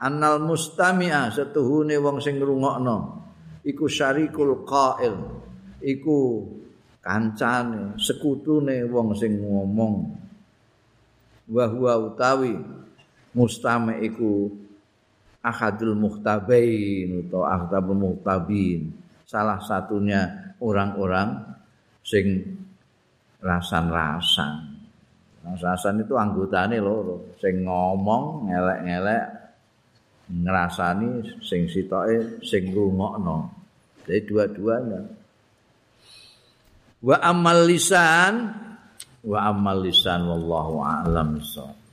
Annal 0.00 0.40
mustami'a 0.40 1.28
setuhune 1.28 2.00
wong 2.00 2.24
sing 2.24 2.40
ngrungokno 2.40 2.96
iku 3.68 3.84
syarikul 3.84 4.64
qail 4.64 5.44
iku 5.82 6.46
kancane 7.02 7.96
sekutune 7.96 8.84
wong 8.88 9.14
sing 9.16 9.38
ngomong. 9.38 10.14
Wa 11.48 11.64
huwa 11.64 12.12
utawi 12.12 12.52
mustame 13.32 14.04
iku 14.04 14.52
ahadul 15.40 15.96
muhtabain 15.96 17.24
atau 17.24 17.42
ahadul 17.46 17.96
muhtabin. 17.96 18.92
Salah 19.28 19.60
satunya 19.60 20.52
orang-orang 20.60 21.36
sing 22.04 22.56
rasan-rasan. 23.40 24.76
Rasan 25.48 26.04
itu 26.04 26.12
anggotane 26.12 26.76
loro 26.76 27.32
sing 27.40 27.64
ngomong 27.64 28.52
ngelek-ngelek 28.52 29.24
ngrasani 30.28 31.40
sing 31.40 31.64
sitoke 31.72 32.44
sing 32.44 32.68
rungokno 32.68 33.48
Jadi 34.04 34.24
dua-duanya. 34.28 35.00
Wa 36.98 37.16
amal 37.22 37.70
lisan 37.70 38.50
wa 39.22 39.38
amal 39.46 39.86
lisan 39.86 40.26
wallahu 40.26 40.82
a'lam 40.82 41.38
bissawab. 41.38 41.87